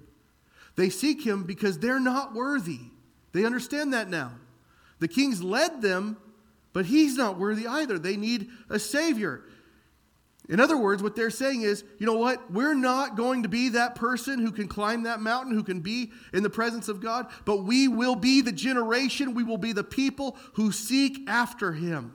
They 0.76 0.90
seek 0.90 1.26
him 1.26 1.44
because 1.44 1.78
they're 1.78 2.00
not 2.00 2.34
worthy. 2.34 2.80
They 3.32 3.44
understand 3.44 3.92
that 3.92 4.08
now. 4.08 4.32
The 5.00 5.08
king's 5.08 5.42
led 5.42 5.82
them, 5.82 6.16
but 6.72 6.86
he's 6.86 7.16
not 7.16 7.38
worthy 7.38 7.66
either. 7.66 7.98
They 7.98 8.16
need 8.16 8.48
a 8.70 8.78
savior. 8.78 9.42
In 10.48 10.60
other 10.60 10.78
words, 10.78 11.02
what 11.02 11.14
they're 11.14 11.30
saying 11.30 11.62
is, 11.62 11.84
you 11.98 12.06
know 12.06 12.16
what? 12.16 12.50
We're 12.50 12.74
not 12.74 13.16
going 13.16 13.42
to 13.42 13.48
be 13.48 13.70
that 13.70 13.96
person 13.96 14.38
who 14.38 14.50
can 14.50 14.66
climb 14.66 15.02
that 15.02 15.20
mountain, 15.20 15.52
who 15.52 15.62
can 15.62 15.80
be 15.80 16.10
in 16.32 16.42
the 16.42 16.50
presence 16.50 16.88
of 16.88 17.00
God, 17.00 17.26
but 17.44 17.64
we 17.64 17.86
will 17.86 18.16
be 18.16 18.40
the 18.40 18.52
generation, 18.52 19.34
we 19.34 19.44
will 19.44 19.58
be 19.58 19.72
the 19.72 19.84
people 19.84 20.38
who 20.54 20.72
seek 20.72 21.28
after 21.28 21.72
him. 21.72 22.14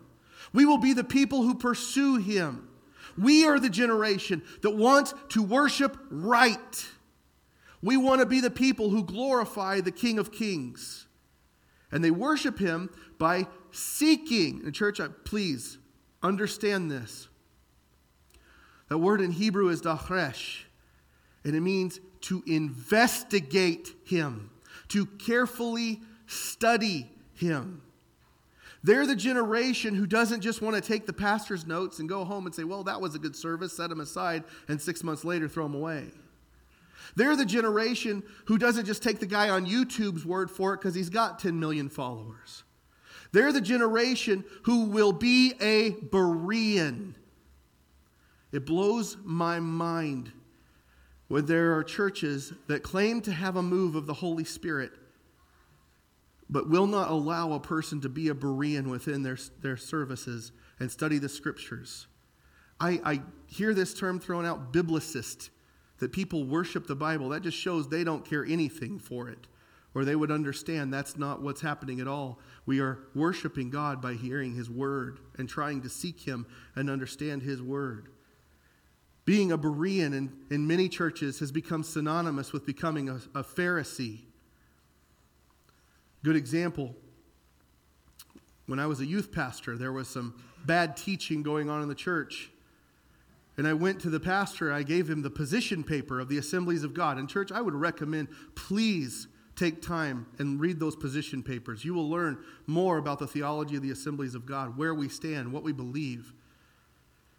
We 0.52 0.66
will 0.66 0.80
be 0.80 0.94
the 0.94 1.04
people 1.04 1.44
who 1.44 1.56
pursue 1.56 2.18
him. 2.18 2.68
We 3.18 3.46
are 3.46 3.60
the 3.60 3.70
generation 3.70 4.42
that 4.62 4.76
wants 4.76 5.14
to 5.30 5.44
worship 5.44 5.98
right. 6.10 6.86
We 7.82 7.98
want 7.98 8.22
to 8.22 8.26
be 8.26 8.40
the 8.40 8.50
people 8.50 8.90
who 8.90 9.04
glorify 9.04 9.82
the 9.82 9.92
King 9.92 10.18
of 10.20 10.32
Kings. 10.32 11.08
And 11.92 12.04
they 12.04 12.12
worship 12.12 12.58
him 12.58 12.90
by 13.20 13.48
seeking. 13.72 14.62
And, 14.64 14.74
church, 14.74 15.00
please 15.26 15.78
understand 16.24 16.90
this. 16.90 17.28
That 18.90 18.98
word 18.98 19.22
in 19.22 19.32
Hebrew 19.32 19.70
is 19.70 19.82
dachresh, 19.82 20.64
and 21.44 21.56
it 21.56 21.62
means 21.62 22.00
to 22.22 22.44
investigate 22.46 23.94
him, 24.06 24.50
to 24.90 25.06
carefully 25.06 26.02
study 26.26 27.10
him. 27.34 27.82
They're 28.84 29.08
the 29.08 29.16
generation 29.16 29.96
who 29.96 30.06
doesn't 30.06 30.42
just 30.42 30.62
want 30.62 30.76
to 30.76 30.82
take 30.82 31.06
the 31.06 31.14
pastor's 31.14 31.66
notes 31.66 32.00
and 32.00 32.10
go 32.10 32.26
home 32.26 32.46
and 32.46 32.54
say, 32.54 32.66
well, 32.66 32.84
that 32.84 33.00
was 33.00 33.16
a 33.16 33.20
good 33.20 33.36
service, 33.36 33.76
set 33.76 33.90
them 33.90 34.02
aside, 34.02 34.44
and 34.68 34.82
six 34.82 35.04
months 35.04 35.24
later 35.24 35.48
throw 35.48 35.64
them 35.64 35.76
away. 35.76 36.08
They're 37.16 37.36
the 37.36 37.46
generation 37.46 38.24
who 38.46 38.58
doesn't 38.58 38.86
just 38.86 39.02
take 39.02 39.20
the 39.20 39.26
guy 39.26 39.50
on 39.50 39.66
YouTube's 39.66 40.26
word 40.26 40.52
for 40.52 40.74
it 40.74 40.78
because 40.78 40.96
he's 40.96 41.10
got 41.10 41.40
10 41.40 41.60
million 41.60 41.88
followers. 41.88 42.64
They're 43.32 43.54
the 43.54 43.62
generation 43.62 44.44
who 44.64 44.86
will 44.86 45.14
be 45.14 45.54
a 45.62 45.92
Berean. 45.92 47.14
It 48.52 48.66
blows 48.66 49.18
my 49.24 49.60
mind 49.60 50.32
when 51.28 51.46
there 51.46 51.76
are 51.76 51.84
churches 51.84 52.54
that 52.68 52.84
claim 52.84 53.22
to 53.22 53.32
have 53.32 53.56
a 53.56 53.64
move 53.64 53.96
of 53.96 54.06
the 54.06 54.14
Holy 54.14 54.44
Spirit, 54.44 54.92
but 56.50 56.70
will 56.70 56.88
not 56.88 57.10
allow 57.10 57.54
a 57.54 57.60
person 57.60 58.02
to 58.02 58.10
be 58.10 58.30
a 58.30 58.36
Berean 58.36 58.88
within 58.88 59.24
their, 59.24 59.38
their 59.62 59.78
services 59.78 60.52
and 60.80 60.92
study 60.92 61.18
the 61.18 61.30
scriptures. 61.30 62.08
I, 62.80 63.00
I 63.04 63.22
hear 63.48 63.74
this 63.74 63.94
term 63.94 64.20
thrown 64.20 64.46
out, 64.46 64.74
biblicist 64.74 65.50
that 66.00 66.12
people 66.12 66.46
worship 66.46 66.88
the 66.88 66.96
Bible, 66.96 67.30
that 67.30 67.44
just 67.44 67.58
shows 67.58 67.88
they 67.88 68.04
don't 68.04 68.26
care 68.26 68.44
anything 68.44 69.00
for 69.00 69.30
it. 69.30 69.48
Or 69.96 70.04
they 70.04 70.16
would 70.16 70.32
understand 70.32 70.92
that's 70.92 71.18
not 71.18 71.42
what's 71.42 71.62
happening 71.62 72.02
at 72.02 72.08
all. 72.08 72.40
We 72.66 72.80
are 72.80 73.00
worshiping 73.14 73.70
God 73.70 74.02
by 74.02 74.16
hearing 74.16 74.56
His 74.56 74.70
Word 74.70 75.20
and 75.38 75.48
trying 75.48 75.82
to 75.84 75.90
seek 75.90 76.22
Him 76.22 76.48
and 76.76 76.90
understand 76.90 77.44
His 77.44 77.62
Word. 77.62 78.10
Being 79.24 79.52
a 79.52 79.58
Berean 79.58 80.14
in, 80.14 80.34
in 80.50 80.68
many 80.68 80.90
churches 80.90 81.40
has 81.40 81.52
become 81.52 81.84
synonymous 81.84 82.52
with 82.52 82.66
becoming 82.66 83.08
a, 83.08 83.16
a 83.36 83.44
Pharisee. 83.44 84.24
Good 86.24 86.36
example. 86.36 86.96
When 88.66 88.80
I 88.80 88.88
was 88.88 89.02
a 89.02 89.06
youth 89.06 89.32
pastor, 89.32 89.78
there 89.78 89.92
was 89.92 90.08
some 90.08 90.42
bad 90.66 90.96
teaching 90.96 91.44
going 91.44 91.70
on 91.70 91.82
in 91.82 91.90
the 91.90 91.96
church. 91.96 92.50
And 93.58 93.68
I 93.68 93.74
went 93.74 94.00
to 94.02 94.10
the 94.10 94.20
pastor, 94.20 94.72
I 94.72 94.84
gave 94.84 95.10
him 95.10 95.22
the 95.22 95.30
position 95.30 95.84
paper 95.84 96.20
of 96.20 96.30
the 96.30 96.38
Assemblies 96.38 96.84
of 96.84 96.94
God. 96.94 97.18
And, 97.18 97.30
church, 97.30 97.52
I 97.52 97.62
would 97.62 97.76
recommend 97.76 98.30
please 98.56 99.28
take 99.56 99.82
time 99.82 100.26
and 100.40 100.60
read 100.60 100.80
those 100.80 100.96
position 100.96 101.44
papers. 101.44 101.86
You 101.86 101.94
will 101.94 102.10
learn 102.10 102.40
more 102.66 102.98
about 102.98 103.20
the 103.20 103.28
theology 103.28 103.76
of 103.76 103.84
the 103.84 103.92
Assemblies 103.92 104.34
of 104.34 104.46
God, 104.46 104.78
where 104.78 104.96
we 104.96 105.10
stand, 105.10 105.52
what 105.52 105.62
we 105.62 105.72
believe. 105.72 106.34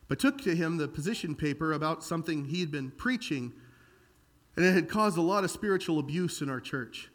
But 0.06 0.20
took 0.20 0.40
to 0.42 0.54
him 0.54 0.76
the 0.76 0.86
position 0.86 1.34
paper 1.34 1.72
about 1.72 2.04
something 2.04 2.44
he 2.44 2.60
had 2.60 2.70
been 2.70 2.90
preaching, 2.92 3.52
and 4.54 4.64
it 4.64 4.72
had 4.72 4.88
caused 4.88 5.16
a 5.16 5.22
lot 5.22 5.42
of 5.42 5.50
spiritual 5.50 5.98
abuse 5.98 6.40
in 6.40 6.48
our 6.48 6.60
church. 6.60 7.10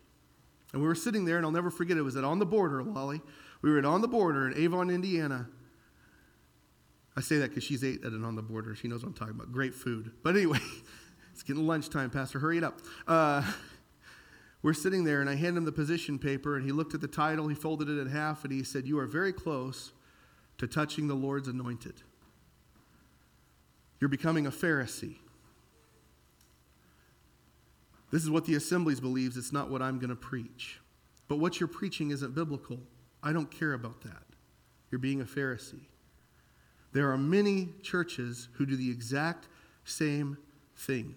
And 0.73 0.81
we 0.81 0.87
were 0.87 0.95
sitting 0.95 1.25
there, 1.25 1.37
and 1.37 1.45
I'll 1.45 1.51
never 1.51 1.71
forget 1.71 1.97
it 1.97 2.01
was 2.01 2.15
at 2.15 2.23
On 2.23 2.39
the 2.39 2.45
Border, 2.45 2.83
Lolly. 2.83 3.21
We 3.61 3.71
were 3.71 3.79
at 3.79 3.85
On 3.85 4.01
the 4.01 4.07
Border 4.07 4.47
in 4.47 4.57
Avon, 4.57 4.89
Indiana. 4.89 5.47
I 7.19 7.21
say 7.21 7.39
that 7.39 7.49
because 7.49 7.65
she's 7.65 7.83
ate 7.83 8.05
at 8.05 8.13
it 8.13 8.23
on 8.23 8.35
the 8.35 8.41
border. 8.41 8.75
She 8.75 8.87
knows 8.87 9.03
what 9.03 9.09
I'm 9.09 9.13
talking 9.13 9.35
about. 9.35 9.51
Great 9.51 9.73
food. 9.73 10.11
But 10.23 10.37
anyway, 10.37 10.59
it's 11.33 11.43
getting 11.43 11.67
lunchtime, 11.67 12.09
Pastor. 12.11 12.39
Hurry 12.39 12.59
it 12.59 12.63
up. 12.63 12.79
Uh, 13.07 13.43
we're 14.63 14.73
sitting 14.73 15.03
there, 15.03 15.19
and 15.19 15.29
I 15.29 15.35
hand 15.35 15.57
him 15.57 15.65
the 15.65 15.71
position 15.73 16.17
paper, 16.17 16.55
and 16.55 16.63
he 16.63 16.71
looked 16.71 16.93
at 16.93 17.01
the 17.01 17.09
title. 17.09 17.49
He 17.49 17.55
folded 17.55 17.89
it 17.89 17.99
in 17.99 18.07
half, 18.07 18.45
and 18.45 18.53
he 18.53 18.63
said, 18.63 18.87
You 18.87 18.99
are 18.99 19.05
very 19.05 19.33
close 19.33 19.91
to 20.59 20.67
touching 20.67 21.07
the 21.07 21.13
Lord's 21.13 21.49
anointed. 21.49 21.95
You're 23.99 24.09
becoming 24.09 24.47
a 24.47 24.51
Pharisee. 24.51 25.17
This 28.11 28.23
is 28.23 28.29
what 28.29 28.45
the 28.45 28.55
assemblies 28.55 28.99
believes. 28.99 29.37
It's 29.37 29.51
not 29.51 29.69
what 29.69 29.81
I'm 29.81 29.99
going 29.99 30.09
to 30.09 30.15
preach. 30.15 30.79
But 31.27 31.37
what 31.37 31.59
you're 31.59 31.67
preaching 31.67 32.11
isn't 32.11 32.33
biblical. 32.33 32.79
I 33.21 33.33
don't 33.33 33.51
care 33.51 33.73
about 33.73 34.01
that. 34.01 34.23
You're 34.89 34.99
being 34.99 35.21
a 35.21 35.25
Pharisee. 35.25 35.85
There 36.91 37.11
are 37.11 37.17
many 37.17 37.69
churches 37.83 38.49
who 38.53 38.65
do 38.65 38.75
the 38.75 38.89
exact 38.89 39.47
same 39.83 40.37
thing. 40.75 41.15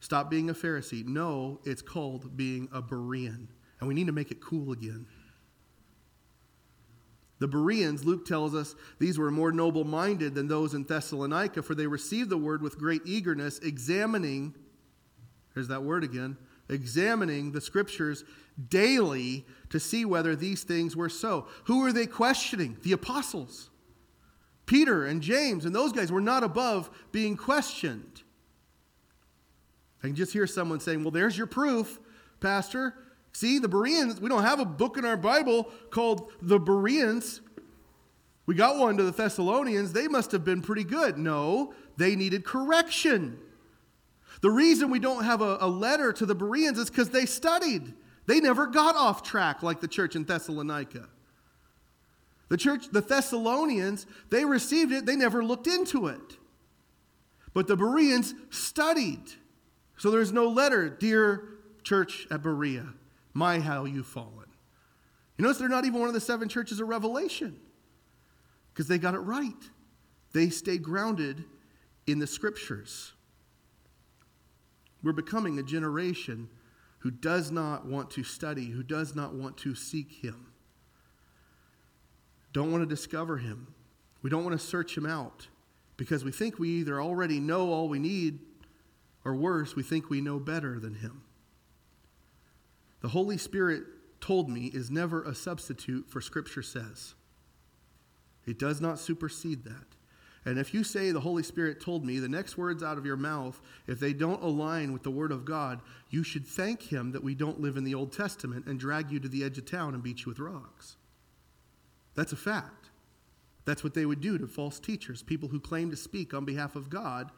Stop 0.00 0.30
being 0.30 0.50
a 0.50 0.54
Pharisee. 0.54 1.06
No, 1.06 1.60
it's 1.64 1.82
called 1.82 2.36
being 2.36 2.68
a 2.72 2.82
Berean. 2.82 3.46
And 3.78 3.88
we 3.88 3.94
need 3.94 4.06
to 4.06 4.12
make 4.12 4.30
it 4.30 4.40
cool 4.40 4.72
again. 4.72 5.06
The 7.38 7.48
Bereans, 7.48 8.04
Luke 8.04 8.24
tells 8.24 8.54
us, 8.54 8.74
these 8.98 9.18
were 9.18 9.30
more 9.30 9.52
noble 9.52 9.84
minded 9.84 10.34
than 10.34 10.48
those 10.48 10.74
in 10.74 10.84
Thessalonica, 10.84 11.62
for 11.62 11.74
they 11.74 11.86
received 11.86 12.30
the 12.30 12.38
word 12.38 12.62
with 12.62 12.78
great 12.78 13.02
eagerness, 13.04 13.58
examining, 13.58 14.54
there's 15.54 15.68
that 15.68 15.82
word 15.82 16.04
again, 16.04 16.36
examining 16.68 17.52
the 17.52 17.60
scriptures 17.60 18.24
daily 18.68 19.44
to 19.70 19.80
see 19.80 20.04
whether 20.04 20.36
these 20.36 20.62
things 20.62 20.96
were 20.96 21.08
so. 21.08 21.46
Who 21.64 21.84
are 21.84 21.92
they 21.92 22.06
questioning? 22.06 22.76
The 22.82 22.92
apostles. 22.92 23.70
Peter 24.66 25.04
and 25.04 25.22
James 25.22 25.64
and 25.64 25.74
those 25.74 25.92
guys 25.92 26.10
were 26.10 26.20
not 26.20 26.42
above 26.42 26.90
being 27.12 27.36
questioned. 27.36 28.22
I 30.02 30.08
can 30.08 30.16
just 30.16 30.32
hear 30.32 30.46
someone 30.46 30.80
saying, 30.80 31.02
Well, 31.02 31.10
there's 31.10 31.36
your 31.36 31.46
proof, 31.46 31.98
Pastor. 32.40 32.94
See, 33.32 33.58
the 33.58 33.68
Bereans, 33.68 34.20
we 34.20 34.28
don't 34.28 34.44
have 34.44 34.60
a 34.60 34.64
book 34.64 34.96
in 34.96 35.04
our 35.04 35.16
Bible 35.16 35.68
called 35.90 36.30
the 36.40 36.58
Bereans. 36.58 37.40
We 38.46 38.54
got 38.54 38.78
one 38.78 38.96
to 38.98 39.02
the 39.02 39.10
Thessalonians. 39.10 39.92
They 39.92 40.06
must 40.06 40.30
have 40.32 40.44
been 40.44 40.62
pretty 40.62 40.84
good. 40.84 41.18
No, 41.18 41.74
they 41.96 42.14
needed 42.14 42.44
correction. 42.44 43.38
The 44.40 44.50
reason 44.50 44.90
we 44.90 44.98
don't 44.98 45.24
have 45.24 45.40
a, 45.40 45.58
a 45.60 45.68
letter 45.68 46.12
to 46.12 46.26
the 46.26 46.34
Bereans 46.34 46.78
is 46.78 46.90
because 46.90 47.10
they 47.10 47.26
studied. 47.26 47.94
They 48.26 48.40
never 48.40 48.66
got 48.66 48.96
off 48.96 49.22
track 49.22 49.62
like 49.62 49.80
the 49.80 49.88
church 49.88 50.16
in 50.16 50.24
Thessalonica. 50.24 51.08
The 52.48 52.56
church, 52.56 52.86
the 52.92 53.00
Thessalonians, 53.00 54.06
they 54.30 54.44
received 54.44 54.92
it, 54.92 55.06
they 55.06 55.16
never 55.16 55.42
looked 55.42 55.66
into 55.66 56.06
it. 56.08 56.38
But 57.52 57.68
the 57.68 57.76
Bereans 57.76 58.34
studied. 58.50 59.22
So 59.96 60.10
there's 60.10 60.32
no 60.32 60.48
letter, 60.48 60.88
dear 60.88 61.48
church 61.82 62.26
at 62.30 62.42
Berea. 62.42 62.94
My, 63.32 63.60
how 63.60 63.84
you've 63.84 64.06
fallen. 64.06 64.46
You 65.36 65.42
notice 65.42 65.58
they're 65.58 65.68
not 65.68 65.84
even 65.84 65.98
one 65.98 66.08
of 66.08 66.14
the 66.14 66.20
seven 66.20 66.48
churches 66.48 66.80
of 66.80 66.88
Revelation 66.88 67.58
because 68.72 68.88
they 68.88 68.98
got 68.98 69.14
it 69.14 69.20
right. 69.20 69.52
They 70.32 70.48
stay 70.50 70.78
grounded 70.78 71.44
in 72.06 72.18
the 72.18 72.26
scriptures. 72.26 73.12
We're 75.04 75.12
becoming 75.12 75.58
a 75.58 75.62
generation 75.62 76.48
who 77.00 77.10
does 77.10 77.50
not 77.50 77.84
want 77.84 78.10
to 78.12 78.24
study, 78.24 78.70
who 78.70 78.82
does 78.82 79.14
not 79.14 79.34
want 79.34 79.58
to 79.58 79.74
seek 79.74 80.10
Him, 80.10 80.46
don't 82.54 82.72
want 82.72 82.82
to 82.82 82.88
discover 82.88 83.36
Him. 83.36 83.68
We 84.22 84.30
don't 84.30 84.44
want 84.44 84.58
to 84.58 84.66
search 84.66 84.96
Him 84.96 85.04
out 85.04 85.48
because 85.98 86.24
we 86.24 86.32
think 86.32 86.58
we 86.58 86.70
either 86.70 87.00
already 87.00 87.38
know 87.38 87.70
all 87.70 87.88
we 87.88 87.98
need 87.98 88.38
or 89.24 89.34
worse, 89.34 89.76
we 89.76 89.82
think 89.82 90.08
we 90.08 90.22
know 90.22 90.38
better 90.38 90.80
than 90.80 90.94
Him. 90.94 91.22
The 93.02 93.08
Holy 93.08 93.36
Spirit 93.36 93.82
told 94.20 94.48
me 94.48 94.70
is 94.72 94.90
never 94.90 95.22
a 95.22 95.34
substitute 95.34 96.08
for 96.08 96.22
Scripture 96.22 96.62
says. 96.62 97.14
It 98.46 98.58
does 98.58 98.80
not 98.80 98.98
supersede 98.98 99.64
that. 99.64 99.93
And 100.46 100.58
if 100.58 100.74
you 100.74 100.84
say 100.84 101.10
the 101.10 101.20
Holy 101.20 101.42
Spirit 101.42 101.80
told 101.80 102.04
me, 102.04 102.18
the 102.18 102.28
next 102.28 102.58
words 102.58 102.82
out 102.82 102.98
of 102.98 103.06
your 103.06 103.16
mouth, 103.16 103.60
if 103.86 103.98
they 103.98 104.12
don't 104.12 104.42
align 104.42 104.92
with 104.92 105.02
the 105.02 105.10
Word 105.10 105.32
of 105.32 105.44
God, 105.44 105.80
you 106.10 106.22
should 106.22 106.46
thank 106.46 106.82
Him 106.82 107.12
that 107.12 107.24
we 107.24 107.34
don't 107.34 107.60
live 107.60 107.78
in 107.78 107.84
the 107.84 107.94
Old 107.94 108.12
Testament 108.12 108.66
and 108.66 108.78
drag 108.78 109.10
you 109.10 109.18
to 109.20 109.28
the 109.28 109.42
edge 109.42 109.56
of 109.56 109.64
town 109.64 109.94
and 109.94 110.02
beat 110.02 110.20
you 110.20 110.30
with 110.30 110.38
rocks. 110.38 110.96
That's 112.14 112.32
a 112.32 112.36
fact. 112.36 112.90
That's 113.64 113.82
what 113.82 113.94
they 113.94 114.04
would 114.04 114.20
do 114.20 114.36
to 114.36 114.46
false 114.46 114.78
teachers, 114.78 115.22
people 115.22 115.48
who 115.48 115.60
claim 115.60 115.90
to 115.90 115.96
speak 115.96 116.34
on 116.34 116.44
behalf 116.44 116.76
of 116.76 116.90
God 116.90 117.30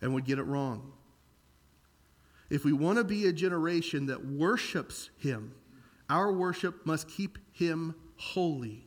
and 0.00 0.14
would 0.14 0.24
get 0.24 0.38
it 0.38 0.44
wrong. 0.44 0.92
If 2.48 2.64
we 2.64 2.72
want 2.72 2.98
to 2.98 3.04
be 3.04 3.26
a 3.26 3.32
generation 3.32 4.06
that 4.06 4.24
worships 4.24 5.10
Him, 5.18 5.52
our 6.08 6.32
worship 6.32 6.86
must 6.86 7.08
keep 7.08 7.38
Him 7.52 7.96
holy, 8.16 8.86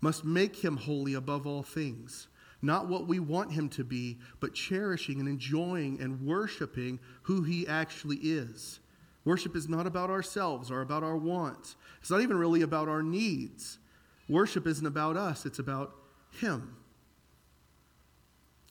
must 0.00 0.24
make 0.24 0.56
Him 0.56 0.78
holy 0.78 1.12
above 1.12 1.46
all 1.46 1.62
things 1.62 2.28
not 2.60 2.88
what 2.88 3.06
we 3.06 3.20
want 3.20 3.52
him 3.52 3.68
to 3.70 3.84
be, 3.84 4.18
but 4.40 4.54
cherishing 4.54 5.20
and 5.20 5.28
enjoying 5.28 6.00
and 6.00 6.20
worshiping 6.22 6.98
who 7.22 7.42
he 7.42 7.66
actually 7.66 8.16
is. 8.16 8.80
Worship 9.24 9.54
is 9.54 9.68
not 9.68 9.86
about 9.86 10.10
ourselves 10.10 10.70
or 10.70 10.80
about 10.80 11.02
our 11.02 11.16
wants. 11.16 11.76
It's 12.00 12.10
not 12.10 12.22
even 12.22 12.38
really 12.38 12.62
about 12.62 12.88
our 12.88 13.02
needs. 13.02 13.78
Worship 14.28 14.66
isn't 14.66 14.86
about 14.86 15.16
us, 15.16 15.46
it's 15.46 15.58
about 15.58 15.94
him. 16.32 16.74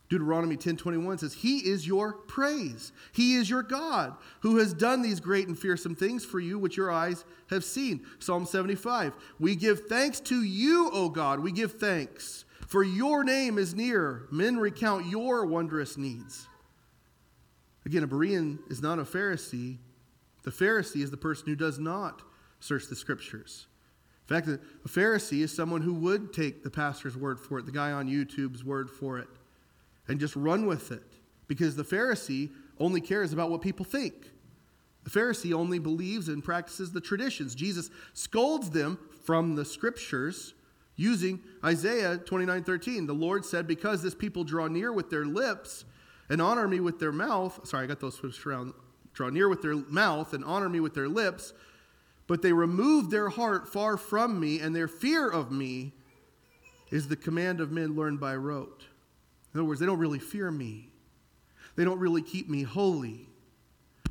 Deuteronomy 0.09 0.55
10:21 0.55 1.17
says, 1.17 1.33
"He 1.33 1.67
is 1.67 1.85
your 1.85 2.13
praise. 2.13 2.93
He 3.11 3.35
is 3.35 3.49
your 3.49 3.61
God, 3.61 4.15
who 4.39 4.55
has 4.57 4.73
done 4.73 5.01
these 5.01 5.19
great 5.19 5.47
and 5.47 5.59
fearsome 5.59 5.95
things 5.95 6.23
for 6.23 6.39
you 6.39 6.57
which 6.57 6.77
your 6.77 6.89
eyes 6.89 7.25
have 7.49 7.65
seen." 7.65 8.05
Psalm 8.19 8.45
75, 8.45 9.13
"We 9.37 9.55
give 9.55 9.87
thanks 9.87 10.21
to 10.21 10.41
you, 10.41 10.89
O 10.91 11.09
God. 11.09 11.41
We 11.41 11.51
give 11.51 11.73
thanks 11.73 12.45
for 12.67 12.83
your 12.83 13.23
name 13.23 13.57
is 13.57 13.73
near. 13.73 14.27
Men 14.29 14.57
recount 14.57 15.07
your 15.07 15.45
wondrous 15.45 15.97
needs. 15.97 16.47
Again, 17.85 18.03
a 18.03 18.07
Berean 18.07 18.59
is 18.69 18.81
not 18.81 18.99
a 18.99 19.03
Pharisee. 19.03 19.77
The 20.43 20.51
Pharisee 20.51 21.01
is 21.01 21.09
the 21.09 21.17
person 21.17 21.47
who 21.47 21.55
does 21.55 21.79
not 21.79 22.21
search 22.59 22.87
the 22.87 22.95
scriptures. 22.95 23.67
In 24.29 24.35
fact, 24.35 24.47
a 24.49 24.89
Pharisee 24.89 25.41
is 25.41 25.55
someone 25.55 25.81
who 25.81 25.93
would 25.93 26.33
take 26.33 26.63
the 26.63 26.69
pastor's 26.69 27.15
word 27.15 27.39
for 27.39 27.57
it, 27.59 27.65
the 27.65 27.71
guy 27.71 27.93
on 27.93 28.09
YouTube's 28.09 28.65
word 28.65 28.89
for 28.89 29.17
it, 29.17 29.29
and 30.09 30.19
just 30.19 30.35
run 30.35 30.65
with 30.65 30.91
it. 30.91 31.13
Because 31.47 31.77
the 31.77 31.83
Pharisee 31.83 32.49
only 32.77 32.99
cares 32.99 33.31
about 33.31 33.49
what 33.49 33.61
people 33.61 33.85
think. 33.85 34.13
The 35.05 35.09
Pharisee 35.09 35.53
only 35.53 35.79
believes 35.79 36.27
and 36.27 36.43
practices 36.43 36.91
the 36.91 36.99
traditions. 36.99 37.55
Jesus 37.55 37.89
scolds 38.13 38.71
them 38.71 38.99
from 39.23 39.55
the 39.55 39.63
scriptures 39.63 40.53
using 40.97 41.39
Isaiah 41.63 42.17
29 42.17 42.63
13. 42.63 43.07
The 43.07 43.13
Lord 43.13 43.45
said, 43.45 43.67
Because 43.67 44.01
this 44.01 44.15
people 44.15 44.43
draw 44.43 44.67
near 44.67 44.91
with 44.91 45.09
their 45.09 45.25
lips 45.25 45.85
and 46.29 46.41
honor 46.41 46.67
me 46.67 46.81
with 46.81 46.99
their 46.99 47.13
mouth. 47.13 47.65
Sorry, 47.65 47.85
I 47.85 47.87
got 47.87 48.01
those 48.01 48.15
switched 48.15 48.45
around. 48.45 48.73
Draw 49.13 49.29
near 49.29 49.47
with 49.47 49.61
their 49.61 49.75
mouth 49.75 50.33
and 50.33 50.43
honor 50.43 50.69
me 50.69 50.79
with 50.79 50.93
their 50.93 51.07
lips, 51.07 51.53
but 52.27 52.41
they 52.41 52.51
remove 52.51 53.09
their 53.09 53.29
heart 53.29 53.67
far 53.67 53.97
from 53.97 54.39
me, 54.39 54.59
and 54.59 54.75
their 54.75 54.87
fear 54.87 55.27
of 55.27 55.51
me 55.51 55.93
is 56.91 57.07
the 57.07 57.15
command 57.15 57.59
of 57.59 57.71
men 57.71 57.95
learned 57.95 58.19
by 58.19 58.35
rote. 58.35 58.85
In 59.53 59.59
other 59.59 59.67
words, 59.67 59.79
they 59.79 59.87
don't 59.87 59.97
really 59.97 60.19
fear 60.19 60.51
me, 60.51 60.89
they 61.75 61.83
don't 61.83 61.99
really 61.99 62.21
keep 62.21 62.47
me 62.47 62.61
holy, 62.61 63.27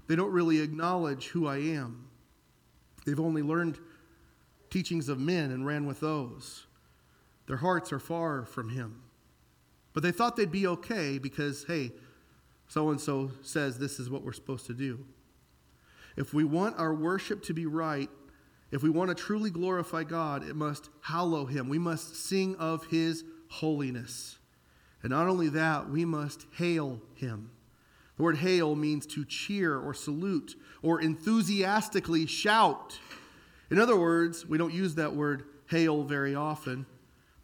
they 0.08 0.16
don't 0.16 0.32
really 0.32 0.60
acknowledge 0.60 1.28
who 1.28 1.46
I 1.46 1.58
am. 1.58 2.08
They've 3.04 3.20
only 3.20 3.42
learned 3.42 3.78
teachings 4.70 5.08
of 5.08 5.20
men 5.20 5.52
and 5.52 5.64
ran 5.64 5.86
with 5.86 6.00
those. 6.00 6.65
Their 7.46 7.58
hearts 7.58 7.92
are 7.92 7.98
far 7.98 8.44
from 8.44 8.70
Him. 8.70 9.02
But 9.92 10.02
they 10.02 10.12
thought 10.12 10.36
they'd 10.36 10.50
be 10.50 10.66
okay 10.66 11.18
because, 11.18 11.64
hey, 11.64 11.92
so 12.68 12.90
and 12.90 13.00
so 13.00 13.30
says 13.42 13.78
this 13.78 13.98
is 13.98 14.10
what 14.10 14.22
we're 14.22 14.32
supposed 14.32 14.66
to 14.66 14.74
do. 14.74 15.04
If 16.16 16.34
we 16.34 16.44
want 16.44 16.78
our 16.78 16.94
worship 16.94 17.42
to 17.44 17.54
be 17.54 17.66
right, 17.66 18.10
if 18.70 18.82
we 18.82 18.90
want 18.90 19.08
to 19.08 19.14
truly 19.14 19.50
glorify 19.50 20.02
God, 20.02 20.46
it 20.48 20.56
must 20.56 20.90
hallow 21.02 21.46
Him. 21.46 21.68
We 21.68 21.78
must 21.78 22.16
sing 22.16 22.56
of 22.56 22.86
His 22.86 23.24
holiness. 23.48 24.38
And 25.02 25.10
not 25.10 25.28
only 25.28 25.48
that, 25.50 25.88
we 25.88 26.04
must 26.04 26.46
hail 26.56 27.00
Him. 27.14 27.50
The 28.16 28.22
word 28.22 28.38
hail 28.38 28.74
means 28.74 29.06
to 29.08 29.24
cheer 29.24 29.78
or 29.78 29.94
salute 29.94 30.56
or 30.82 31.00
enthusiastically 31.00 32.26
shout. 32.26 32.98
In 33.70 33.78
other 33.78 33.96
words, 33.96 34.46
we 34.46 34.58
don't 34.58 34.72
use 34.72 34.94
that 34.96 35.14
word 35.14 35.44
hail 35.68 36.02
very 36.02 36.34
often 36.34 36.86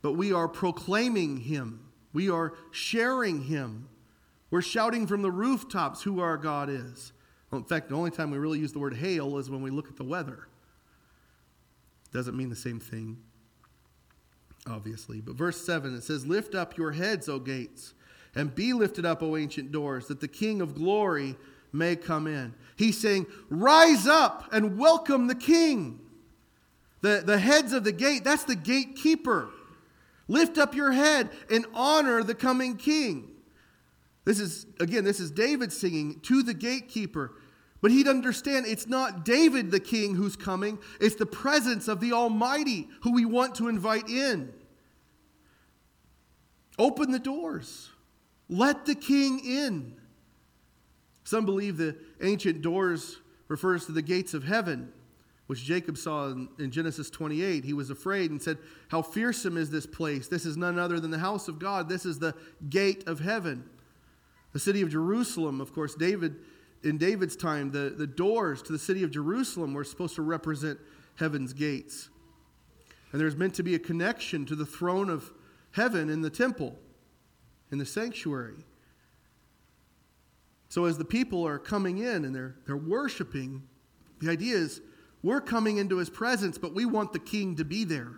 but 0.03 0.13
we 0.13 0.33
are 0.33 0.49
proclaiming 0.49 1.39
him. 1.39 1.81
We 2.13 2.29
are 2.29 2.55
sharing 2.73 3.45
him. 3.45 3.89
We're 4.51 4.61
shouting 4.63 5.07
from 5.07 5.23
the 5.23 5.31
rooftops 5.31 6.03
who 6.03 6.21
our 6.21 6.37
God 6.37 6.69
is. 6.69 7.13
Well, 7.51 7.61
in 7.61 7.65
fact, 7.65 7.89
the 7.89 7.95
only 7.95 8.11
time 8.11 8.31
we 8.31 8.39
really 8.39 8.59
use 8.59 8.73
the 8.73 8.79
word 8.79 8.95
hail 8.95 9.39
is 9.39 9.49
when 9.49 9.63
we 9.63 9.71
look 9.71 9.89
at 9.89 9.97
the 9.97 10.05
weather. 10.05 10.49
Doesn't 12.13 12.37
mean 12.37 12.51
the 12.51 12.57
same 12.57 12.81
thing, 12.81 13.17
obviously. 14.67 15.21
But 15.21 15.37
verse 15.37 15.65
7, 15.65 15.95
it 15.97 16.03
says, 16.03 16.27
Lift 16.27 16.55
up 16.55 16.77
your 16.77 16.93
heads, 16.93 17.29
O 17.29 17.39
gates, 17.39 17.95
and 18.35 18.55
be 18.55 18.73
lifted 18.73 19.07
up, 19.07 19.23
O 19.23 19.37
ancient 19.37 19.73
doors, 19.73 20.09
that 20.09 20.21
the 20.21 20.29
King 20.29 20.61
of 20.61 20.75
glory 20.75 21.37
may 21.73 21.97
come 21.97 22.27
in. 22.27 22.55
He's 22.77 22.99
saying, 23.01 23.27
Rise 23.49 24.07
up 24.07 24.49
and 24.53 24.79
welcome 24.79 25.27
the 25.27 25.35
King. 25.35 26.01
The, 27.01 27.23
the 27.25 27.39
heads 27.39 27.73
of 27.73 27.85
the 27.85 27.93
gate, 27.93 28.25
that's 28.25 28.45
the 28.45 28.55
gatekeeper. 28.55 29.49
Lift 30.29 30.59
up 30.59 30.75
your 30.75 30.93
head 30.93 31.31
and 31.51 31.67
honor 31.75 32.23
the 32.23 32.35
coming 32.35 32.77
king. 32.77 33.31
This 34.25 34.39
is, 34.39 34.67
again, 34.79 35.05
this 35.05 35.21
is 35.21 35.31
David 35.31 35.73
singing 35.73 36.21
to 36.21 36.43
the 36.43 36.55
gatekeeper. 36.55 37.33
But 37.81 37.91
he'd 37.91 38.07
understand 38.07 38.67
it's 38.67 38.87
not 38.87 39.25
David 39.25 39.73
the 39.73 39.81
king 39.81 40.15
who's 40.15 40.37
coming, 40.37 40.79
it's 41.01 41.17
the 41.17 41.27
presence 41.27 41.89
of 41.89 41.99
the 41.99 42.13
Almighty 42.13 42.89
who 43.03 43.13
we 43.13 43.25
want 43.25 43.57
to 43.57 43.69
invite 43.69 44.09
in. 44.09 44.53
Open 46.79 47.11
the 47.11 47.19
doors, 47.19 47.91
let 48.49 48.87
the 48.87 48.95
king 48.95 49.41
in. 49.41 49.97
Some 51.25 51.45
believe 51.45 51.77
the 51.77 51.97
ancient 52.21 52.63
doors 52.63 53.19
refers 53.49 53.87
to 53.87 53.93
the 53.93 54.03
gates 54.03 54.33
of 54.33 54.45
heaven 54.45 54.93
which 55.53 55.65
Jacob 55.65 55.99
saw 55.99 56.29
in, 56.29 56.49
in, 56.59 56.71
Genesis 56.71 57.11
28. 57.11 57.63
He 57.63 57.75
was 57.75 57.91
afraid 57.91 58.31
and 58.31 58.41
said, 58.41 58.57
How 58.89 59.03
fearsome 59.03 59.59
is 59.59 59.69
this 59.69 59.85
place? 59.85 60.27
This 60.27 60.47
is 60.47 60.57
none 60.57 60.79
other 60.79 60.99
than 60.99 61.11
the 61.11 61.19
house 61.19 61.47
of 61.47 61.59
God. 61.59 61.91
This 61.91 62.07
is 62.07 62.19
the 62.19 62.35
gate 62.71 63.07
of 63.07 63.21
heaven. 63.21 63.69
The 64.55 64.59
city 64.59 64.81
of 64.81 64.89
Jerusalem, 64.89 65.61
of 65.61 65.75
course, 65.75 65.95
David, 65.95 66.37
in 66.83 66.97
David's 66.97 67.37
time, 67.37 67.71
the, 67.71 67.91
the 67.95 68.07
doors 68.07 68.63
to 68.63 68.73
the 68.73 68.79
city 68.79 69.03
of 69.03 69.11
Jerusalem 69.11 69.75
were 69.75 69.85
supposed 69.85 70.15
to 70.15 70.23
represent 70.23 70.79
heaven's 71.17 71.53
gates. 71.53 72.09
And 73.13 73.21
there's 73.21 73.37
meant 73.37 73.53
to 73.57 73.63
be 73.63 73.75
a 73.75 73.79
connection 73.79 74.47
to 74.47 74.57
the 74.57 74.65
throne 74.65 75.11
of 75.11 75.35
heaven 75.73 76.09
in 76.09 76.23
the 76.23 76.31
temple, 76.31 76.79
in 77.71 77.77
the 77.77 77.85
sanctuary. 77.85 78.65
So 80.71 80.87
as 80.87 80.97
the 80.97 81.05
people 81.05 81.47
are 81.47 81.59
coming 81.59 81.99
in 81.99 82.25
and 82.25 82.35
they're, 82.35 82.55
they're 82.65 82.75
worshiping, 82.75 83.65
the 84.23 84.31
idea 84.31 84.57
is 84.57 84.81
we're 85.23 85.41
coming 85.41 85.79
into 85.79 85.99
his 85.99 86.11
presence, 86.11 86.59
but 86.59 86.75
we 86.75 86.85
want 86.85 87.13
the 87.13 87.19
king 87.19 87.57
to 87.57 87.65
be 87.65 87.85
there. 87.85 88.13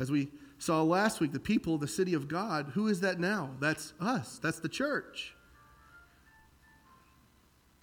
As 0.00 0.10
we 0.10 0.28
saw 0.58 0.82
last 0.82 1.20
week, 1.20 1.32
the 1.32 1.40
people 1.40 1.78
the 1.78 1.88
city 1.88 2.14
of 2.14 2.28
God, 2.28 2.72
who 2.74 2.88
is 2.88 3.00
that 3.00 3.20
now? 3.20 3.50
That's 3.60 3.94
us, 4.00 4.38
that's 4.42 4.60
the 4.60 4.68
church. 4.68 5.34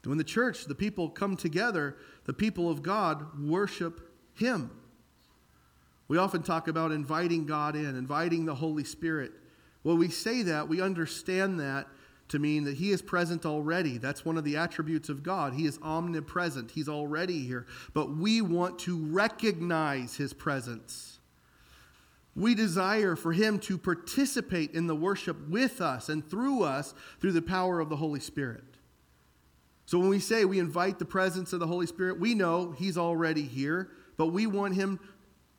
When 0.03 0.17
the 0.17 0.23
church, 0.23 0.65
the 0.65 0.75
people 0.75 1.09
come 1.09 1.37
together, 1.37 1.95
the 2.25 2.33
people 2.33 2.69
of 2.69 2.83
God 2.83 3.39
worship 3.39 4.01
him. 4.33 4.69
We 6.09 6.17
often 6.17 6.43
talk 6.43 6.67
about 6.67 6.91
inviting 6.91 7.45
God 7.45 7.75
in, 7.75 7.95
inviting 7.95 8.45
the 8.45 8.55
Holy 8.55 8.83
Spirit. 8.83 9.31
When 9.83 9.97
we 9.97 10.09
say 10.09 10.41
that, 10.43 10.67
we 10.67 10.81
understand 10.81 11.59
that 11.61 11.87
to 12.29 12.39
mean 12.39 12.63
that 12.63 12.75
he 12.75 12.91
is 12.91 13.01
present 13.01 13.45
already. 13.45 13.97
That's 13.97 14.25
one 14.25 14.37
of 14.37 14.43
the 14.43 14.57
attributes 14.57 15.09
of 15.09 15.23
God. 15.23 15.53
He 15.53 15.65
is 15.65 15.79
omnipresent, 15.81 16.71
he's 16.71 16.89
already 16.89 17.45
here. 17.45 17.65
But 17.93 18.15
we 18.15 18.41
want 18.41 18.79
to 18.79 18.97
recognize 18.97 20.15
his 20.15 20.33
presence. 20.33 21.19
We 22.35 22.55
desire 22.55 23.15
for 23.15 23.31
him 23.31 23.59
to 23.59 23.77
participate 23.77 24.73
in 24.73 24.87
the 24.87 24.95
worship 24.95 25.47
with 25.47 25.81
us 25.81 26.09
and 26.09 26.27
through 26.27 26.63
us 26.63 26.95
through 27.21 27.33
the 27.33 27.43
power 27.43 27.79
of 27.79 27.89
the 27.89 27.95
Holy 27.97 28.19
Spirit. 28.19 28.63
So 29.85 29.99
when 29.99 30.09
we 30.09 30.19
say 30.19 30.45
we 30.45 30.59
invite 30.59 30.97
the 30.97 31.05
presence 31.05 31.53
of 31.53 31.59
the 31.59 31.67
Holy 31.67 31.85
Spirit, 31.85 32.19
we 32.19 32.33
know 32.33 32.71
he's 32.71 32.97
already 32.97 33.43
here, 33.43 33.89
but 34.17 34.27
we 34.27 34.47
want 34.47 34.73
him 34.73 34.99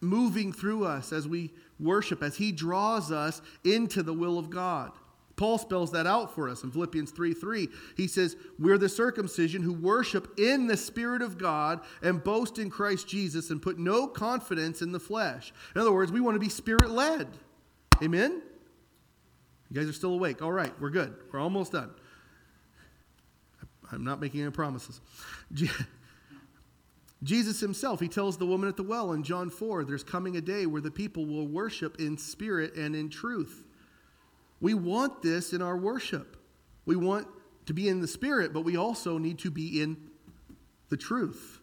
moving 0.01 0.53
through 0.53 0.85
us 0.85 1.13
as 1.13 1.29
we 1.29 1.53
worship, 1.79 2.23
as 2.23 2.37
he 2.37 2.51
draws 2.51 3.13
us 3.13 3.41
into 3.65 4.03
the 4.03 4.13
will 4.13 4.39
of 4.39 4.51
God. 4.51 4.93
Paul 5.37 5.59
spells 5.59 5.91
that 5.93 6.07
out 6.07 6.35
for 6.35 6.49
us 6.49 6.63
in 6.63 6.71
Philippians 6.71 7.11
3 7.11 7.35
3. 7.35 7.69
He 7.97 8.07
says, 8.07 8.37
We're 8.59 8.79
the 8.79 8.89
circumcision 8.89 9.63
who 9.63 9.73
worship 9.73 10.39
in 10.39 10.67
the 10.67 10.77
Spirit 10.77 11.23
of 11.23 11.39
God 11.39 11.81
and 12.03 12.23
boast 12.23 12.59
in 12.59 12.71
Christ 12.71 13.09
Jesus 13.09 13.51
and 13.51 13.61
put 13.61 13.79
no 13.79 14.07
confidence 14.07 14.81
in 14.81 14.93
the 14.93 15.01
flesh. 15.01 15.53
In 15.75 15.81
other 15.81 15.93
words, 15.93 16.13
we 16.13 16.21
want 16.21 16.37
to 16.37 16.41
be 16.41 16.49
spirit 16.49 16.91
led. 16.91 17.27
Amen? 18.03 18.43
You 19.71 19.81
guys 19.81 19.89
are 19.89 19.93
still 19.93 20.13
awake. 20.13 20.41
All 20.41 20.53
right, 20.53 20.73
we're 20.81 20.91
good. 20.91 21.15
We're 21.33 21.41
almost 21.41 21.73
done. 21.73 21.91
I'm 23.91 24.05
not 24.05 24.21
making 24.21 24.43
any 24.43 24.51
promises. 24.51 25.01
Jesus 27.23 27.59
himself, 27.59 28.01
he 28.01 28.09
tells 28.09 28.37
the 28.37 28.47
woman 28.47 28.69
at 28.69 28.77
the 28.77 28.83
well 28.83 29.13
in 29.13 29.23
John 29.23 29.51
4 29.51 29.85
there's 29.85 30.05
coming 30.05 30.37
a 30.37 30.41
day 30.41 30.67
where 30.67 30.83
the 30.83 30.91
people 30.91 31.27
will 31.27 31.49
worship 31.49 31.99
in 31.99 32.19
spirit 32.19 32.77
and 32.77 32.95
in 32.95 33.09
truth. 33.09 33.65
We 34.65 34.73
want 34.73 35.21
this 35.21 35.53
in 35.53 35.61
our 35.61 35.77
worship. 35.77 36.39
We 36.87 36.97
want 36.97 37.29
to 37.67 37.75
be 37.75 37.87
in 37.87 38.01
the 38.01 38.09
Spirit, 38.09 38.55
but 38.55 38.63
we 38.63 38.79
also 38.79 39.19
need 39.19 39.39
to 39.41 39.51
be 39.51 39.83
in 39.83 39.99
the 40.89 40.97
truth. 40.97 41.59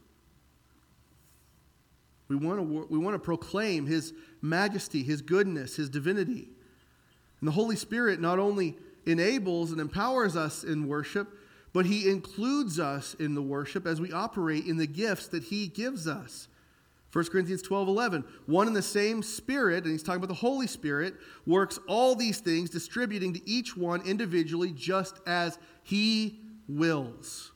We 2.28 2.36
want 2.36 2.60
to, 2.60 2.86
we 2.92 3.00
want 3.00 3.16
to 3.16 3.20
proclaim 3.20 3.88
His 3.88 4.14
majesty, 4.44 5.02
His 5.02 5.24
goodness, 5.24 5.78
His 5.78 5.90
divinity. 5.90 6.50
And 7.40 7.48
the 7.48 7.54
Holy 7.54 7.76
Spirit 7.76 8.22
not 8.22 8.38
only 8.38 8.78
enables 9.08 9.72
and 9.72 9.82
empowers 9.82 10.36
us 10.36 10.64
in 10.64 10.88
worship, 10.88 11.28
but 11.74 11.88
He 11.88 12.08
includes 12.08 12.80
us 12.80 13.16
in 13.16 13.34
the 13.34 13.42
worship 13.42 13.88
as 13.88 14.00
we 14.00 14.12
operate 14.12 14.68
in 14.68 14.78
the 14.78 14.86
gifts 14.86 15.28
that 15.30 15.46
He 15.46 15.66
gives 15.66 16.08
us. 16.08 16.48
1 17.14 17.26
Corinthians 17.26 17.62
12 17.62 17.88
11. 17.88 18.24
One 18.46 18.68
and 18.68 18.76
the 18.76 18.82
same 18.82 19.22
Spirit, 19.22 19.84
and 19.84 19.92
he's 19.92 20.04
talking 20.04 20.18
about 20.24 20.30
the 20.30 20.36
Holy 20.36 20.68
Spirit, 20.68 21.16
works 21.46 21.80
all 21.88 22.16
these 22.16 22.40
things, 22.40 22.70
distributing 22.70 23.34
to 23.34 23.50
each 23.50 23.76
one 23.76 24.02
individually 24.04 24.72
just 24.72 25.20
as 25.28 25.60
he 25.84 26.40
wills. 26.70 27.52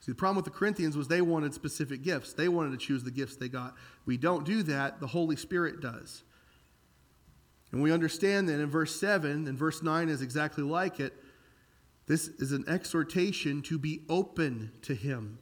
See, 0.00 0.12
the 0.12 0.16
problem 0.16 0.36
with 0.36 0.46
the 0.46 0.50
Corinthians 0.50 0.96
was 0.96 1.08
they 1.08 1.20
wanted 1.20 1.54
specific 1.54 2.02
gifts. 2.02 2.32
They 2.32 2.48
wanted 2.48 2.72
to 2.72 2.84
choose 2.84 3.04
the 3.04 3.10
gifts 3.10 3.36
they 3.36 3.48
got. 3.48 3.74
We 4.06 4.16
don't 4.16 4.44
do 4.44 4.62
that, 4.64 4.98
the 4.98 5.06
Holy 5.06 5.36
Spirit 5.36 5.80
does. 5.80 6.24
And 7.70 7.82
we 7.82 7.92
understand 7.92 8.48
that 8.48 8.58
in 8.60 8.68
verse 8.68 8.98
7, 8.98 9.46
and 9.46 9.56
verse 9.56 9.82
9 9.82 10.08
is 10.08 10.22
exactly 10.22 10.64
like 10.64 10.98
it. 10.98 11.14
This 12.06 12.26
is 12.26 12.50
an 12.50 12.64
exhortation 12.66 13.62
to 13.62 13.78
be 13.78 14.00
open 14.08 14.72
to 14.82 14.94
Him, 14.94 15.38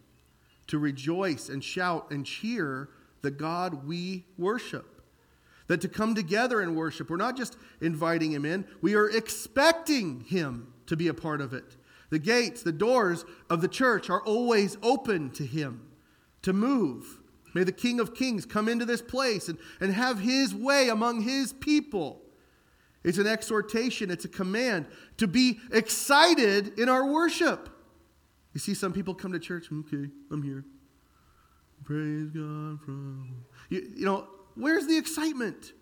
to 0.67 0.79
rejoice 0.79 1.49
and 1.49 1.65
shout 1.65 2.11
and 2.11 2.27
cheer 2.27 2.91
the 3.23 3.31
God 3.31 3.87
we 3.87 4.25
worship. 4.37 5.03
That 5.67 5.81
to 5.83 5.89
come 5.89 6.15
together 6.15 6.61
and 6.61 6.75
worship, 6.75 7.11
we're 7.11 7.17
not 7.17 7.37
just 7.37 7.57
inviting 7.81 8.33
him 8.33 8.45
in, 8.45 8.65
we 8.81 8.95
are 8.95 9.11
expecting 9.11 10.21
him 10.21 10.73
to 10.87 10.97
be 10.97 11.09
a 11.09 11.15
part 11.15 11.41
of 11.41 11.53
it. 11.53 11.77
The 12.11 12.19
gates, 12.19 12.63
the 12.63 12.73
doors 12.73 13.25
of 13.51 13.61
the 13.61 13.69
church 13.69 14.09
are 14.09 14.23
always 14.23 14.79
open 14.83 15.31
to 15.33 15.45
him 15.45 15.83
to 16.43 16.53
move. 16.53 17.19
May 17.55 17.65
the 17.65 17.73
King 17.73 18.01
of 18.01 18.15
Kings 18.15 18.47
come 18.47 18.69
into 18.69 18.85
this 18.85 19.03
place 19.03 19.49
and, 19.49 19.59
and 19.81 19.93
have 19.93 20.21
his 20.21 20.55
way 20.55 20.89
among 20.89 21.23
his 21.23 21.53
people. 21.53 22.23
It's 23.05 23.19
an 23.19 23.27
exhortation, 23.27 24.11
it's 24.11 24.25
a 24.25 24.29
command 24.29 24.87
to 25.19 25.27
be 25.27 25.61
excited 25.71 26.79
in 26.79 26.89
our 26.89 27.07
worship. 27.07 27.69
You 28.55 28.61
see, 28.61 28.75
some 28.75 28.93
people 28.93 29.15
come 29.15 29.33
to 29.33 29.39
church, 29.39 29.67
okay, 29.71 30.11
I'm 30.31 30.43
here. 30.43 30.65
Praise 31.85 32.29
God 32.29 32.81
from. 32.85 33.45
You, 33.69 33.91
you 33.97 34.05
know, 34.05 34.27
where's 34.55 34.87
the 34.87 34.97
excitement? 34.97 35.73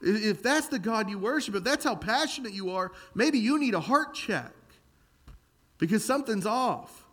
If 0.00 0.42
that's 0.42 0.68
the 0.68 0.78
God 0.78 1.08
you 1.08 1.18
worship, 1.18 1.54
if 1.54 1.64
that's 1.64 1.84
how 1.84 1.94
passionate 1.94 2.52
you 2.52 2.70
are, 2.70 2.92
maybe 3.14 3.38
you 3.38 3.58
need 3.58 3.74
a 3.74 3.80
heart 3.80 4.14
check 4.14 4.52
because 5.78 6.04
something's 6.04 6.46
off. 6.46 7.06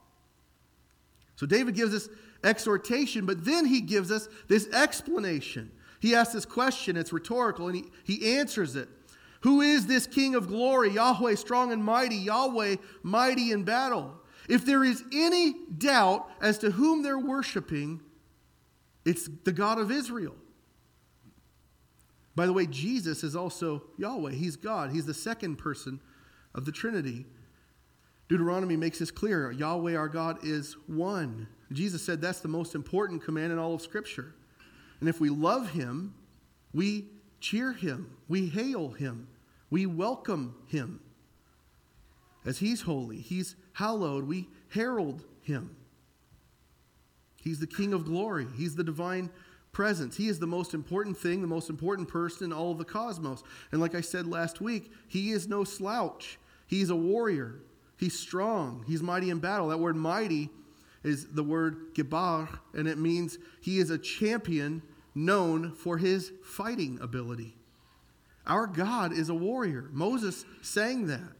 So 1.35 1.45
David 1.45 1.75
gives 1.75 1.93
us 1.93 2.09
exhortation, 2.43 3.25
but 3.25 3.45
then 3.45 3.65
he 3.65 3.81
gives 3.81 4.11
us 4.11 4.27
this 4.47 4.67
explanation. 4.69 5.71
He 5.99 6.15
asks 6.15 6.33
this 6.33 6.45
question, 6.45 6.97
it's 6.97 7.13
rhetorical, 7.13 7.67
and 7.67 7.75
he, 7.75 7.85
he 8.03 8.37
answers 8.37 8.75
it. 8.75 8.89
Who 9.41 9.61
is 9.61 9.87
this 9.87 10.05
King 10.05 10.35
of 10.35 10.47
glory? 10.47 10.91
Yahweh, 10.91 11.35
strong 11.35 11.71
and 11.71 11.83
mighty, 11.83 12.15
Yahweh, 12.15 12.75
mighty 13.03 13.51
in 13.51 13.63
battle. 13.63 14.15
If 14.49 14.65
there 14.65 14.83
is 14.83 15.03
any 15.11 15.55
doubt 15.77 16.29
as 16.41 16.57
to 16.59 16.71
whom 16.71 17.03
they're 17.03 17.17
worshiping, 17.17 18.01
it's 19.05 19.29
the 19.43 19.51
God 19.51 19.79
of 19.79 19.91
Israel. 19.91 20.35
By 22.35 22.45
the 22.45 22.53
way, 22.53 22.65
Jesus 22.65 23.23
is 23.23 23.35
also 23.35 23.83
Yahweh. 23.97 24.31
He's 24.31 24.55
God. 24.55 24.91
He's 24.91 25.05
the 25.05 25.13
second 25.13 25.57
person 25.57 25.99
of 26.55 26.65
the 26.65 26.71
Trinity. 26.71 27.25
Deuteronomy 28.29 28.77
makes 28.77 28.99
this 28.99 29.11
clear 29.11 29.51
Yahweh 29.51 29.95
our 29.95 30.07
God 30.07 30.37
is 30.43 30.77
one. 30.87 31.47
Jesus 31.71 32.01
said 32.01 32.21
that's 32.21 32.39
the 32.39 32.47
most 32.47 32.75
important 32.75 33.23
command 33.23 33.51
in 33.51 33.59
all 33.59 33.73
of 33.73 33.81
Scripture. 33.81 34.33
And 34.99 35.09
if 35.09 35.19
we 35.19 35.29
love 35.29 35.71
Him, 35.71 36.13
we 36.73 37.07
cheer 37.41 37.73
Him, 37.73 38.15
we 38.29 38.47
hail 38.47 38.89
Him, 38.89 39.27
we 39.69 39.85
welcome 39.85 40.55
Him. 40.67 41.01
As 42.45 42.59
He's 42.59 42.81
holy, 42.81 43.17
He's 43.17 43.55
hallowed, 43.73 44.25
we 44.25 44.47
herald 44.69 45.25
Him. 45.41 45.75
He's 47.41 47.59
the 47.59 47.67
King 47.67 47.93
of 47.93 48.05
glory. 48.05 48.47
He's 48.55 48.75
the 48.75 48.83
divine 48.83 49.29
presence. 49.71 50.17
He 50.17 50.27
is 50.27 50.39
the 50.39 50.47
most 50.47 50.73
important 50.73 51.17
thing, 51.17 51.41
the 51.41 51.47
most 51.47 51.69
important 51.69 52.07
person 52.07 52.45
in 52.45 52.53
all 52.53 52.71
of 52.71 52.77
the 52.77 52.85
cosmos. 52.85 53.43
And 53.71 53.81
like 53.81 53.95
I 53.95 54.01
said 54.01 54.27
last 54.27 54.61
week, 54.61 54.91
he 55.07 55.31
is 55.31 55.47
no 55.47 55.63
slouch. 55.63 56.39
He's 56.67 56.89
a 56.89 56.95
warrior. 56.95 57.55
He's 57.97 58.17
strong. 58.17 58.83
He's 58.87 59.01
mighty 59.01 59.29
in 59.29 59.39
battle. 59.39 59.67
That 59.69 59.79
word 59.79 59.95
mighty 59.95 60.49
is 61.03 61.27
the 61.27 61.43
word 61.43 61.95
gebar, 61.95 62.47
and 62.73 62.87
it 62.87 62.97
means 62.97 63.37
he 63.61 63.79
is 63.79 63.89
a 63.89 63.97
champion 63.97 64.81
known 65.15 65.71
for 65.71 65.97
his 65.97 66.31
fighting 66.43 66.99
ability. 67.01 67.55
Our 68.45 68.67
God 68.67 69.13
is 69.13 69.29
a 69.29 69.35
warrior. 69.35 69.89
Moses 69.91 70.45
sang 70.61 71.07
that. 71.07 71.33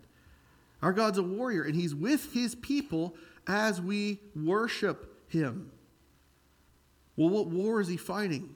Our 0.82 0.94
God's 0.94 1.18
a 1.18 1.24
warrior, 1.24 1.64
and 1.64 1.76
he's 1.76 1.94
with 1.94 2.34
his 2.34 2.56
people 2.56 3.16
as 3.48 3.82
we 3.82 4.20
worship 4.36 5.28
him. 5.28 5.72
Well, 7.22 7.30
what 7.30 7.50
war 7.50 7.80
is 7.80 7.88
he 7.88 7.98
fighting? 7.98 8.56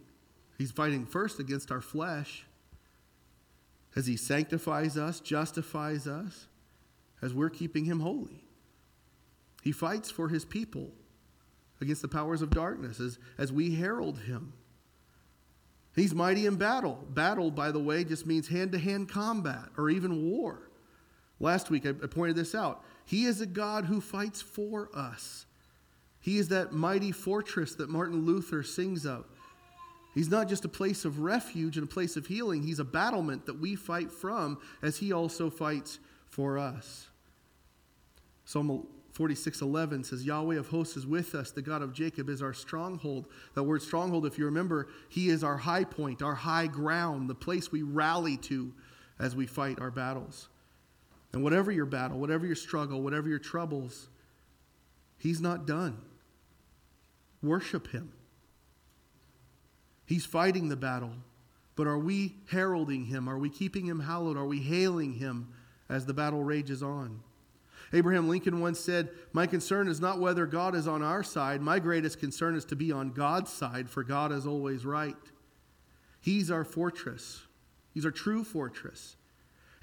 He's 0.58 0.72
fighting 0.72 1.06
first 1.06 1.40
against 1.40 1.72
our 1.72 1.82
flesh 1.82 2.48
as 3.96 4.08
he 4.08 4.18
sanctifies 4.18 4.98
us, 4.98 5.20
justifies 5.20 6.08
us, 6.08 6.48
as 7.22 7.32
we're 7.32 7.52
keeping 7.52 7.86
him 7.86 8.00
holy. 8.00 8.44
He 9.62 9.72
fights 9.72 10.10
for 10.10 10.30
his 10.30 10.46
people 10.46 10.90
against 11.80 12.02
the 12.02 12.08
powers 12.08 12.42
of 12.42 12.50
darkness 12.50 13.00
as, 13.00 13.20
as 13.38 13.54
we 13.54 13.76
herald 13.76 14.18
him. 14.22 14.54
He's 15.96 16.16
mighty 16.16 16.48
in 16.48 16.56
battle. 16.56 17.06
Battle, 17.12 17.52
by 17.52 17.70
the 17.70 17.78
way, 17.78 18.04
just 18.04 18.26
means 18.26 18.48
hand 18.48 18.72
to 18.72 18.80
hand 18.80 19.10
combat 19.10 19.70
or 19.78 19.92
even 19.92 20.32
war. 20.32 20.72
Last 21.40 21.70
week 21.70 21.86
I 21.86 21.92
pointed 21.92 22.36
this 22.36 22.56
out. 22.56 22.84
He 23.06 23.26
is 23.26 23.42
a 23.42 23.46
God 23.46 23.86
who 23.86 24.02
fights 24.02 24.42
for 24.42 24.90
us. 24.92 25.46
He 26.26 26.40
is 26.40 26.48
that 26.48 26.72
mighty 26.72 27.12
fortress 27.12 27.76
that 27.76 27.88
Martin 27.88 28.26
Luther 28.26 28.64
sings 28.64 29.06
of. 29.06 29.26
He's 30.16 30.28
not 30.28 30.50
just 30.50 30.66
a 30.66 30.68
place 30.68 31.06
of 31.06 31.20
refuge 31.20 31.78
and 31.78 31.86
a 31.86 31.90
place 31.90 32.18
of 32.18 32.26
healing, 32.26 32.64
he's 32.64 32.80
a 32.80 32.84
battlement 32.84 33.46
that 33.46 33.60
we 33.60 33.76
fight 33.76 34.12
from 34.12 34.58
as 34.82 34.98
he 34.98 35.14
also 35.14 35.52
fights 35.52 36.00
for 36.28 36.58
us. 36.58 37.10
Psalm 38.44 38.88
46:11 39.14 40.04
says 40.04 40.26
Yahweh 40.26 40.56
of 40.56 40.70
hosts 40.70 40.98
is 40.98 41.06
with 41.06 41.36
us 41.36 41.52
the 41.52 41.62
God 41.62 41.84
of 41.84 41.94
Jacob 41.94 42.28
is 42.28 42.42
our 42.42 42.54
stronghold. 42.54 43.28
That 43.54 43.62
word 43.62 43.84
stronghold 43.84 44.26
if 44.26 44.40
you 44.40 44.46
remember 44.46 44.88
he 45.10 45.30
is 45.30 45.44
our 45.44 45.58
high 45.58 45.84
point, 45.84 46.24
our 46.24 46.34
high 46.34 46.66
ground, 46.66 47.30
the 47.30 47.36
place 47.36 47.72
we 47.72 47.84
rally 47.84 48.38
to 48.38 48.74
as 49.20 49.36
we 49.36 49.46
fight 49.46 49.80
our 49.80 49.92
battles. 49.92 50.50
And 51.34 51.44
whatever 51.44 51.72
your 51.72 51.86
battle, 51.86 52.18
whatever 52.18 52.48
your 52.48 52.56
struggle, 52.56 53.04
whatever 53.04 53.30
your 53.30 53.38
troubles, 53.38 54.08
he's 55.20 55.40
not 55.40 55.68
done 55.68 56.02
worship 57.46 57.92
him. 57.92 58.12
He's 60.06 60.26
fighting 60.26 60.70
the 60.70 60.76
battle, 60.76 61.14
but 61.76 61.88
are 61.88 61.98
we 61.98 62.36
heralding 62.50 63.06
him? 63.06 63.28
Are 63.28 63.38
we 63.38 63.50
keeping 63.50 63.86
him 63.86 64.02
hallowed? 64.02 64.38
Are 64.38 64.46
we 64.46 64.60
hailing 64.60 65.14
him 65.14 65.50
as 65.90 66.06
the 66.06 66.14
battle 66.14 66.44
rages 66.44 66.84
on? 66.84 67.22
Abraham 67.94 68.28
Lincoln 68.28 68.60
once 68.60 68.80
said, 68.80 69.10
My 69.34 69.48
concern 69.48 69.88
is 69.88 70.00
not 70.00 70.20
whether 70.20 70.46
God 70.46 70.76
is 70.76 70.88
on 70.88 71.02
our 71.02 71.24
side. 71.24 71.62
My 71.62 71.80
greatest 71.80 72.20
concern 72.20 72.56
is 72.56 72.66
to 72.66 72.76
be 72.76 72.92
on 72.92 73.12
God's 73.12 73.52
side, 73.52 73.90
for 73.90 74.04
God 74.04 74.32
is 74.32 74.46
always 74.46 74.86
right. 74.86 75.16
He's 76.22 76.50
our 76.50 76.64
fortress, 76.64 77.44
He's 77.94 78.06
our 78.06 78.12
true 78.12 78.44
fortress. 78.44 79.16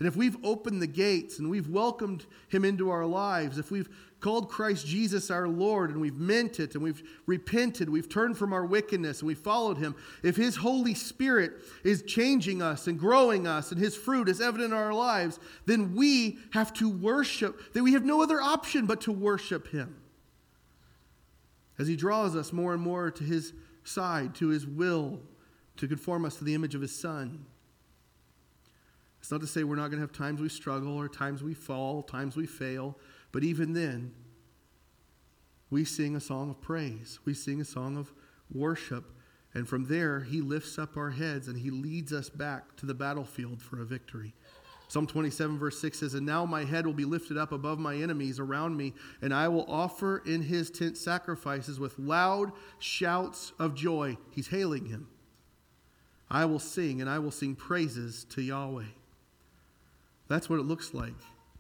And 0.03 0.09
if 0.09 0.16
we've 0.16 0.36
opened 0.42 0.82
the 0.82 0.88
gates 0.88 1.38
and 1.38 1.48
we've 1.48 1.68
welcomed 1.68 2.26
him 2.48 2.64
into 2.64 2.90
our 2.90 3.07
lives, 3.07 3.57
if 3.57 3.70
we've 3.70 3.88
called 4.18 4.48
Christ 4.48 4.84
Jesus 4.84 5.30
our 5.30 5.46
Lord 5.46 5.90
and 5.90 6.00
we've 6.00 6.16
meant 6.16 6.59
it 6.59 6.74
and 6.74 6.82
we've 6.82 7.09
repented, 7.26 7.88
we've 7.88 8.09
turned 8.09 8.36
from 8.36 8.53
our 8.53 8.66
wickedness 8.66 9.20
and 9.20 9.28
we 9.28 9.36
followed 9.36 9.78
him, 9.78 9.94
if 10.24 10.34
his 10.34 10.57
Holy 10.57 10.94
Spirit 10.94 11.53
is 11.84 12.03
changing 12.03 12.61
us 12.61 12.88
and 12.88 12.98
growing 12.98 13.46
us 13.46 13.70
and 13.70 13.80
his 13.80 13.94
fruit 13.94 14.28
is 14.28 14.40
evident 14.40 14.72
in 14.72 14.76
our 14.76 14.92
lives, 14.92 15.38
then 15.66 15.94
we 15.94 16.36
have 16.50 16.72
to 16.72 16.88
worship, 16.90 17.72
that 17.72 17.84
we 17.84 17.92
have 17.92 18.05
no 18.05 18.24
other 18.24 18.40
option 18.40 18.86
but 18.86 19.03
to 19.03 19.12
worship 19.12 19.68
him. 19.68 19.94
As 21.78 21.86
he 21.86 21.94
draws 21.94 22.34
us 22.34 22.53
more 22.53 22.74
and 22.74 22.82
more 22.82 23.12
to 23.12 23.22
his 23.22 23.53
side, 23.84 24.34
to 24.34 24.48
his 24.48 24.66
will, 24.66 25.20
to 25.76 25.86
conform 25.86 26.24
us 26.24 26.38
to 26.38 26.44
the 26.44 26.55
image 26.55 26.74
of 26.74 26.80
his 26.80 26.92
Son. 26.92 27.46
It's 29.22 29.30
not 29.30 29.40
to 29.40 29.46
say 29.46 29.62
we're 29.62 29.76
not 29.76 29.92
going 29.92 30.00
to 30.00 30.00
have 30.00 30.12
times 30.12 30.40
we 30.40 30.48
struggle 30.48 30.96
or 30.96 31.08
times 31.08 31.44
we 31.44 31.54
fall, 31.54 32.02
times 32.02 32.34
we 32.34 32.44
fail, 32.44 32.98
but 33.30 33.44
even 33.44 33.72
then, 33.72 34.12
we 35.70 35.84
sing 35.84 36.16
a 36.16 36.20
song 36.20 36.50
of 36.50 36.60
praise. 36.60 37.20
We 37.24 37.32
sing 37.32 37.60
a 37.60 37.64
song 37.64 37.96
of 37.96 38.12
worship. 38.52 39.04
And 39.54 39.68
from 39.68 39.86
there, 39.86 40.20
he 40.20 40.40
lifts 40.40 40.76
up 40.76 40.96
our 40.96 41.10
heads 41.10 41.46
and 41.46 41.56
he 41.56 41.70
leads 41.70 42.12
us 42.12 42.28
back 42.28 42.74
to 42.78 42.86
the 42.86 42.94
battlefield 42.94 43.62
for 43.62 43.80
a 43.80 43.84
victory. 43.84 44.34
Psalm 44.88 45.06
27, 45.06 45.56
verse 45.56 45.80
6 45.80 46.00
says, 46.00 46.14
And 46.14 46.26
now 46.26 46.44
my 46.44 46.64
head 46.64 46.84
will 46.84 46.92
be 46.92 47.04
lifted 47.04 47.38
up 47.38 47.52
above 47.52 47.78
my 47.78 47.94
enemies 47.94 48.40
around 48.40 48.76
me, 48.76 48.92
and 49.22 49.32
I 49.32 49.46
will 49.46 49.64
offer 49.70 50.18
in 50.26 50.42
his 50.42 50.68
tent 50.68 50.98
sacrifices 50.98 51.78
with 51.78 51.96
loud 51.96 52.50
shouts 52.80 53.52
of 53.60 53.76
joy. 53.76 54.18
He's 54.32 54.48
hailing 54.48 54.86
him. 54.86 55.06
I 56.28 56.44
will 56.44 56.58
sing, 56.58 57.00
and 57.00 57.08
I 57.08 57.20
will 57.20 57.30
sing 57.30 57.54
praises 57.54 58.24
to 58.30 58.42
Yahweh. 58.42 58.84
That's 60.32 60.48
what 60.48 60.58
it 60.58 60.62
looks 60.62 60.94
like 60.94 61.12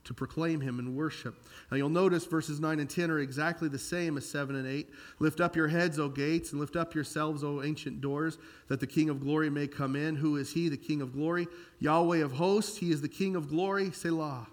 to 0.04 0.14
proclaim 0.14 0.58
him 0.58 0.78
in 0.78 0.96
worship. 0.96 1.34
Now 1.70 1.76
you'll 1.76 1.90
notice 1.90 2.24
verses 2.24 2.58
9 2.58 2.80
and 2.80 2.88
10 2.88 3.10
are 3.10 3.18
exactly 3.18 3.68
the 3.68 3.78
same 3.78 4.16
as 4.16 4.24
7 4.24 4.56
and 4.56 4.66
8. 4.66 4.88
Lift 5.18 5.42
up 5.42 5.54
your 5.54 5.68
heads, 5.68 5.98
O 5.98 6.08
gates, 6.08 6.52
and 6.52 6.58
lift 6.60 6.74
up 6.74 6.94
yourselves, 6.94 7.44
O 7.44 7.62
ancient 7.62 8.00
doors, 8.00 8.38
that 8.68 8.80
the 8.80 8.86
King 8.86 9.10
of 9.10 9.20
glory 9.20 9.50
may 9.50 9.66
come 9.66 9.94
in. 9.94 10.16
Who 10.16 10.38
is 10.38 10.54
he, 10.54 10.70
the 10.70 10.78
King 10.78 11.02
of 11.02 11.12
glory? 11.12 11.48
Yahweh 11.80 12.24
of 12.24 12.32
hosts, 12.32 12.78
he 12.78 12.90
is 12.90 13.02
the 13.02 13.10
King 13.10 13.36
of 13.36 13.50
glory. 13.50 13.90
Selah. 13.90 14.46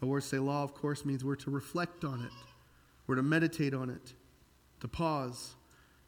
The 0.00 0.06
word 0.06 0.22
Selah, 0.22 0.62
of 0.62 0.74
course, 0.74 1.06
means 1.06 1.24
we're 1.24 1.36
to 1.36 1.50
reflect 1.50 2.04
on 2.04 2.20
it, 2.20 2.32
we're 3.06 3.16
to 3.16 3.22
meditate 3.22 3.72
on 3.72 3.88
it, 3.88 4.12
to 4.80 4.88
pause, 4.88 5.54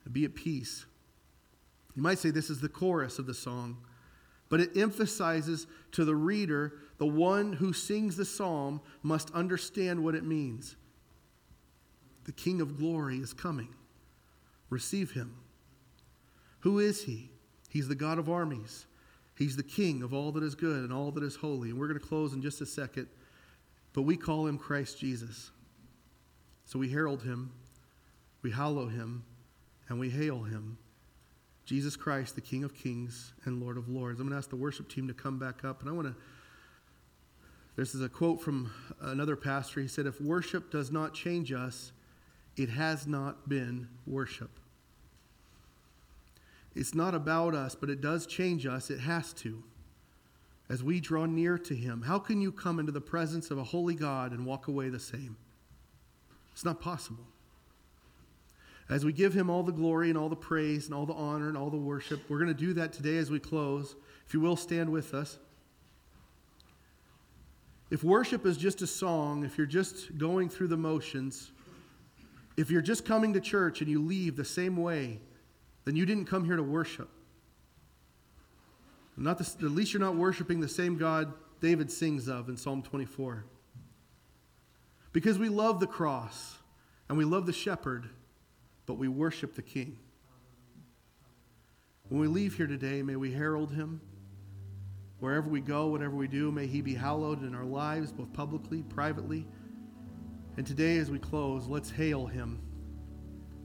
and 0.04 0.12
be 0.12 0.26
at 0.26 0.34
peace. 0.34 0.84
You 1.96 2.02
might 2.02 2.18
say 2.18 2.30
this 2.30 2.50
is 2.50 2.60
the 2.60 2.68
chorus 2.68 3.18
of 3.18 3.24
the 3.24 3.32
song 3.32 3.78
but 4.52 4.60
it 4.60 4.76
emphasizes 4.76 5.66
to 5.92 6.04
the 6.04 6.14
reader 6.14 6.74
the 7.02 7.06
one 7.06 7.52
who 7.52 7.72
sings 7.72 8.14
the 8.14 8.24
psalm 8.24 8.80
must 9.02 9.32
understand 9.32 10.04
what 10.04 10.14
it 10.14 10.22
means. 10.22 10.76
The 12.26 12.32
King 12.32 12.60
of 12.60 12.78
glory 12.78 13.16
is 13.16 13.34
coming. 13.34 13.74
Receive 14.70 15.10
him. 15.10 15.34
Who 16.60 16.78
is 16.78 17.02
he? 17.02 17.28
He's 17.68 17.88
the 17.88 17.96
God 17.96 18.20
of 18.20 18.30
armies. 18.30 18.86
He's 19.36 19.56
the 19.56 19.64
King 19.64 20.04
of 20.04 20.14
all 20.14 20.30
that 20.30 20.44
is 20.44 20.54
good 20.54 20.84
and 20.84 20.92
all 20.92 21.10
that 21.10 21.24
is 21.24 21.34
holy. 21.34 21.70
And 21.70 21.80
we're 21.80 21.88
going 21.88 21.98
to 21.98 22.06
close 22.06 22.34
in 22.34 22.40
just 22.40 22.60
a 22.60 22.66
second. 22.66 23.08
But 23.94 24.02
we 24.02 24.16
call 24.16 24.46
him 24.46 24.56
Christ 24.56 25.00
Jesus. 25.00 25.50
So 26.66 26.78
we 26.78 26.88
herald 26.88 27.24
him, 27.24 27.50
we 28.42 28.52
hallow 28.52 28.86
him, 28.86 29.24
and 29.88 29.98
we 29.98 30.08
hail 30.08 30.44
him. 30.44 30.78
Jesus 31.64 31.96
Christ, 31.96 32.36
the 32.36 32.40
King 32.40 32.62
of 32.62 32.76
Kings 32.76 33.32
and 33.44 33.60
Lord 33.60 33.76
of 33.76 33.88
Lords. 33.88 34.20
I'm 34.20 34.28
going 34.28 34.34
to 34.34 34.38
ask 34.38 34.50
the 34.50 34.54
worship 34.54 34.88
team 34.88 35.08
to 35.08 35.14
come 35.14 35.40
back 35.40 35.64
up, 35.64 35.80
and 35.80 35.90
I 35.90 35.92
want 35.94 36.06
to. 36.06 36.14
This 37.76 37.94
is 37.94 38.02
a 38.02 38.08
quote 38.08 38.40
from 38.40 38.70
another 39.00 39.36
pastor. 39.36 39.80
He 39.80 39.88
said, 39.88 40.06
If 40.06 40.20
worship 40.20 40.70
does 40.70 40.90
not 40.90 41.14
change 41.14 41.52
us, 41.52 41.92
it 42.56 42.68
has 42.68 43.06
not 43.06 43.48
been 43.48 43.88
worship. 44.06 44.50
It's 46.74 46.94
not 46.94 47.14
about 47.14 47.54
us, 47.54 47.74
but 47.74 47.90
it 47.90 48.00
does 48.00 48.26
change 48.26 48.66
us. 48.66 48.90
It 48.90 49.00
has 49.00 49.32
to. 49.34 49.62
As 50.68 50.82
we 50.82 51.00
draw 51.00 51.26
near 51.26 51.58
to 51.58 51.74
Him, 51.74 52.02
how 52.02 52.18
can 52.18 52.40
you 52.40 52.52
come 52.52 52.78
into 52.78 52.92
the 52.92 53.00
presence 53.00 53.50
of 53.50 53.58
a 53.58 53.64
holy 53.64 53.94
God 53.94 54.32
and 54.32 54.46
walk 54.46 54.68
away 54.68 54.88
the 54.88 55.00
same? 55.00 55.36
It's 56.52 56.64
not 56.64 56.80
possible. 56.80 57.24
As 58.88 59.04
we 59.04 59.12
give 59.12 59.32
him 59.32 59.48
all 59.48 59.62
the 59.62 59.72
glory 59.72 60.10
and 60.10 60.18
all 60.18 60.28
the 60.28 60.36
praise 60.36 60.86
and 60.86 60.94
all 60.94 61.06
the 61.06 61.14
honor 61.14 61.48
and 61.48 61.56
all 61.56 61.70
the 61.70 61.76
worship, 61.78 62.20
we're 62.28 62.38
going 62.38 62.48
to 62.48 62.54
do 62.54 62.74
that 62.74 62.92
today 62.92 63.16
as 63.16 63.30
we 63.30 63.38
close. 63.38 63.94
If 64.26 64.34
you 64.34 64.40
will, 64.40 64.56
stand 64.56 64.90
with 64.90 65.14
us. 65.14 65.38
If 67.92 68.02
worship 68.02 68.46
is 68.46 68.56
just 68.56 68.80
a 68.80 68.86
song, 68.86 69.44
if 69.44 69.58
you're 69.58 69.66
just 69.66 70.16
going 70.16 70.48
through 70.48 70.68
the 70.68 70.78
motions, 70.78 71.52
if 72.56 72.70
you're 72.70 72.80
just 72.80 73.04
coming 73.04 73.34
to 73.34 73.40
church 73.40 73.82
and 73.82 73.90
you 73.90 74.00
leave 74.00 74.34
the 74.34 74.46
same 74.46 74.78
way, 74.78 75.20
then 75.84 75.94
you 75.94 76.06
didn't 76.06 76.24
come 76.24 76.46
here 76.46 76.56
to 76.56 76.62
worship. 76.62 77.10
Not 79.14 79.42
at 79.42 79.60
least 79.60 79.92
you're 79.92 80.00
not 80.00 80.16
worshiping 80.16 80.58
the 80.58 80.68
same 80.68 80.96
God 80.96 81.34
David 81.60 81.92
sings 81.92 82.28
of 82.28 82.48
in 82.48 82.56
Psalm 82.56 82.80
24. 82.80 83.44
Because 85.12 85.38
we 85.38 85.50
love 85.50 85.78
the 85.78 85.86
cross 85.86 86.56
and 87.10 87.18
we 87.18 87.26
love 87.26 87.44
the 87.44 87.52
shepherd 87.52 88.08
but 88.86 88.94
we 88.94 89.06
worship 89.06 89.54
the 89.54 89.60
King. 89.60 89.98
When 92.08 92.22
we 92.22 92.26
leave 92.26 92.56
here 92.56 92.66
today, 92.66 93.02
may 93.02 93.16
we 93.16 93.32
herald 93.32 93.74
him. 93.74 94.00
Wherever 95.22 95.48
we 95.48 95.60
go, 95.60 95.86
whatever 95.86 96.16
we 96.16 96.26
do, 96.26 96.50
may 96.50 96.66
He 96.66 96.80
be 96.80 96.96
hallowed 96.96 97.44
in 97.44 97.54
our 97.54 97.64
lives, 97.64 98.10
both 98.10 98.32
publicly, 98.32 98.82
privately. 98.82 99.46
And 100.56 100.66
today, 100.66 100.98
as 100.98 101.12
we 101.12 101.20
close, 101.20 101.68
let's 101.68 101.92
hail 101.92 102.26
Him 102.26 102.58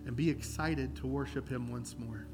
and 0.06 0.16
be 0.16 0.30
excited 0.30 0.96
to 0.98 1.08
worship 1.08 1.50
Him 1.50 1.72
once 1.72 1.96
more. 1.98 2.28